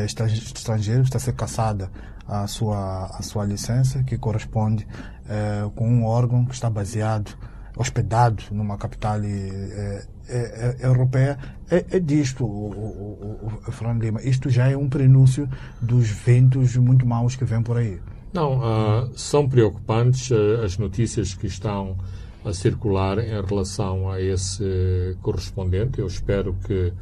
estrangeiro 0.04 1.02
que 1.02 1.08
está 1.08 1.18
a 1.18 1.20
ser 1.20 1.32
caçada 1.34 1.90
a 2.26 2.46
sua, 2.46 3.06
a 3.06 3.22
sua 3.22 3.44
licença, 3.44 4.02
que 4.02 4.16
corresponde 4.16 4.86
eh, 5.28 5.68
com 5.74 5.88
um 5.88 6.04
órgão 6.04 6.44
que 6.44 6.54
está 6.54 6.70
baseado, 6.70 7.36
hospedado 7.76 8.42
numa 8.50 8.76
capital 8.76 9.20
eh, 9.22 10.04
eh, 10.28 10.76
europeia. 10.80 11.38
É, 11.70 11.84
é 11.90 12.00
disto, 12.00 12.44
o, 12.44 12.48
o, 12.48 13.48
o, 13.48 13.68
o 13.68 13.72
Fernando 13.72 14.02
Lima. 14.02 14.22
Isto 14.22 14.48
já 14.48 14.68
é 14.68 14.76
um 14.76 14.88
prenúncio 14.88 15.48
dos 15.80 16.08
ventos 16.08 16.76
muito 16.76 17.06
maus 17.06 17.36
que 17.36 17.44
vêm 17.44 17.62
por 17.62 17.76
aí. 17.76 18.00
Não, 18.32 18.58
uh, 18.58 19.10
são 19.16 19.48
preocupantes 19.48 20.30
uh, 20.30 20.64
as 20.64 20.76
notícias 20.76 21.34
que 21.34 21.46
estão 21.46 21.96
a 22.44 22.52
circular 22.52 23.18
em 23.18 23.40
relação 23.42 24.10
a 24.10 24.20
esse 24.20 25.16
correspondente. 25.22 26.00
Eu 26.00 26.06
espero 26.06 26.54
que, 26.66 26.92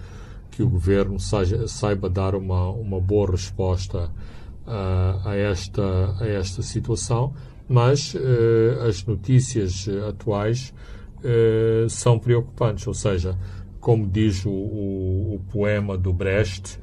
que 0.51 0.63
o 0.63 0.69
governo 0.69 1.19
saiba, 1.19 1.67
saiba 1.67 2.11
dar 2.11 2.35
uma, 2.35 2.69
uma 2.71 3.01
boa 3.01 3.31
resposta 3.31 4.11
uh, 4.67 5.29
a, 5.29 5.35
esta, 5.35 6.17
a 6.21 6.27
esta 6.27 6.63
situação, 6.63 7.33
mas 7.73 8.15
uh, 8.15 8.87
as 8.87 9.05
notícias 9.07 9.89
atuais 10.09 10.75
uh, 11.25 11.89
são 11.89 12.19
preocupantes, 12.19 12.87
ou 12.87 12.93
seja, 12.93 13.37
como 13.81 14.07
diz 14.07 14.45
o, 14.45 14.51
o, 14.51 15.35
o 15.37 15.41
poema 15.51 15.97
do 15.97 16.13
Brecht, 16.13 16.79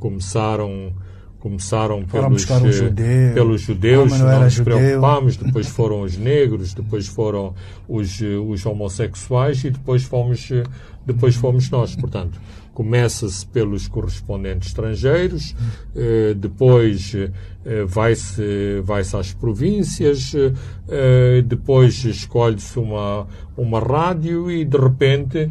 começaram 0.00 0.94
começaram 1.38 2.02
pelos, 2.04 2.42
judeu, 2.74 3.34
pelos 3.34 3.60
judeus, 3.60 4.10
não, 4.18 4.26
não 4.26 4.40
nos 4.44 4.54
judeu. 4.54 4.76
preocupámos, 4.76 5.36
depois 5.36 5.68
foram 5.68 6.00
os 6.00 6.16
negros, 6.16 6.74
depois 6.74 7.06
foram 7.06 7.54
os, 7.86 8.20
os 8.20 8.66
homossexuais 8.66 9.62
e 9.64 9.70
depois 9.70 10.02
fomos, 10.02 10.48
depois 11.06 11.36
fomos 11.36 11.70
nós. 11.70 11.94
Portanto, 11.94 12.40
começa-se 12.78 13.44
pelos 13.44 13.88
correspondentes 13.88 14.68
estrangeiros, 14.68 15.52
eh, 15.96 16.32
depois 16.34 17.12
eh, 17.12 17.84
vai-se 17.84 18.80
vai 18.84 19.02
-se 19.02 19.16
às 19.16 19.34
províncias, 19.34 20.32
eh, 20.88 21.42
depois 21.42 22.04
escolhe-se 22.04 22.78
uma, 22.78 23.26
uma 23.56 23.80
rádio 23.80 24.48
e, 24.48 24.64
de 24.64 24.78
repente, 24.78 25.50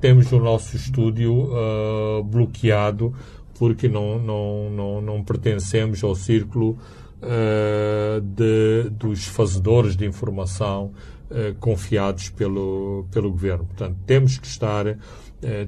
temos 0.00 0.32
o 0.32 0.40
nosso 0.40 0.74
estúdio 0.76 1.50
bloqueado 2.24 3.14
porque 3.56 3.86
não, 3.86 4.18
não, 4.18 4.70
não, 4.70 5.00
não 5.00 5.22
pertencemos 5.22 6.02
ao 6.02 6.14
círculo 6.16 6.78
de, 8.22 8.88
dos 8.90 9.26
fazedores 9.26 9.94
de 9.94 10.06
informação 10.06 10.92
confiados 11.60 12.30
pelo, 12.30 13.04
pelo 13.12 13.30
governo. 13.30 13.66
Portanto, 13.66 13.98
temos 14.06 14.38
que 14.38 14.46
estar 14.46 14.96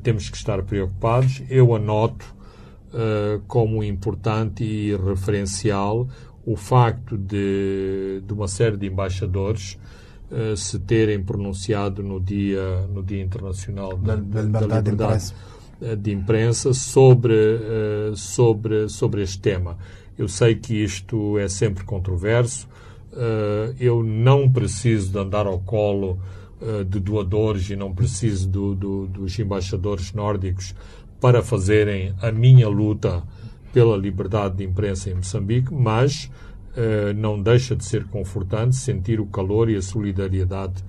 temos 0.03 0.29
que 0.31 0.37
estar 0.37 0.63
preocupados. 0.63 1.43
Eu 1.49 1.75
anoto 1.75 2.39
uh, 2.93 3.41
como 3.47 3.83
importante 3.83 4.65
e 4.65 4.97
referencial 4.97 6.09
o 6.45 6.57
facto 6.57 7.17
de, 7.17 8.23
de 8.27 8.33
uma 8.33 8.49
série 8.49 8.77
de 8.77 8.87
embaixadores 8.87 9.79
uh, 10.31 10.57
se 10.57 10.79
terem 10.79 11.23
pronunciado 11.23 12.03
no 12.03 12.21
Dia, 12.21 12.87
no 12.93 13.03
dia 13.03 13.23
Internacional 13.23 13.97
da, 13.97 14.17
da, 14.17 14.43
da 14.43 14.61
Liberdade, 14.61 14.85
de 14.85 14.91
Imprensa, 14.91 15.35
de 15.97 16.13
imprensa 16.13 16.75
sobre, 16.75 17.37
sobre, 18.17 18.89
sobre 18.89 19.23
este 19.23 19.39
tema. 19.39 19.79
Eu 20.17 20.27
sei 20.27 20.57
que 20.57 20.75
isto 20.75 21.39
é 21.39 21.47
sempre 21.47 21.85
controverso. 21.85 22.69
eu 23.79 24.03
não 24.03 24.51
preciso 24.51 25.13
de 25.13 25.19
andar 25.19 25.47
ao 25.47 25.61
colo 25.61 26.19
eh, 26.21 26.38
de 26.89 26.99
doadores 26.99 27.71
e 27.71 27.77
não 27.77 27.95
preciso 27.95 28.49
do, 28.49 28.75
do, 28.75 29.07
dos 29.07 29.39
embaixadores 29.39 30.13
nórdicos 30.13 30.75
para 31.21 31.43
fazerem 31.43 32.15
a 32.21 32.31
minha 32.31 32.69
luta 32.69 33.23
pela 33.73 33.97
liberdade 33.97 34.57
de 34.57 34.65
imprensa 34.65 35.11
em 35.11 35.15
Moçambique, 35.15 35.73
mas 35.73 36.31
uh, 36.75 37.13
não 37.15 37.41
deixa 37.41 37.77
de 37.77 37.85
ser 37.85 38.05
confortante 38.07 38.77
sentir 38.77 39.21
o 39.21 39.27
calor 39.27 39.69
e 39.69 39.77
a 39.77 39.83
solidariedade 39.83 40.83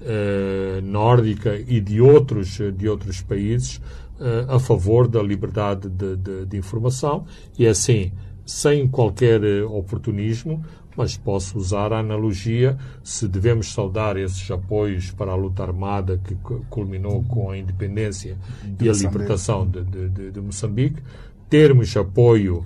uh, 0.00 0.82
nórdica 0.82 1.56
e 1.56 1.80
de 1.80 2.00
outros, 2.00 2.58
de 2.76 2.88
outros 2.88 3.20
países 3.20 3.76
uh, 4.18 4.52
a 4.52 4.58
favor 4.58 5.06
da 5.06 5.22
liberdade 5.22 5.88
de, 5.88 6.16
de, 6.16 6.46
de 6.46 6.56
informação. 6.56 7.26
E 7.58 7.66
assim, 7.66 8.12
sem 8.46 8.86
qualquer 8.88 9.40
oportunismo, 9.64 10.64
mas 10.96 11.16
posso 11.16 11.58
usar 11.58 11.92
a 11.92 11.98
analogia 11.98 12.76
se 13.02 13.26
devemos 13.26 13.72
saudar 13.72 14.16
esses 14.16 14.50
apoios 14.50 15.10
para 15.10 15.32
a 15.32 15.36
luta 15.36 15.62
armada 15.62 16.20
que 16.22 16.34
culminou 16.70 17.24
com 17.24 17.50
a 17.50 17.58
independência 17.58 18.36
de 18.62 18.86
e 18.86 18.88
a 18.88 18.92
libertação 18.92 19.66
de, 19.66 19.82
de, 19.84 20.30
de, 20.30 20.40
Moçambique, 20.40 21.02
termos 21.48 21.96
apoio 21.96 22.64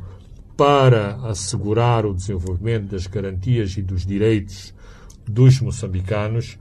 para 0.56 1.16
assegurar 1.28 2.04
o 2.04 2.14
desenvolvimento 2.14 2.90
das 2.90 3.06
garantias 3.06 3.76
e 3.76 3.82
dos 3.82 4.04
direitos 4.04 4.74
dos 5.26 5.60
moçambicanos 5.60 6.58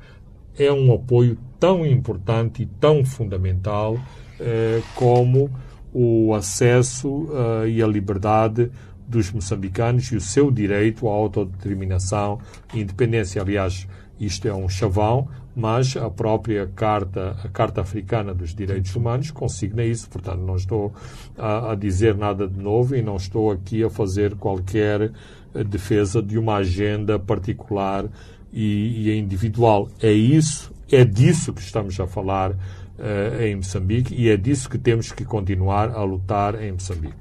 é 0.58 0.72
um 0.72 0.94
apoio 0.94 1.38
tão 1.60 1.86
importante 1.86 2.64
e 2.64 2.66
tão 2.66 3.06
fundamental 3.06 3.98
eh, 4.40 4.82
como 4.96 5.50
o 5.94 6.34
acesso 6.34 7.28
eh, 7.64 7.70
e 7.70 7.84
a 7.84 7.88
liberdade 7.88 8.72
dos 9.08 9.32
moçambicanos 9.32 10.12
e 10.12 10.16
o 10.16 10.22
seu 10.22 10.52
direito 10.52 11.08
à 11.08 11.12
autodeterminação 11.12 12.40
e 12.74 12.82
independência. 12.82 13.42
Aliás, 13.42 13.88
isto 14.20 14.48
é 14.48 14.54
um 14.54 14.68
chavão, 14.68 15.28
mas 15.56 15.96
a 15.96 16.10
própria 16.10 16.68
Carta, 16.76 17.36
a 17.44 17.50
Carta 17.50 17.82
Africana 17.82 18.34
dos 18.34 18.54
Direitos 18.54 18.96
Humanos 18.96 19.32
consigna 19.32 19.84
isso. 19.84 20.10
Portanto, 20.10 20.42
não 20.42 20.56
estou 20.56 20.94
a, 21.38 21.72
a 21.72 21.76
dizer 21.76 22.16
nada 22.16 22.48
de 22.48 22.60
novo 22.60 22.96
e 22.96 23.02
não 23.02 23.16
estou 23.16 23.52
aqui 23.52 23.84
a 23.84 23.90
fazer 23.90 24.36
qualquer 24.36 25.12
eh, 25.54 25.64
defesa 25.64 26.22
de 26.22 26.38
uma 26.38 26.56
agenda 26.58 27.18
particular 27.18 28.06
e, 28.52 29.10
e 29.10 29.18
individual. 29.18 29.90
É 30.02 30.12
isso, 30.12 30.72
é 30.92 31.04
disso 31.04 31.54
que 31.54 31.62
estamos 31.62 32.00
a 32.00 32.08
falar 32.08 32.52
uh, 32.52 33.42
em 33.42 33.56
Moçambique 33.56 34.14
e 34.16 34.30
é 34.30 34.38
disso 34.38 34.70
que 34.70 34.78
temos 34.78 35.12
que 35.12 35.26
continuar 35.26 35.92
a 35.92 36.04
lutar 36.04 36.62
em 36.62 36.72
Moçambique. 36.72 37.16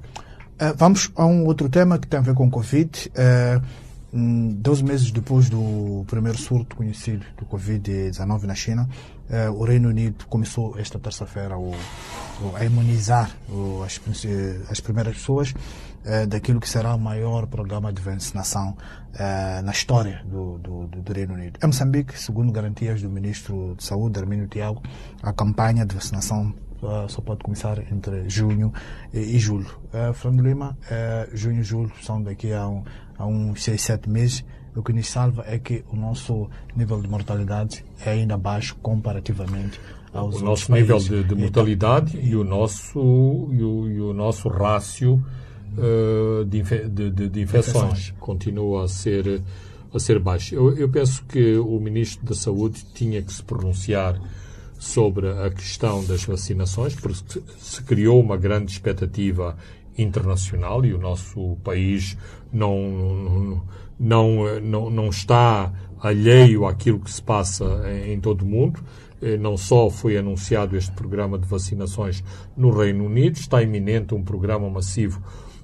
Uh, 0.57 0.73
vamos 0.75 1.11
a 1.15 1.23
um 1.23 1.45
outro 1.45 1.69
tema 1.69 1.99
que 1.99 2.07
tem 2.07 2.19
a 2.19 2.23
ver 2.23 2.33
com 2.33 2.47
o 2.47 2.49
Covid. 2.49 3.11
Uh, 3.11 3.61
doze 4.55 4.83
meses 4.83 5.11
depois 5.11 5.49
do 5.49 6.03
primeiro 6.07 6.37
surto 6.37 6.75
conhecido 6.75 7.23
do 7.37 7.45
Covid-19 7.45 8.43
na 8.43 8.55
China, 8.55 8.89
uh, 9.29 9.51
o 9.51 9.63
Reino 9.63 9.89
Unido 9.89 10.25
começou 10.25 10.79
esta 10.79 10.97
terça-feira 10.97 11.55
a 12.55 12.65
imunizar 12.65 13.29
as, 13.85 14.01
as, 14.71 14.79
primeiras 14.79 15.15
pessoas 15.17 15.53
daquilo 16.29 16.59
que 16.59 16.69
será 16.69 16.95
o 16.95 16.99
maior 16.99 17.45
programa 17.47 17.91
de 17.91 18.01
vacinação 18.01 18.77
uh, 19.13 19.61
na 19.61 19.71
história 19.71 20.23
do, 20.25 20.57
do, 20.57 20.87
do, 20.87 21.13
Reino 21.13 21.33
Unido. 21.33 21.59
Em 21.61 21.67
Moçambique, 21.67 22.17
segundo 22.17 22.51
garantias 22.51 23.01
do 23.01 23.09
Ministro 23.09 23.75
de 23.77 23.83
Saúde, 23.83 24.17
Armínio 24.17 24.47
Tiago, 24.47 24.81
a 25.21 25.33
campanha 25.33 25.85
de 25.85 25.93
vacinação 25.93 26.53
Uh, 26.87 27.09
só 27.09 27.19
pode 27.19 27.43
começar 27.43 27.79
entre 27.91 28.29
junho 28.29 28.71
e, 29.13 29.19
e 29.19 29.39
julho. 29.39 29.67
Uh, 29.87 30.13
Fernando 30.13 30.47
Lima, 30.47 30.77
uh, 30.83 31.35
junho 31.35 31.59
e 31.59 31.63
julho 31.63 31.91
são 32.01 32.23
daqui 32.23 32.53
a, 32.53 32.65
um, 32.65 32.81
a 33.17 33.25
uns 33.25 33.61
6, 33.61 33.81
7 33.81 34.09
meses. 34.09 34.45
O 34.73 34.81
que 34.81 34.93
nos 34.93 35.09
salva 35.09 35.43
é 35.45 35.59
que 35.59 35.83
o 35.91 35.97
nosso 35.97 36.49
nível 36.77 37.01
de 37.01 37.09
mortalidade 37.09 37.83
é 38.05 38.11
ainda 38.11 38.37
baixo 38.37 38.73
comparativamente 38.81 39.81
aos 40.13 40.41
o 40.41 40.45
nosso 40.45 40.71
nível 40.71 40.97
de, 40.97 41.25
de 41.25 41.35
mortalidade 41.35 42.15
e, 42.15 42.29
e, 42.29 42.35
o 42.37 42.45
nosso 42.45 43.49
e 43.51 43.61
o, 43.61 43.89
e 43.89 43.99
o 43.99 44.13
nosso 44.13 44.47
rácio 44.47 45.21
uh, 45.77 46.45
de, 46.45 46.61
de, 46.61 47.11
de, 47.11 47.29
de, 47.29 47.41
infecções 47.41 48.13
continua 48.19 48.85
a 48.85 48.87
ser 48.87 49.41
a 49.93 49.99
ser 49.99 50.19
baixo. 50.19 50.55
Eu, 50.55 50.77
eu 50.77 50.87
penso 50.87 51.23
que 51.25 51.57
o 51.57 51.79
Ministro 51.81 52.25
da 52.25 52.35
Saúde 52.35 52.85
tinha 52.93 53.21
que 53.21 53.33
se 53.33 53.43
pronunciar 53.43 54.21
sobre 54.77 55.29
a 55.29 55.49
questão 55.49 56.03
das 56.05 56.23
vacinações, 56.23 56.95
porque 56.95 57.41
se 57.57 57.81
criou 57.83 58.19
uma 58.21 58.37
grande 58.37 58.71
expectativa 58.71 59.57
internacional 59.97 60.85
e 60.85 60.93
o 60.93 60.99
nosso 60.99 61.57
país 61.63 62.17
não, 62.53 63.63
não, 63.99 64.59
não, 64.61 64.89
não 64.89 65.09
está 65.09 65.73
alheio 65.99 66.65
àquilo 66.65 66.99
que 66.99 67.11
se 67.11 67.21
passa 67.21 67.65
em 68.05 68.19
todo 68.19 68.43
o 68.43 68.45
mundo. 68.45 68.79
Eh, 69.21 69.37
não 69.37 69.57
só 69.57 69.89
foi 69.89 70.17
anunciado 70.17 70.77
este 70.77 70.91
programa 70.91 71.39
de 71.39 71.47
vacinações 71.47 72.23
no 72.55 72.69
Reino 72.69 73.05
Unido, 73.05 73.37
está 73.37 73.61
iminente 73.63 74.13
um 74.13 74.23
programa 74.23 74.69
massivo 74.69 75.21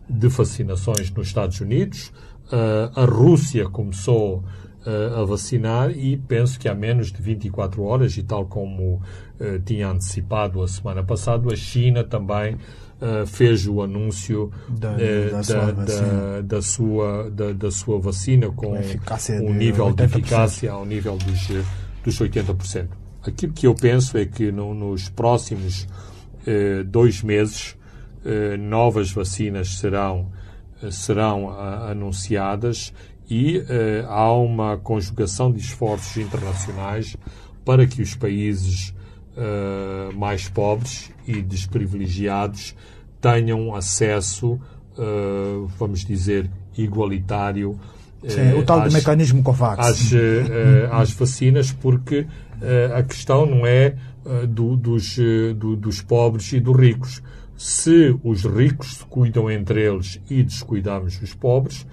de 0.10 0.28
vacinações 0.28 1.12
nos 1.12 1.28
Estados 1.28 1.60
Unidos. 1.62 2.12
Uh, 2.52 2.92
a 3.00 3.06
Rússia 3.06 3.70
começou 3.70 4.44
uh, 4.86 5.22
a 5.22 5.26
vacinar 5.26 5.92
e 5.92 6.18
penso 6.18 6.60
que 6.60 6.68
há 6.68 6.76
menos 6.76 7.12
de 7.12 7.22
24 7.22 7.82
horas, 7.84 8.18
e 8.18 8.24
tal 8.24 8.46
como 8.46 8.96
uh, 8.96 9.60
tinha 9.66 9.90
antecipado 9.90 10.62
a 10.62 10.68
semana 10.68 11.04
passada, 11.04 11.52
a 11.52 11.56
China 11.56 12.04
também 12.04 12.58
fez 13.28 13.68
o 13.68 13.82
anúncio 13.82 14.50
da, 14.70 14.96
da, 14.96 15.02
da, 15.34 15.44
sua 15.44 15.72
da, 15.74 16.42
da, 16.42 16.62
sua, 16.62 17.32
da, 17.54 17.70
sua 17.70 18.00
vacina 18.00 18.50
com 18.50 18.78
um 19.42 19.54
nível 19.54 19.92
de 19.92 20.04
80%. 20.04 20.06
eficácia 20.06 20.72
ao 20.72 20.86
nível 20.86 21.18
dos, 21.18 21.48
dos 22.02 22.18
80%. 22.18 22.88
Aquilo 23.22 23.52
que 23.52 23.68
eu 23.68 23.76
penso 23.76 24.18
é 24.18 24.26
que 24.26 24.54
no, 24.54 24.74
nos 24.74 25.10
próximos 25.10 25.86
dois 26.88 27.22
meses 27.22 27.76
novas 28.58 29.12
vacinas 29.12 29.80
serão, 29.80 30.32
serão 30.90 31.50
anunciadas 31.90 32.94
e 33.30 33.58
uh, 33.58 33.64
há 34.08 34.34
uma 34.34 34.78
conjugação 34.78 35.52
de 35.52 35.60
esforços 35.60 36.18
internacionais 36.18 37.16
para 37.64 37.86
que 37.88 38.02
os 38.02 38.16
países 38.16 38.94
uh, 39.38 40.14
mais 40.18 40.50
pobres 40.50 41.12
e 41.28 41.42
desprivilegiados 41.42 42.76
tenham 43.22 43.74
acesso, 43.74 44.60
uh, 44.98 45.68
vamos 45.78 46.04
dizer, 46.06 46.50
igualitário 46.78 47.80
Sim, 48.28 48.54
o 48.54 48.64
tal 48.64 48.82
às, 48.82 48.94
do 48.94 48.98
mecanismo 48.98 49.44
COVAX. 49.44 49.86
às, 49.86 50.12
às 50.92 51.12
vacinas, 51.12 51.74
porque 51.74 52.26
a 52.96 53.04
questão 53.04 53.46
não 53.46 53.68
é 53.68 53.96
do, 54.48 54.78
dos, 54.78 55.18
do, 55.58 55.76
dos 55.76 56.02
pobres 56.02 56.54
e 56.54 56.62
dos 56.62 56.74
ricos. 56.78 57.22
Se 57.58 58.18
os 58.24 58.46
ricos 58.46 58.96
se 58.96 59.06
cuidam 59.06 59.52
entre 59.52 59.82
eles 59.86 60.22
e 60.30 60.42
descuidamos 60.42 61.22
os 61.22 61.34
pobres, 61.34 61.86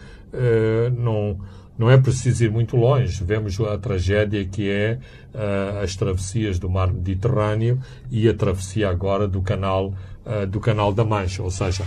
não, 0.96 1.38
não 1.80 1.90
é 1.90 1.96
preciso 1.96 2.44
ir 2.44 2.50
muito 2.50 2.76
longe. 2.76 3.24
Vemos 3.24 3.58
a 3.60 3.78
tragédia 3.78 4.44
que 4.44 4.68
é 4.68 4.98
uh, 5.34 5.82
as 5.82 5.96
travessias 5.96 6.58
do 6.58 6.68
mar 6.68 6.92
Mediterrâneo 6.92 7.80
e 8.10 8.28
a 8.28 8.34
travessia 8.34 8.90
agora 8.90 9.26
do 9.26 9.40
canal, 9.40 9.94
uh, 10.26 10.46
do 10.46 10.60
canal 10.60 10.92
da 10.92 11.04
Mancha. 11.04 11.42
Ou 11.42 11.50
seja, 11.50 11.82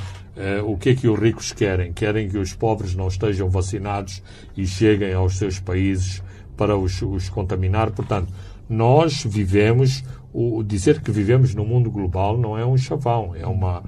o 0.65 0.75
que 0.77 0.89
é 0.89 0.95
que 0.95 1.07
os 1.07 1.19
ricos 1.19 1.53
querem? 1.53 1.93
Querem 1.93 2.27
que 2.27 2.39
os 2.39 2.55
pobres 2.55 2.95
não 2.95 3.07
estejam 3.07 3.51
vacinados 3.51 4.23
e 4.57 4.65
cheguem 4.65 5.13
aos 5.13 5.37
seus 5.37 5.59
países 5.59 6.23
para 6.57 6.75
os, 6.75 6.99
os 7.03 7.29
contaminar. 7.29 7.91
Portanto, 7.91 8.33
nós 8.67 9.23
vivemos, 9.23 10.03
o, 10.33 10.63
dizer 10.63 11.01
que 11.01 11.11
vivemos 11.11 11.53
no 11.53 11.63
mundo 11.63 11.91
global 11.91 12.35
não 12.35 12.57
é 12.57 12.65
um 12.65 12.75
chavão, 12.75 13.35
é 13.35 13.45
uma, 13.45 13.83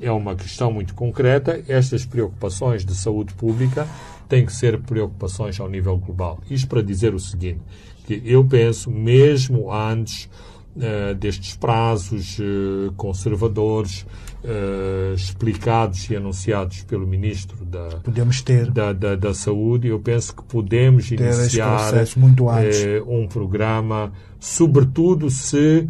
é 0.00 0.10
uma 0.10 0.34
questão 0.34 0.72
muito 0.72 0.94
concreta. 0.94 1.62
Estas 1.68 2.04
preocupações 2.04 2.84
de 2.84 2.94
saúde 2.94 3.34
pública 3.34 3.86
têm 4.28 4.44
que 4.44 4.52
ser 4.52 4.78
preocupações 4.80 5.58
ao 5.58 5.68
nível 5.68 5.96
global. 5.96 6.38
Isto 6.50 6.68
para 6.68 6.82
dizer 6.82 7.14
o 7.14 7.18
seguinte, 7.18 7.60
que 8.06 8.22
eu 8.24 8.44
penso, 8.44 8.90
mesmo 8.90 9.72
antes 9.72 10.28
uh, 10.76 11.14
destes 11.14 11.56
prazos 11.56 12.38
uh, 12.38 12.92
conservadores 12.96 14.06
uh, 14.44 15.14
explicados 15.14 16.08
e 16.10 16.16
anunciados 16.16 16.82
pelo 16.84 17.06
Ministro 17.06 17.64
da, 17.64 17.88
podemos 18.02 18.42
ter 18.42 18.70
da, 18.70 18.92
da, 18.92 19.16
da 19.16 19.34
Saúde, 19.34 19.88
eu 19.88 19.98
penso 19.98 20.36
que 20.36 20.42
podemos 20.44 21.08
ter 21.08 21.20
iniciar 21.20 21.92
muito 22.16 22.48
antes. 22.48 22.84
um 23.06 23.26
programa, 23.26 24.12
sobretudo 24.38 25.30
se 25.30 25.88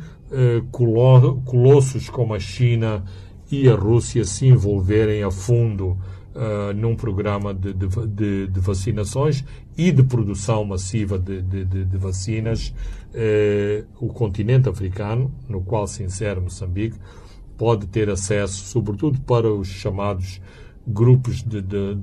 colo 0.71 1.41
colossos 1.47 2.11
como 2.11 2.35
a 2.35 2.39
China 2.39 3.03
e 3.51 3.69
a 3.69 3.75
Rússia 3.75 4.25
se 4.25 4.47
envolverem 4.47 5.23
a 5.23 5.31
fundo 5.31 5.97
uh, 6.35 6.73
num 6.75 6.95
programa 6.95 7.55
de, 7.55 7.73
de, 7.73 7.87
de, 8.07 8.47
de, 8.47 8.61
vacinações 8.61 9.45
e 9.77 9.91
de 9.91 10.03
produção 10.03 10.65
massiva 10.65 11.19
de, 11.19 11.43
vacinas, 11.97 12.75
uh, 13.15 13.87
o 14.01 14.09
continente 14.09 14.69
africano, 14.69 15.33
no 15.49 15.61
qual 15.63 15.87
se 15.87 16.03
insere 16.03 16.41
Moçambique, 16.41 16.99
pode 17.57 17.87
ter 17.87 18.09
acesso, 18.09 18.67
sobretudo 18.67 19.21
para 19.23 19.53
os 19.53 19.69
chamados 19.69 20.41
grupos 20.87 21.43
de, 21.43 21.61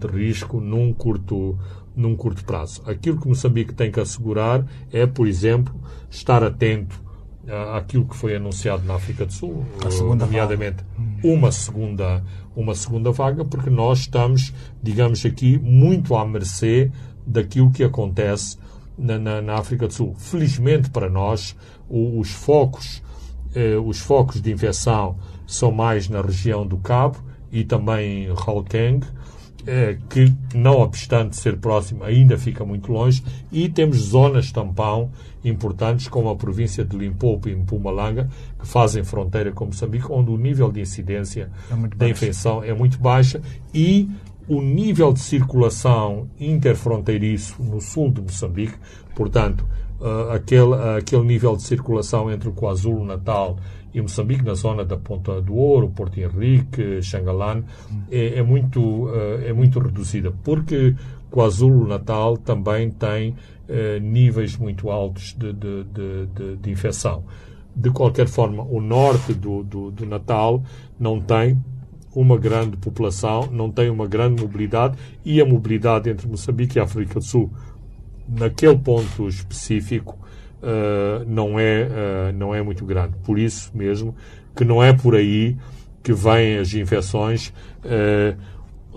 risco, 0.07 0.59
num 0.59 0.93
curto, 0.93 1.57
num 1.95 2.15
curto 2.15 2.43
prazo. 2.43 2.83
Aquilo 2.85 3.19
que 3.19 3.27
Moçambique 3.27 3.73
tem 3.73 3.91
que 3.91 3.99
assegurar 3.99 4.65
é, 4.91 5.07
por 5.07 5.27
exemplo, 5.27 5.73
estar 6.09 6.43
atento 6.43 7.04
aquilo 7.75 8.05
que 8.05 8.15
foi 8.15 8.35
anunciado 8.35 8.83
na 8.83 8.95
África 8.95 9.25
do 9.25 9.33
Sul, 9.33 9.65
nomeadamente 10.15 10.83
uma 11.23 11.51
segunda, 11.51 12.23
uma 12.55 12.75
segunda 12.75 13.11
vaga, 13.11 13.45
porque 13.45 13.69
nós 13.69 13.99
estamos, 13.99 14.53
digamos 14.81 15.25
aqui, 15.25 15.57
muito 15.57 16.15
à 16.15 16.25
mercê 16.25 16.91
daquilo 17.25 17.71
que 17.71 17.83
acontece 17.83 18.57
na, 18.97 19.17
na, 19.17 19.41
na 19.41 19.55
África 19.55 19.87
do 19.87 19.93
Sul. 19.93 20.15
Felizmente 20.17 20.89
para 20.89 21.09
nós, 21.09 21.55
o, 21.89 22.19
os 22.19 22.31
focos, 22.31 23.01
eh, 23.53 23.77
os 23.77 23.99
focos 23.99 24.41
de 24.41 24.51
infecção 24.51 25.17
são 25.45 25.71
mais 25.71 26.09
na 26.09 26.21
região 26.21 26.65
do 26.65 26.77
Cabo 26.77 27.17
e 27.51 27.63
também 27.63 28.25
em 28.25 28.33
Gauteng, 28.33 29.01
que, 30.09 30.33
não 30.53 30.79
obstante 30.79 31.35
ser 31.35 31.57
próximo, 31.57 32.03
ainda 32.03 32.37
fica 32.37 32.63
muito 32.63 32.91
longe, 32.91 33.23
e 33.51 33.67
temos 33.67 33.97
zonas 33.97 34.51
tampão 34.51 35.09
importantes, 35.43 36.07
como 36.07 36.29
a 36.29 36.35
província 36.35 36.83
de 36.83 36.97
Limpopo 36.97 37.49
e 37.49 37.55
Mpumalanga, 37.55 38.29
que 38.59 38.67
fazem 38.67 39.03
fronteira 39.03 39.51
com 39.51 39.65
Moçambique, 39.65 40.05
onde 40.09 40.31
o 40.31 40.37
nível 40.37 40.71
de 40.71 40.81
incidência 40.81 41.51
é 41.69 41.95
da 41.95 42.09
infecção 42.09 42.63
é 42.63 42.73
muito 42.73 42.99
baixa. 42.99 43.41
E 43.73 44.09
o 44.47 44.61
nível 44.61 45.11
de 45.13 45.19
circulação 45.19 46.29
interfronteiriço 46.39 47.61
no 47.61 47.81
sul 47.81 48.11
de 48.11 48.21
Moçambique, 48.21 48.75
portanto, 49.15 49.65
uh, 49.99 50.31
aquele, 50.31 50.73
aquele 50.97 51.23
nível 51.23 51.55
de 51.55 51.63
circulação 51.63 52.31
entre 52.31 52.49
o 52.49 52.51
KwaZulu-Natal 52.51 53.57
e 53.95 54.01
Moçambique, 54.01 54.43
na 54.43 54.55
zona 54.55 54.83
da 54.83 54.97
Ponta 54.97 55.41
do 55.41 55.55
Ouro, 55.55 55.89
Porto 55.89 56.19
Henrique, 56.19 57.01
Xangalan, 57.01 57.63
é, 58.11 58.39
é, 58.39 58.43
muito, 58.43 59.05
uh, 59.05 59.41
é 59.41 59.53
muito 59.53 59.79
reduzida, 59.79 60.33
porque 60.43 60.93
KwaZulu-Natal 61.31 62.37
também 62.37 62.91
tem 62.91 63.35
eh, 63.67 63.99
níveis 63.99 64.57
muito 64.57 64.91
altos 64.91 65.33
de, 65.33 65.51
de, 65.53 65.83
de, 65.85 66.55
de, 66.57 66.69
infecção. 66.69 67.23
De 67.75 67.89
qualquer 67.89 68.27
forma, 68.27 68.63
o 68.63 68.79
norte 68.79 69.33
do, 69.33 69.63
do, 69.63 69.91
do 69.91 70.05
Natal 70.05 70.61
não 70.99 71.19
tem 71.19 71.57
uma 72.13 72.37
grande 72.37 72.77
população, 72.77 73.49
não 73.51 73.71
tem 73.71 73.89
uma 73.89 74.07
grande 74.07 74.41
mobilidade 74.41 74.97
e 75.25 75.41
a 75.41 75.45
mobilidade 75.45 76.09
entre 76.09 76.27
Moçambique 76.27 76.77
e 76.77 76.81
África 76.81 77.15
do 77.15 77.25
Sul, 77.25 77.51
naquele 78.27 78.77
ponto 78.77 79.27
específico, 79.27 80.17
uh, 80.65 81.23
não, 81.27 81.59
é, 81.59 81.83
uh, 81.87 82.33
não 82.35 82.53
é 82.53 82.61
muito 82.61 82.85
grande. 82.85 83.15
Por 83.23 83.37
isso 83.37 83.71
mesmo 83.73 84.15
que 84.55 84.65
não 84.65 84.81
é 84.83 84.91
por 84.91 85.15
aí 85.15 85.55
que 86.01 86.13
vêm 86.13 86.57
as 86.57 86.73
infecções. 86.73 87.53
Uh, 87.83 88.35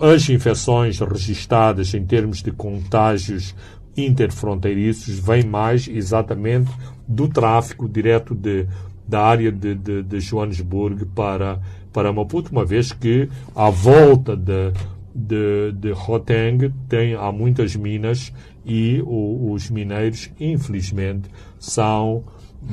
as 0.01 0.29
infecções 0.29 0.99
registadas 0.99 1.93
em 1.93 2.05
termos 2.05 2.41
de 2.41 2.51
contágios 2.51 3.53
interfronteiriços 3.97 5.19
vêm 5.19 5.43
mais 5.43 5.87
exatamente 5.87 6.71
do 7.05 7.27
tráfico 7.27 7.87
direto 7.87 8.33
de, 8.33 8.65
da 9.05 9.21
área 9.21 9.51
de, 9.51 9.75
de, 9.75 10.03
de 10.03 10.19
Joanesburgo 10.21 11.05
para, 11.07 11.59
para 11.91 12.13
Maputo, 12.13 12.51
uma 12.51 12.63
vez 12.63 12.93
que 12.93 13.27
à 13.53 13.69
volta 13.69 14.37
de, 14.37 14.71
de, 15.13 15.73
de 15.73 15.91
Hoteng 15.91 16.71
tem, 16.87 17.15
há 17.15 17.29
muitas 17.31 17.75
minas 17.75 18.31
e 18.69 19.01
o, 19.05 19.51
os 19.51 19.69
mineiros, 19.69 20.29
infelizmente, 20.39 21.29
são 21.57 22.23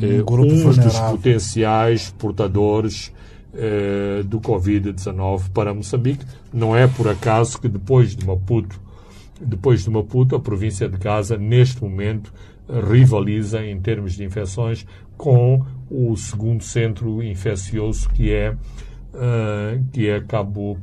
eh, 0.00 0.22
um 0.28 0.68
uns 0.68 0.76
dos 0.76 0.98
potenciais 1.00 2.10
portadores 2.18 3.12
eh, 3.54 4.22
do 4.24 4.40
Covid-19 4.40 5.50
para 5.54 5.72
Moçambique. 5.72 6.24
Não 6.52 6.76
é 6.76 6.86
por 6.86 7.08
acaso 7.08 7.60
que 7.60 7.68
depois 7.68 8.14
de 8.14 8.26
Maputo 8.26 8.80
depois 9.40 9.84
de 9.84 9.90
Maputo, 9.90 10.34
a 10.34 10.40
província 10.40 10.88
de 10.88 10.96
Gaza, 10.96 11.36
neste 11.36 11.82
momento, 11.82 12.32
rivaliza 12.68 13.64
em 13.64 13.78
termos 13.80 14.14
de 14.14 14.24
infecções 14.24 14.86
com 15.16 15.64
o 15.90 16.16
segundo 16.16 16.64
centro 16.64 17.22
infeccioso 17.22 18.08
que 18.10 18.32
é, 18.32 18.52
uh, 18.52 19.84
que 19.92 20.08
é 20.08 20.20
Cabo, 20.20 20.78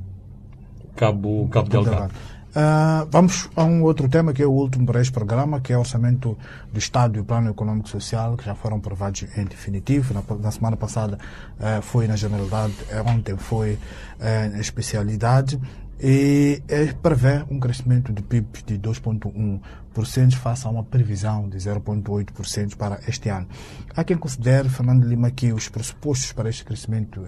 Cabo, 0.95 1.47
Cabo 1.49 1.69
Delgado. 1.69 2.13
Uh, 2.53 3.09
vamos 3.09 3.49
a 3.55 3.63
um 3.63 3.81
outro 3.81 4.07
tema 4.07 4.31
que 4.31 4.43
é 4.43 4.45
o 4.45 4.51
último 4.51 4.85
para 4.85 5.01
este 5.01 5.11
programa, 5.11 5.59
que 5.59 5.73
é 5.73 5.75
o 5.75 5.79
orçamento 5.79 6.37
do 6.71 6.77
Estado 6.77 7.17
e 7.17 7.19
o 7.19 7.25
Plano 7.25 7.49
Econômico 7.49 7.87
e 7.87 7.91
Social, 7.91 8.37
que 8.37 8.45
já 8.45 8.53
foram 8.53 8.77
aprovados 8.77 9.25
em 9.35 9.43
definitivo. 9.43 10.13
Na, 10.13 10.21
na 10.37 10.51
semana 10.51 10.77
passada 10.77 11.17
uh, 11.59 11.81
foi 11.81 12.07
na 12.07 12.15
generalidade, 12.15 12.75
ontem 13.07 13.35
foi 13.37 13.73
uh, 13.73 14.51
na 14.51 14.59
especialidade 14.59 15.59
e 15.99 16.61
prevê 17.01 17.43
um 17.49 17.59
crescimento 17.59 18.11
do 18.11 18.21
PIB 18.21 18.61
de 18.67 18.77
2,1% 18.77 20.35
face 20.35 20.67
a 20.67 20.69
uma 20.69 20.83
previsão 20.83 21.49
de 21.49 21.57
0,8% 21.57 22.75
para 22.75 22.99
este 23.07 23.29
ano. 23.29 23.47
Há 23.95 24.03
quem 24.03 24.17
considere, 24.17 24.69
Fernando 24.69 25.05
Lima, 25.05 25.31
que 25.31 25.53
os 25.53 25.69
pressupostos 25.69 26.33
para 26.33 26.49
este 26.49 26.65
crescimento 26.65 27.23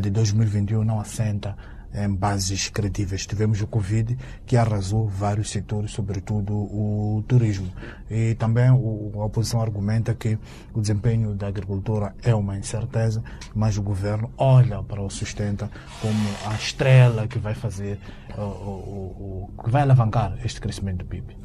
de 0.00 0.08
2021 0.08 0.82
não 0.82 0.98
assenta 0.98 1.56
em 1.94 2.12
bases 2.12 2.68
credíveis. 2.68 3.26
Tivemos 3.26 3.60
o 3.60 3.66
Covid 3.66 4.16
que 4.44 4.56
arrasou 4.56 5.06
vários 5.08 5.50
setores, 5.50 5.92
sobretudo 5.92 6.52
o 6.52 7.24
turismo. 7.28 7.70
E 8.10 8.34
também 8.34 8.66
a 8.66 8.74
oposição 8.74 9.60
argumenta 9.60 10.14
que 10.14 10.38
o 10.72 10.80
desempenho 10.80 11.34
da 11.34 11.46
agricultura 11.46 12.14
é 12.22 12.34
uma 12.34 12.56
incerteza, 12.56 13.22
mas 13.54 13.78
o 13.78 13.82
governo 13.82 14.30
olha 14.36 14.82
para 14.82 15.00
o 15.00 15.08
sustenta 15.08 15.70
como 16.00 16.28
a 16.46 16.54
estrela 16.54 17.28
que 17.28 17.38
vai 17.38 17.54
fazer, 17.54 17.98
o, 18.36 18.40
o, 18.40 19.50
o 19.56 19.62
que 19.62 19.70
vai 19.70 19.82
alavancar 19.82 20.36
este 20.44 20.60
crescimento 20.60 20.98
do 20.98 21.04
PIB. 21.04 21.36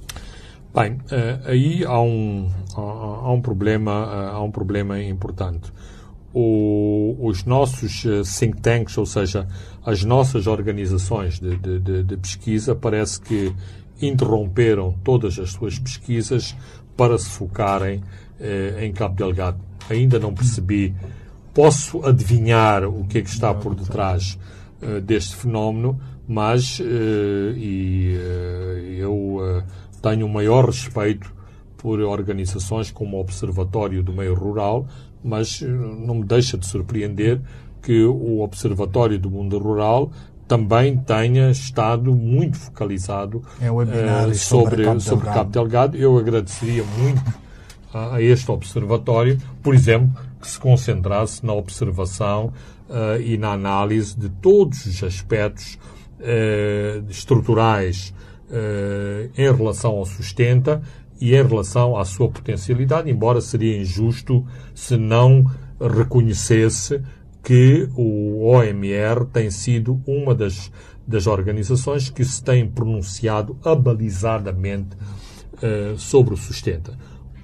Bem, 0.73 0.99
eh, 1.09 1.39
aí 1.45 1.83
há 1.83 1.99
um, 1.99 2.47
há 2.75 3.31
um 3.31 3.41
problema, 3.41 3.91
eh, 3.91 4.35
há 4.35 4.39
um 4.39 4.51
problema 4.51 5.01
importante 5.01 5.71
o, 6.33 7.15
os 7.19 7.43
nossos 7.43 8.05
eh, 8.05 8.21
think 8.23 8.61
tanks, 8.61 8.97
ou 8.97 9.05
seja, 9.05 9.47
as 9.85 10.03
nossas 10.03 10.47
organizações 10.47 11.39
de, 11.39 11.55
de, 11.57 12.03
de, 12.03 12.17
pesquisa, 12.17 12.75
parece 12.75 13.19
que 13.21 13.53
interromperam 14.01 14.93
todas 15.03 15.39
as 15.39 15.51
suas 15.51 15.79
pesquisas 15.79 16.55
para 16.95 17.17
se 17.17 17.29
focarem 17.29 18.03
eh, 18.39 18.85
em 18.85 18.91
Cabo 18.91 19.15
Delgado. 19.15 19.59
Ainda 19.89 20.19
não 20.19 20.33
percebi. 20.33 20.93
Posso 21.53 22.05
adivinhar 22.05 22.85
o 22.85 23.05
que 23.05 23.17
é 23.17 23.21
que 23.21 23.29
está 23.29 23.53
por 23.53 23.73
detrás 23.73 24.37
eh, 24.81 24.99
deste 25.01 25.35
fenómeno, 25.35 25.99
mas 26.29 26.79
eh, 26.79 27.53
e, 27.57 28.15
eh, 28.15 28.95
eu 28.99 29.39
eh, 29.41 29.63
tenho 29.99 30.27
o 30.27 30.29
maior 30.29 30.65
respeito 30.67 31.33
por 31.75 31.99
organizações 32.01 32.91
como 32.91 33.17
o 33.17 33.19
Observatório 33.19 34.03
do 34.03 34.13
Meio 34.13 34.35
Rural, 34.35 34.85
mas 35.23 35.61
eh, 35.61 35.67
não 35.67 36.15
me 36.15 36.23
deixa 36.23 36.57
de 36.57 36.65
surpreender 36.65 37.41
que 37.81 38.03
o 38.03 38.41
Observatório 38.41 39.17
do 39.17 39.29
Mundo 39.29 39.57
Rural 39.57 40.11
também 40.47 40.97
tenha 40.97 41.51
estado 41.51 42.13
muito 42.15 42.57
focalizado 42.57 43.43
é 43.61 43.71
uh, 43.71 44.33
sobre, 44.33 44.83
Cabo, 44.83 44.99
sobre 44.99 45.25
Cabo 45.25 45.51
Delgado. 45.51 45.95
Eu 45.95 46.17
agradeceria 46.17 46.83
muito 46.97 47.21
a, 47.93 48.15
a, 48.15 48.21
este 48.21 48.49
observatório, 48.49 49.37
por 49.61 49.75
exemplo, 49.75 50.09
que 50.41 50.47
se 50.47 50.59
concentrasse 50.59 51.45
na 51.45 51.53
observação 51.53 52.51
uh, 52.89 53.21
e 53.21 53.37
na 53.37 53.51
análise 53.51 54.17
de 54.17 54.27
todos 54.27 54.85
os 54.87 55.03
aspectos 55.03 55.77
uh, 56.19 57.09
estruturais 57.09 58.13
em 59.37 59.55
relação 59.55 59.91
ao 59.91 60.05
sustenta 60.07 60.81
e 61.19 61.35
em 61.35 61.43
relação 61.43 61.97
à 61.97 62.05
sua 62.05 62.29
potencialidade, 62.29 63.09
embora 63.09 63.41
seria 63.41 63.77
injusto 63.77 64.45
se 64.73 64.97
não 64.97 65.43
reconhecesse 65.79 67.01
que 67.43 67.89
o 67.95 68.45
OMR 68.45 69.25
tem 69.31 69.49
sido 69.49 70.01
uma 70.05 70.35
das, 70.35 70.71
das 71.07 71.27
organizações 71.27 72.09
que 72.09 72.23
se 72.23 72.43
tem 72.43 72.67
pronunciado 72.67 73.57
abalizadamente 73.63 74.95
uh, 75.55 75.97
sobre 75.97 76.33
o 76.33 76.37
sustenta. 76.37 76.97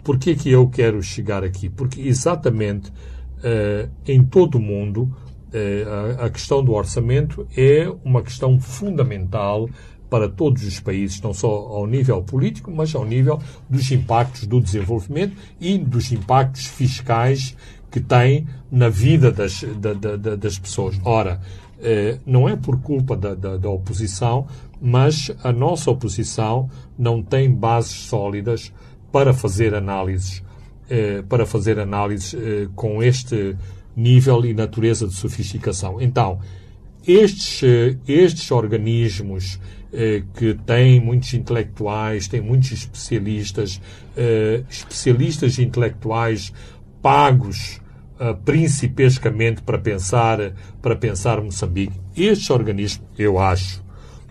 Por 0.04 0.20
que 0.20 0.36
que 0.36 0.52
eu 0.52 0.68
quero 0.68 1.02
chegar 1.02 1.44
aqui? 1.44 1.70
Porque 1.70 2.02
exatamente 2.02 2.90
uh, 2.90 3.90
em 4.06 4.24
todo 4.24 4.56
o 4.56 4.62
mundo 4.62 5.04
uh, 5.04 6.20
a, 6.20 6.26
a 6.26 6.30
questão 6.30 6.64
do 6.64 6.74
orçamento 6.74 7.48
é 7.56 7.92
uma 8.04 8.22
questão 8.22 8.60
fundamental 8.60 9.70
para 10.10 10.30
todos 10.30 10.64
os 10.64 10.80
países, 10.80 11.22
não 11.22 11.34
só 11.34 11.48
ao 11.48 11.88
nível 11.88 12.22
político, 12.22 12.72
mas 12.72 12.94
ao 12.96 13.06
nível 13.06 13.40
dos 13.70 13.92
impactos 13.92 14.46
do 14.46 14.62
desenvolvimento 14.62 15.36
e 15.60 15.78
dos 15.78 16.12
impactos 16.12 16.68
fiscais 16.68 17.56
que 17.92 18.00
tem 18.00 18.46
na 18.72 18.90
vida 18.90 19.32
das, 19.32 19.64
da, 19.80 19.94
da, 19.94 20.36
das 20.36 20.60
pessoas. 20.60 21.00
Ora, 21.04 21.40
eh, 21.80 22.20
não 22.26 22.48
é 22.48 22.56
por 22.56 22.82
culpa 22.82 23.16
da, 23.16 23.34
da, 23.34 23.58
da, 23.58 23.70
oposição, 23.70 24.48
mas 24.82 25.32
a 25.44 25.52
nossa 25.52 25.92
oposição 25.92 26.70
não 26.98 27.22
tem 27.22 27.50
bases 27.50 27.92
sólidas 27.92 28.74
para 29.12 29.34
fazer 29.34 29.74
análises, 29.74 30.44
eh, 30.90 31.22
para 31.30 31.46
fazer 31.46 31.80
análises 31.80 32.34
eh, 32.34 32.68
com 32.76 33.04
este 33.04 33.56
nível 33.96 34.46
e 34.46 34.54
natureza 34.54 35.08
de 35.08 35.14
sofisticação. 35.14 36.02
Então, 36.02 36.40
estes, 37.08 37.62
estes 38.08 38.52
organismos 38.52 39.60
que 40.34 40.54
têm 40.66 41.00
muitos 41.00 41.34
intelectuais, 41.34 42.28
têm 42.28 42.42
muitos 42.42 42.72
especialistas, 42.72 43.82
eh, 44.18 44.64
especialistas 44.70 45.58
intelectuais 45.58 46.52
pagos 47.02 47.80
uh, 48.20 48.36
principescamente 48.44 49.62
para 49.62 49.78
pensar, 49.78 50.54
para 50.82 50.96
pensar 50.96 51.42
Moçambique. 51.42 52.00
Estes 52.16 52.50
organismos, 52.50 53.08
eu 53.18 53.40
acho, 53.40 53.84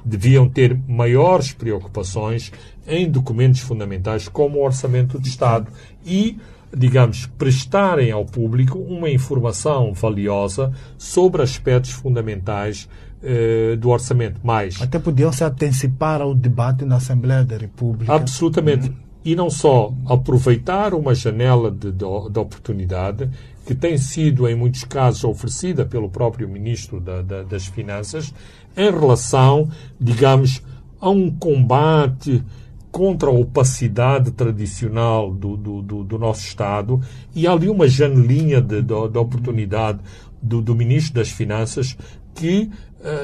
deviam 0.05 0.49
ter 0.49 0.79
maiores 0.89 1.53
preocupações 1.53 2.53
em 2.87 3.11
documentos 3.11 3.61
fundamentais 3.61 4.29
como 4.29 4.59
o 4.59 4.65
Orçamento 4.65 5.19
de 5.19 5.29
Estado 5.29 5.69
e, 6.05 6.39
digamos, 6.77 7.27
prestarem 7.39 8.11
ao 8.11 8.25
público 8.25 8.79
uma 8.79 9.09
informação 9.09 9.95
valiosa 9.95 10.73
sobre 10.99 11.43
aspectos 11.43 11.93
fundamentais 11.93 12.89
eh, 13.25 13.77
do 13.77 13.89
orçamento. 13.89 14.39
Mais. 14.45 14.81
Até 14.81 14.99
podiam 14.99 15.33
se 15.33 15.43
antecipar 15.43 16.21
ao 16.21 16.35
debate 16.35 16.85
na 16.85 16.97
Assembleia 16.97 17.43
da 17.45 17.57
República. 17.57 18.13
Absolutamente. 18.13 18.89
Uhum. 18.89 18.95
E 19.25 19.35
não 19.35 19.49
só 19.49 19.95
aproveitar 20.07 20.93
uma 20.93 21.15
janela 21.15 21.71
de, 21.71 21.91
de, 21.91 22.05
de, 22.31 22.39
oportunidade 22.39 23.31
que 23.65 23.75
tem 23.75 23.97
sido, 23.97 24.47
em 24.47 24.55
muitos 24.55 24.85
casos, 24.85 25.25
oferecida 25.25 25.87
pelo 25.87 26.11
próprio 26.11 26.47
Ministro 26.47 27.01
da, 27.01 27.23
da, 27.23 27.43
das 27.43 27.65
Finanças 27.65 28.35
em 28.77 28.91
relação, 28.91 29.71
digamos, 29.99 30.63
a 31.01 31.09
um 31.09 31.31
combate 31.31 32.45
contra 32.93 33.31
a 33.31 33.33
opacidade 33.33 34.33
tradicional 34.33 35.33
do, 35.33 35.57
do, 35.57 35.83
do, 35.83 36.05
do 36.05 36.19
nosso 36.19 36.47
Estado 36.47 37.01
e 37.35 37.47
há 37.47 37.53
ali 37.53 37.69
uma 37.69 37.89
janelinha 37.89 38.61
de, 38.61 38.83
de, 38.83 39.09
de 39.09 39.19
oportunidade 39.19 40.01
do, 40.43 40.61
do 40.61 40.75
Ministro 40.75 41.15
das 41.15 41.31
Finanças 41.31 41.97
que 42.35 42.71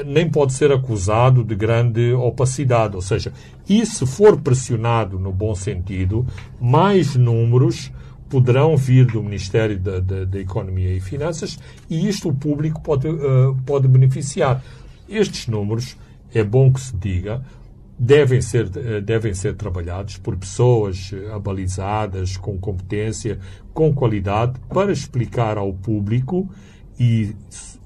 nem 0.06 0.28
pode 0.28 0.52
ser 0.52 0.70
acusado 0.72 1.42
de 1.42 1.54
grande 1.54 2.12
opacidade. 2.12 2.96
Ou 2.96 3.02
seja, 3.02 3.32
e 3.68 3.84
se 3.86 4.06
for 4.06 4.40
pressionado 4.40 5.18
no 5.18 5.32
bom 5.32 5.54
sentido, 5.54 6.26
mais 6.60 7.16
números 7.16 7.90
poderão 8.30 8.76
vir 8.76 9.06
do 9.06 9.22
Ministério 9.22 9.78
da, 9.78 9.98
da, 9.98 10.24
da 10.24 10.38
Economia 10.38 10.94
e 10.94 11.00
Finanças 11.00 11.58
e 11.90 12.08
isto 12.08 12.28
o 12.28 12.34
público 12.34 12.80
pode, 12.80 13.08
uh, 13.08 13.56
pode 13.66 13.88
beneficiar. 13.88 14.62
Estes 15.08 15.48
números, 15.48 15.96
é 16.32 16.44
bom 16.44 16.72
que 16.72 16.80
se 16.80 16.96
diga, 16.96 17.42
devem 17.98 18.40
ser, 18.40 18.66
uh, 18.66 19.02
devem 19.02 19.34
ser 19.34 19.56
trabalhados 19.56 20.16
por 20.16 20.36
pessoas 20.36 21.10
abalizadas, 21.34 22.36
com 22.36 22.56
competência, 22.56 23.40
com 23.74 23.92
qualidade, 23.92 24.60
para 24.72 24.92
explicar 24.92 25.58
ao 25.58 25.72
público 25.72 26.48
e 26.98 27.34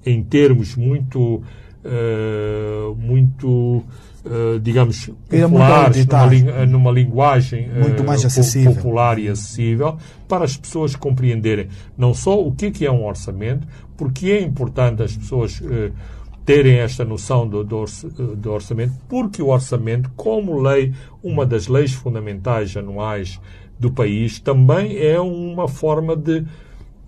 em 0.04 0.22
termos 0.22 0.76
muito, 0.76 1.42
uh, 1.84 2.94
muito 2.96 3.82
uh, 4.24 4.58
digamos, 4.60 5.10
populares, 5.28 6.06
numa, 6.06 6.66
numa, 6.66 6.90
linguagem 6.90 7.68
muito 7.68 8.02
mais 8.04 8.24
acessível. 8.24 8.74
popular 8.74 9.18
e 9.18 9.28
acessível, 9.28 9.96
para 10.28 10.44
as 10.44 10.56
pessoas 10.56 10.96
compreenderem 10.96 11.68
não 11.96 12.14
só 12.14 12.40
o 12.40 12.52
que 12.52 12.84
é, 12.84 12.90
um 12.90 13.04
orçamento, 13.04 13.66
porque 13.96 14.30
é 14.30 14.40
importante 14.40 15.02
as 15.02 15.16
pessoas 15.16 15.62
terem 16.44 16.78
esta 16.78 17.04
noção 17.04 17.48
do, 17.48 17.64
do, 17.64 18.52
orçamento, 18.52 18.92
porque 19.08 19.42
o 19.42 19.48
orçamento, 19.48 20.10
como 20.14 20.60
lei, 20.60 20.92
uma 21.22 21.46
das 21.46 21.68
leis 21.68 21.92
fundamentais 21.92 22.76
anuais 22.76 23.40
do 23.78 23.90
país, 23.90 24.38
também 24.38 24.98
é 24.98 25.18
uma 25.18 25.66
forma 25.66 26.14
de 26.14 26.44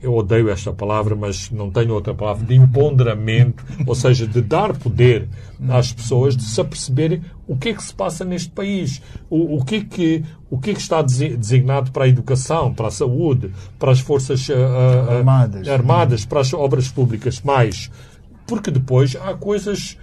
eu 0.00 0.14
odeio 0.14 0.48
esta 0.50 0.72
palavra, 0.72 1.16
mas 1.16 1.50
não 1.50 1.70
tenho 1.70 1.94
outra 1.94 2.14
palavra, 2.14 2.44
de 2.44 2.54
empoderamento, 2.54 3.64
ou 3.86 3.94
seja, 3.94 4.26
de 4.26 4.40
dar 4.40 4.76
poder 4.76 5.28
às 5.68 5.92
pessoas 5.92 6.36
de 6.36 6.42
se 6.42 6.60
aperceberem 6.60 7.22
o 7.46 7.56
que 7.56 7.70
é 7.70 7.74
que 7.74 7.82
se 7.82 7.94
passa 7.94 8.24
neste 8.24 8.50
país, 8.50 9.00
o, 9.30 9.56
o, 9.56 9.64
que, 9.64 9.76
é 9.76 9.80
que, 9.80 10.24
o 10.50 10.58
que 10.58 10.70
é 10.70 10.74
que 10.74 10.80
está 10.80 11.00
designado 11.00 11.90
para 11.92 12.04
a 12.04 12.08
educação, 12.08 12.74
para 12.74 12.88
a 12.88 12.90
saúde, 12.90 13.50
para 13.78 13.90
as 13.90 14.00
forças 14.00 14.48
uh, 14.48 14.52
uh, 14.52 15.10
armadas. 15.18 15.68
armadas, 15.68 16.24
para 16.24 16.40
as 16.40 16.52
obras 16.52 16.88
públicas, 16.88 17.40
mais. 17.40 17.90
Porque 18.46 18.70
depois 18.70 19.16
há 19.16 19.34
coisas 19.34 19.96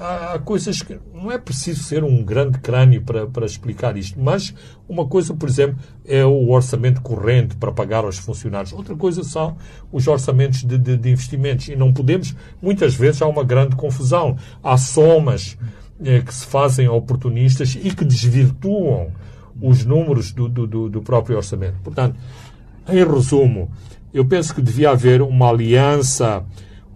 há, 0.00 0.34
há, 0.34 0.38
coisas 0.38 0.82
que 0.82 0.98
não 1.12 1.32
é 1.32 1.38
preciso 1.38 1.82
ser 1.84 2.04
um 2.04 2.22
grande 2.22 2.58
crânio 2.58 3.02
para, 3.02 3.26
para 3.26 3.46
explicar 3.46 3.96
isto, 3.96 4.20
mas 4.20 4.54
uma 4.88 5.06
coisa, 5.06 5.34
por 5.34 5.48
exemplo, 5.48 5.78
é 6.04 6.24
o 6.24 6.50
orçamento 6.50 7.00
corrente 7.00 7.56
para 7.56 7.72
pagar 7.72 8.04
aos 8.04 8.18
funcionários, 8.18 8.72
outra 8.72 8.94
coisa 8.94 9.24
são 9.24 9.56
os 9.90 10.06
orçamentos 10.06 10.62
de, 10.64 10.76
de, 10.76 10.96
de 10.96 11.10
investimentos. 11.10 11.68
E 11.68 11.76
não 11.76 11.92
podemos, 11.92 12.34
muitas 12.60 12.94
vezes, 12.94 13.22
há 13.22 13.26
uma 13.26 13.44
grande 13.44 13.74
confusão. 13.76 14.36
Há 14.62 14.76
somas 14.76 15.56
eh, 16.04 16.20
que 16.20 16.34
se 16.34 16.46
fazem 16.46 16.88
oportunistas 16.88 17.76
e 17.80 17.94
que 17.94 18.04
desvirtuam 18.04 19.12
os 19.60 19.84
números 19.84 20.32
do, 20.32 20.48
do, 20.48 20.88
do 20.88 21.02
próprio 21.02 21.36
orçamento. 21.36 21.76
Portanto, 21.82 22.16
em 22.88 23.04
resumo, 23.04 23.70
eu 24.12 24.24
penso 24.24 24.54
que 24.54 24.60
devia 24.60 24.90
haver 24.90 25.22
uma 25.22 25.48
aliança 25.48 26.44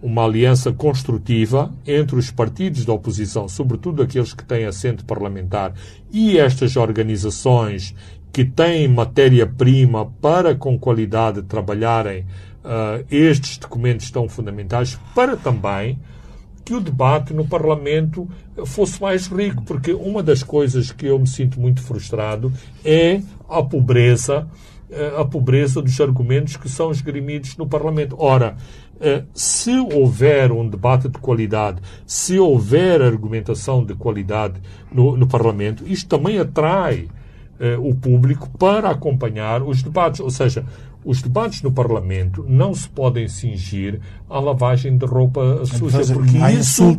uma 0.01 0.23
aliança 0.23 0.71
construtiva 0.71 1.71
entre 1.85 2.15
os 2.15 2.31
partidos 2.31 2.85
da 2.85 2.93
oposição, 2.93 3.47
sobretudo 3.47 4.01
aqueles 4.01 4.33
que 4.33 4.43
têm 4.43 4.65
assento 4.65 5.05
parlamentar, 5.05 5.73
e 6.11 6.37
estas 6.37 6.75
organizações 6.75 7.93
que 8.31 8.45
têm 8.45 8.87
matéria-prima 8.87 10.05
para 10.21 10.55
com 10.55 10.77
qualidade 10.77 11.41
trabalharem 11.43 12.25
uh, 12.63 13.03
estes 13.09 13.57
documentos 13.57 14.09
tão 14.11 14.29
fundamentais, 14.29 14.99
para 15.15 15.35
também 15.35 15.99
que 16.63 16.73
o 16.73 16.79
debate 16.79 17.33
no 17.33 17.47
Parlamento 17.47 18.29
fosse 18.65 19.01
mais 19.01 19.25
rico, 19.27 19.63
porque 19.63 19.91
uma 19.91 20.21
das 20.21 20.43
coisas 20.43 20.91
que 20.91 21.07
eu 21.07 21.17
me 21.17 21.27
sinto 21.27 21.59
muito 21.59 21.81
frustrado 21.81 22.53
é 22.85 23.21
a 23.49 23.63
pobreza, 23.63 24.47
uh, 24.89 25.21
a 25.21 25.25
pobreza 25.25 25.81
dos 25.81 25.99
argumentos 25.99 26.55
que 26.57 26.69
são 26.69 26.91
esgrimidos 26.91 27.57
no 27.57 27.67
Parlamento. 27.67 28.15
Ora, 28.19 28.55
eh, 28.88 28.88
se 29.33 29.71
houver 29.77 30.51
um 30.51 30.67
debate 30.67 31.07
de 31.07 31.17
qualidade, 31.17 31.81
se 32.05 32.37
houver 32.37 33.01
argumentação 33.01 33.83
de 33.83 33.95
qualidade 33.95 34.59
no, 34.91 35.15
no 35.15 35.27
Parlamento, 35.27 35.83
isto 35.87 36.07
também 36.09 36.37
atrai 36.39 37.07
eh, 37.07 37.18
o 37.81 37.93
público 37.93 38.49
para 38.57 38.89
acompanhar 38.89 39.61
os 39.61 39.83
debates. 39.83 40.19
Ou 40.19 40.29
seja, 40.29 40.65
os 41.03 41.21
debates 41.21 41.61
no 41.61 41.71
Parlamento 41.71 42.45
não 42.47 42.73
se 42.73 42.87
podem 42.89 43.27
cingir 43.27 44.01
à 44.29 44.37
lavagem 44.39 44.97
de 44.97 45.05
roupa 45.05 45.65
suja, 45.65 46.13
porque 46.13 46.37
isso, 46.37 46.95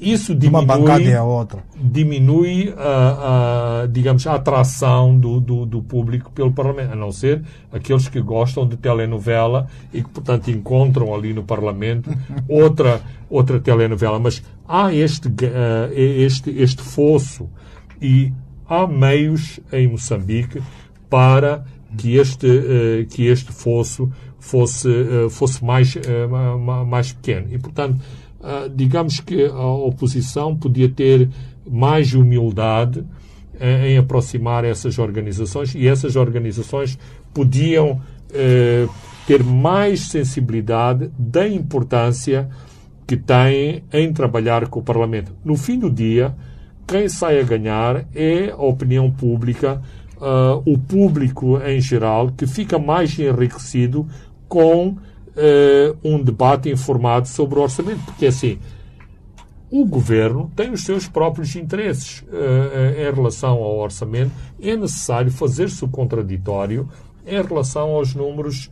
isso 0.00 0.34
diminui, 0.34 0.64
uma 0.64 0.76
bancada 0.76 1.18
a 1.18 1.22
outra. 1.22 1.62
diminui 1.78 2.74
a, 2.76 3.82
a, 3.82 3.86
digamos, 3.86 4.26
a 4.26 4.34
atração 4.34 5.18
do, 5.18 5.38
do, 5.38 5.66
do, 5.66 5.82
público 5.82 6.32
pelo 6.32 6.50
Parlamento, 6.50 6.92
a 6.92 6.96
não 6.96 7.12
ser 7.12 7.42
aqueles 7.70 8.08
que 8.08 8.20
gostam 8.22 8.66
de 8.66 8.76
telenovela 8.78 9.66
e 9.92 10.02
que, 10.02 10.08
portanto, 10.08 10.50
encontram 10.50 11.14
ali 11.14 11.34
no 11.34 11.44
Parlamento 11.44 12.10
outra, 12.48 13.02
outra 13.28 13.60
telenovela. 13.60 14.18
Mas 14.18 14.42
há 14.66 14.94
este, 14.94 15.28
uh, 15.28 15.92
este, 15.94 16.50
este 16.50 16.82
fosso 16.82 17.50
e 18.00 18.32
há 18.68 18.86
meios 18.86 19.60
em 19.72 19.88
Moçambique 19.88 20.62
para 21.08 21.64
que 21.96 22.16
este, 22.16 22.46
uh, 22.46 23.06
que 23.06 23.26
este 23.26 23.52
fosso 23.52 24.10
fosse, 24.38 24.88
uh, 24.88 25.30
fosse 25.30 25.64
mais, 25.64 25.94
uh, 25.96 26.84
mais 26.86 27.12
pequeno. 27.12 27.48
E, 27.50 27.58
portanto, 27.58 28.00
digamos 28.76 29.18
que 29.18 29.44
a 29.44 29.66
oposição 29.66 30.54
podia 30.54 30.88
ter 30.88 31.28
mais 31.68 32.14
humildade 32.14 33.04
em 33.60 33.98
aproximar 33.98 34.64
essas 34.64 35.00
organizações 35.00 35.74
e 35.74 35.88
essas 35.88 36.14
organizações 36.14 36.96
podiam 37.34 38.00
ter 39.26 39.42
mais 39.42 40.02
sensibilidade 40.02 41.10
da 41.18 41.48
importância 41.48 42.48
que 43.04 43.16
têm 43.16 43.82
em 43.92 44.12
trabalhar 44.12 44.68
com 44.68 44.78
o 44.78 44.82
Parlamento. 44.82 45.32
No 45.44 45.56
fim 45.56 45.76
do 45.76 45.90
dia, 45.90 46.32
quem 46.86 47.08
sai 47.08 47.40
a 47.40 47.42
ganhar 47.42 48.04
é 48.14 48.50
a 48.50 48.62
opinião 48.62 49.10
pública 49.10 49.82
uh, 50.16 50.62
o 50.64 50.78
público 50.78 51.58
em 51.58 51.80
geral, 51.80 52.30
que 52.32 52.46
fica 52.46 52.78
mais 52.78 53.18
enriquecido 53.18 54.06
com 54.48 54.88
uh, 54.88 54.96
um 56.04 56.22
debate 56.22 56.70
informado 56.70 57.28
sobre 57.28 57.58
o 57.58 57.62
orçamento. 57.62 58.00
Porque, 58.04 58.26
assim, 58.26 58.58
o 59.70 59.84
governo 59.84 60.50
tem 60.54 60.70
os 60.70 60.84
seus 60.84 61.08
próprios 61.08 61.54
interesses 61.56 62.20
uh, 62.22 63.00
em 63.00 63.14
relação 63.14 63.56
ao 63.62 63.78
orçamento. 63.78 64.30
É 64.60 64.76
necessário 64.76 65.30
fazer-se 65.30 65.84
o 65.84 65.88
contraditório 65.88 66.88
em 67.26 67.42
relação 67.42 67.90
aos 67.90 68.14
números 68.14 68.70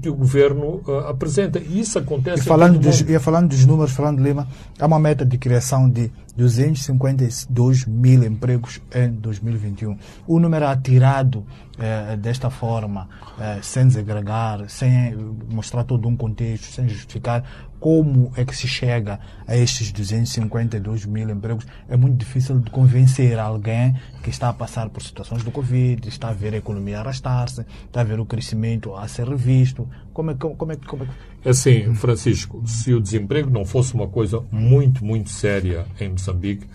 que 0.00 0.08
o 0.08 0.14
governo 0.14 0.80
apresenta. 1.08 1.58
E 1.58 1.80
isso 1.80 1.98
acontece. 1.98 2.42
E 2.42 2.44
falando, 2.44 2.78
dos, 2.78 3.00
e 3.00 3.18
falando 3.18 3.48
dos 3.48 3.66
números, 3.66 3.92
falando 3.92 4.18
de 4.18 4.22
Lima, 4.22 4.46
há 4.78 4.86
uma 4.86 5.00
meta 5.00 5.24
de 5.24 5.36
criação 5.36 5.90
de 5.90 6.08
252 6.36 7.86
mil 7.86 8.24
empregos 8.24 8.80
em 8.94 9.10
2021. 9.12 9.96
O 10.26 10.38
número 10.38 10.66
atirado 10.66 11.44
eh, 11.78 12.16
desta 12.16 12.50
forma, 12.50 13.08
eh, 13.38 13.58
sem 13.62 13.86
desagregar, 13.86 14.68
sem 14.68 15.14
mostrar 15.50 15.84
todo 15.84 16.08
um 16.08 16.16
contexto, 16.16 16.64
sem 16.64 16.88
justificar 16.88 17.44
como 17.78 18.32
é 18.36 18.44
que 18.44 18.56
se 18.56 18.66
chega 18.66 19.20
a 19.46 19.56
estes 19.56 19.92
252 19.92 21.04
mil 21.04 21.28
empregos, 21.28 21.66
é 21.88 21.96
muito 21.96 22.16
difícil 22.16 22.58
de 22.58 22.70
convencer 22.70 23.38
alguém 23.38 23.94
que 24.22 24.30
está 24.30 24.48
a 24.48 24.52
passar 24.52 24.88
por 24.88 25.02
situações 25.02 25.44
do 25.44 25.50
Covid, 25.50 26.08
está 26.08 26.30
a 26.30 26.32
ver 26.32 26.54
a 26.54 26.56
economia 26.56 27.00
arrastar-se, 27.00 27.66
está 27.84 28.00
a 28.00 28.04
ver 28.04 28.18
o 28.18 28.26
crescimento 28.26 28.94
a 28.94 29.06
ser 29.06 29.28
revisto. 29.28 29.88
Como 30.12 30.30
é, 30.30 30.34
como 30.34 30.72
é, 30.72 30.76
como 30.76 31.04
é, 31.04 31.08
é 31.35 31.35
assim, 31.48 31.94
Francisco, 31.94 32.62
se 32.66 32.92
o 32.92 33.00
desemprego 33.00 33.50
não 33.50 33.64
fosse 33.64 33.94
uma 33.94 34.08
coisa 34.08 34.42
muito, 34.50 35.04
muito 35.04 35.30
séria 35.30 35.86
em 36.00 36.10
Moçambique, 36.10 36.66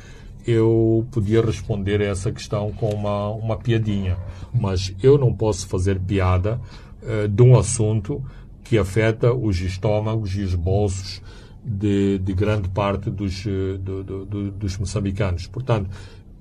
eu 0.45 1.05
podia 1.11 1.41
responder 1.41 2.01
a 2.01 2.05
essa 2.05 2.31
questão 2.31 2.71
com 2.71 2.89
uma, 2.89 3.29
uma 3.29 3.57
piadinha. 3.57 4.17
Mas 4.53 4.93
eu 5.01 5.17
não 5.17 5.33
posso 5.33 5.67
fazer 5.67 5.99
piada 5.99 6.59
uh, 7.03 7.27
de 7.27 7.43
um 7.43 7.57
assunto 7.57 8.23
que 8.63 8.77
afeta 8.77 9.33
os 9.33 9.59
estômagos 9.59 10.35
e 10.35 10.41
os 10.41 10.55
bolsos 10.55 11.21
de, 11.63 12.17
de 12.19 12.33
grande 12.33 12.69
parte 12.69 13.09
dos, 13.09 13.45
uh, 13.45 13.77
do, 13.77 14.03
do, 14.03 14.51
dos 14.51 14.77
moçambicanos. 14.77 15.47
Portanto, 15.47 15.89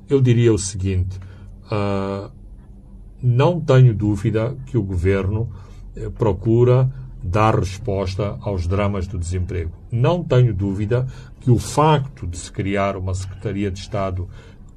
eu 0.09 0.20
diria 0.20 0.53
o 0.53 0.59
seguinte: 0.59 1.18
uh, 1.66 2.31
não 3.22 3.61
tenho 3.61 3.95
dúvida 3.95 4.57
que 4.66 4.78
o 4.78 4.83
governo 4.83 5.51
procura 6.16 6.91
dar 7.23 7.59
resposta 7.59 8.37
aos 8.41 8.66
dramas 8.66 9.07
do 9.07 9.18
desemprego. 9.18 9.73
Não 9.91 10.23
tenho 10.23 10.55
dúvida 10.55 11.07
que 11.41 11.51
o 11.51 11.59
facto 11.59 12.27
de 12.27 12.37
se 12.37 12.51
criar 12.51 12.97
uma 12.97 13.14
Secretaria 13.14 13.71
de 13.71 13.79
Estado 13.79 14.29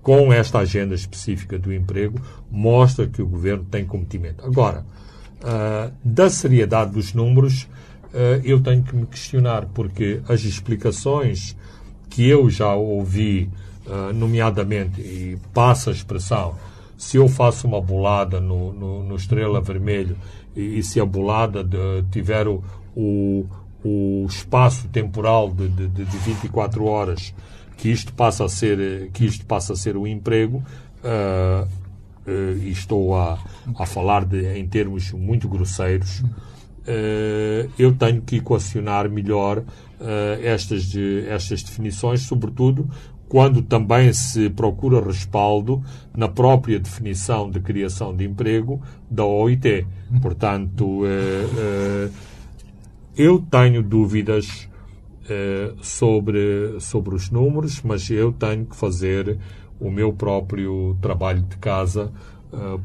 com 0.01 0.33
esta 0.33 0.59
agenda 0.59 0.93
específica 0.93 1.57
do 1.57 1.73
emprego 1.73 2.19
mostra 2.51 3.07
que 3.07 3.21
o 3.21 3.27
governo 3.27 3.63
tem 3.63 3.85
cometimento. 3.85 4.45
Agora, 4.45 4.85
uh, 5.41 5.93
da 6.03 6.29
seriedade 6.29 6.91
dos 6.91 7.13
números, 7.13 7.63
uh, 8.13 8.41
eu 8.43 8.61
tenho 8.61 8.83
que 8.83 8.95
me 8.95 9.05
questionar, 9.05 9.65
porque 9.73 10.21
as 10.27 10.43
explicações 10.43 11.55
que 12.09 12.27
eu 12.27 12.49
já 12.49 12.75
ouvi, 12.75 13.49
uh, 13.87 14.13
nomeadamente, 14.13 14.99
e 14.99 15.37
passa 15.53 15.89
a 15.89 15.93
expressão, 15.93 16.55
se 16.97 17.17
eu 17.17 17.27
faço 17.27 17.65
uma 17.65 17.81
bolada 17.81 18.39
no, 18.39 18.73
no, 18.73 19.03
no 19.03 19.15
Estrela 19.15 19.61
Vermelho 19.61 20.17
e, 20.55 20.83
se 20.83 20.99
a 20.99 21.05
bolada 21.05 21.63
de, 21.63 22.03
tiver 22.11 22.47
o, 22.47 22.63
o, 22.95 23.45
o, 23.83 24.25
espaço 24.27 24.87
temporal 24.89 25.51
de, 25.51 25.67
de, 25.67 25.87
de 25.87 26.17
24 26.17 26.85
horas 26.85 27.33
que 27.77 27.89
isto 27.89 28.13
passa 28.13 28.45
a 28.45 28.49
ser 28.49 29.09
que 29.11 29.25
isto 29.25 29.45
passa 29.45 29.73
a 29.73 29.75
ser 29.75 29.97
o 29.97 30.07
emprego 30.07 30.63
uh, 31.03 31.67
uh, 32.27 32.57
e 32.61 32.71
estou 32.71 33.15
a, 33.15 33.39
a 33.77 33.85
falar 33.85 34.25
de, 34.25 34.45
em 34.57 34.67
termos 34.67 35.11
muito 35.11 35.47
grosseiros 35.47 36.19
uh, 36.19 37.71
eu 37.77 37.93
tenho 37.93 38.21
que 38.21 38.37
equacionar 38.37 39.09
melhor 39.09 39.63
estas, 40.41 40.91
estas 41.29 41.63
definições, 41.63 42.23
sobretudo 42.23 42.89
quando 43.27 43.61
também 43.61 44.13
se 44.13 44.49
procura 44.49 45.01
respaldo 45.01 45.83
na 46.15 46.27
própria 46.27 46.79
definição 46.79 47.49
de 47.49 47.59
criação 47.59 48.15
de 48.15 48.25
emprego 48.25 48.81
da 49.09 49.25
OIT. 49.25 49.87
Portanto, 50.21 51.01
eh, 51.05 51.47
eh, 51.57 52.09
eu 53.17 53.39
tenho 53.39 53.81
dúvidas 53.81 54.69
eh, 55.27 55.73
sobre, 55.81 56.79
sobre 56.79 57.15
os 57.15 57.31
números, 57.31 57.81
mas 57.81 58.09
eu 58.11 58.31
tenho 58.31 58.65
que 58.65 58.75
fazer 58.75 59.39
o 59.79 59.89
meu 59.89 60.13
próprio 60.13 60.95
trabalho 61.01 61.41
de 61.41 61.57
casa 61.57 62.11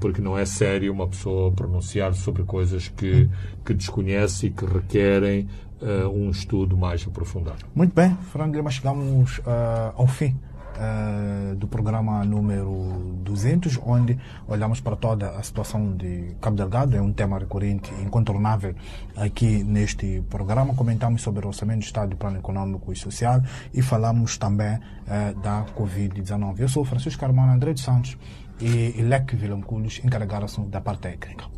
porque 0.01 0.22
não 0.22 0.39
é 0.39 0.47
sério 0.47 0.91
uma 0.91 1.07
pessoa 1.07 1.53
pronunciar 1.53 2.14
sobre 2.14 2.43
coisas 2.43 2.89
que, 2.89 3.28
que 3.66 3.74
desconhece 3.74 4.47
e 4.47 4.51
que 4.51 4.64
requerem 4.64 5.47
uh, 5.82 6.08
um 6.08 6.30
estudo 6.30 6.76
mais 6.76 7.06
aprofundado. 7.06 7.64
Muito 7.74 7.94
bem, 7.94 8.16
Fernando 8.32 8.54
Lima, 8.54 8.70
chegamos 8.70 9.38
uh, 9.38 9.92
ao 9.96 10.06
fim 10.06 10.36
uh, 10.78 11.56
do 11.56 11.66
programa 11.66 12.24
número 12.24 13.16
200, 13.22 13.78
onde 13.84 14.18
olhamos 14.46 14.80
para 14.80 14.96
toda 14.96 15.30
a 15.30 15.42
situação 15.42 15.96
de 15.96 16.36
Cabo 16.40 16.56
Delgado. 16.56 16.96
É 16.96 17.00
um 17.00 17.12
tema 17.12 17.38
recorrente 17.38 17.92
incontornável 18.02 18.74
aqui 19.16 19.62
neste 19.64 20.22
programa. 20.30 20.74
Comentamos 20.74 21.22
sobre 21.22 21.44
o 21.44 21.48
Orçamento 21.48 21.80
do 21.80 21.84
Estado 21.84 22.10
do 22.10 22.16
Plano 22.16 22.38
Econômico 22.38 22.92
e 22.92 22.96
Social 22.96 23.42
e 23.74 23.82
falamos 23.82 24.38
também 24.38 24.76
uh, 24.76 25.40
da 25.40 25.64
Covid-19. 25.76 26.60
Eu 26.60 26.68
sou 26.68 26.84
Francisco 26.84 27.20
Carmona 27.20 27.52
André 27.52 27.72
dos 27.72 27.82
Santos 27.82 28.16
e 28.60 29.00
Leque 29.02 29.36
Vilamculos 29.36 30.00
encarregaram-se 30.04 30.60
da 30.62 30.80
parte 30.80 31.02
técnica. 31.02 31.57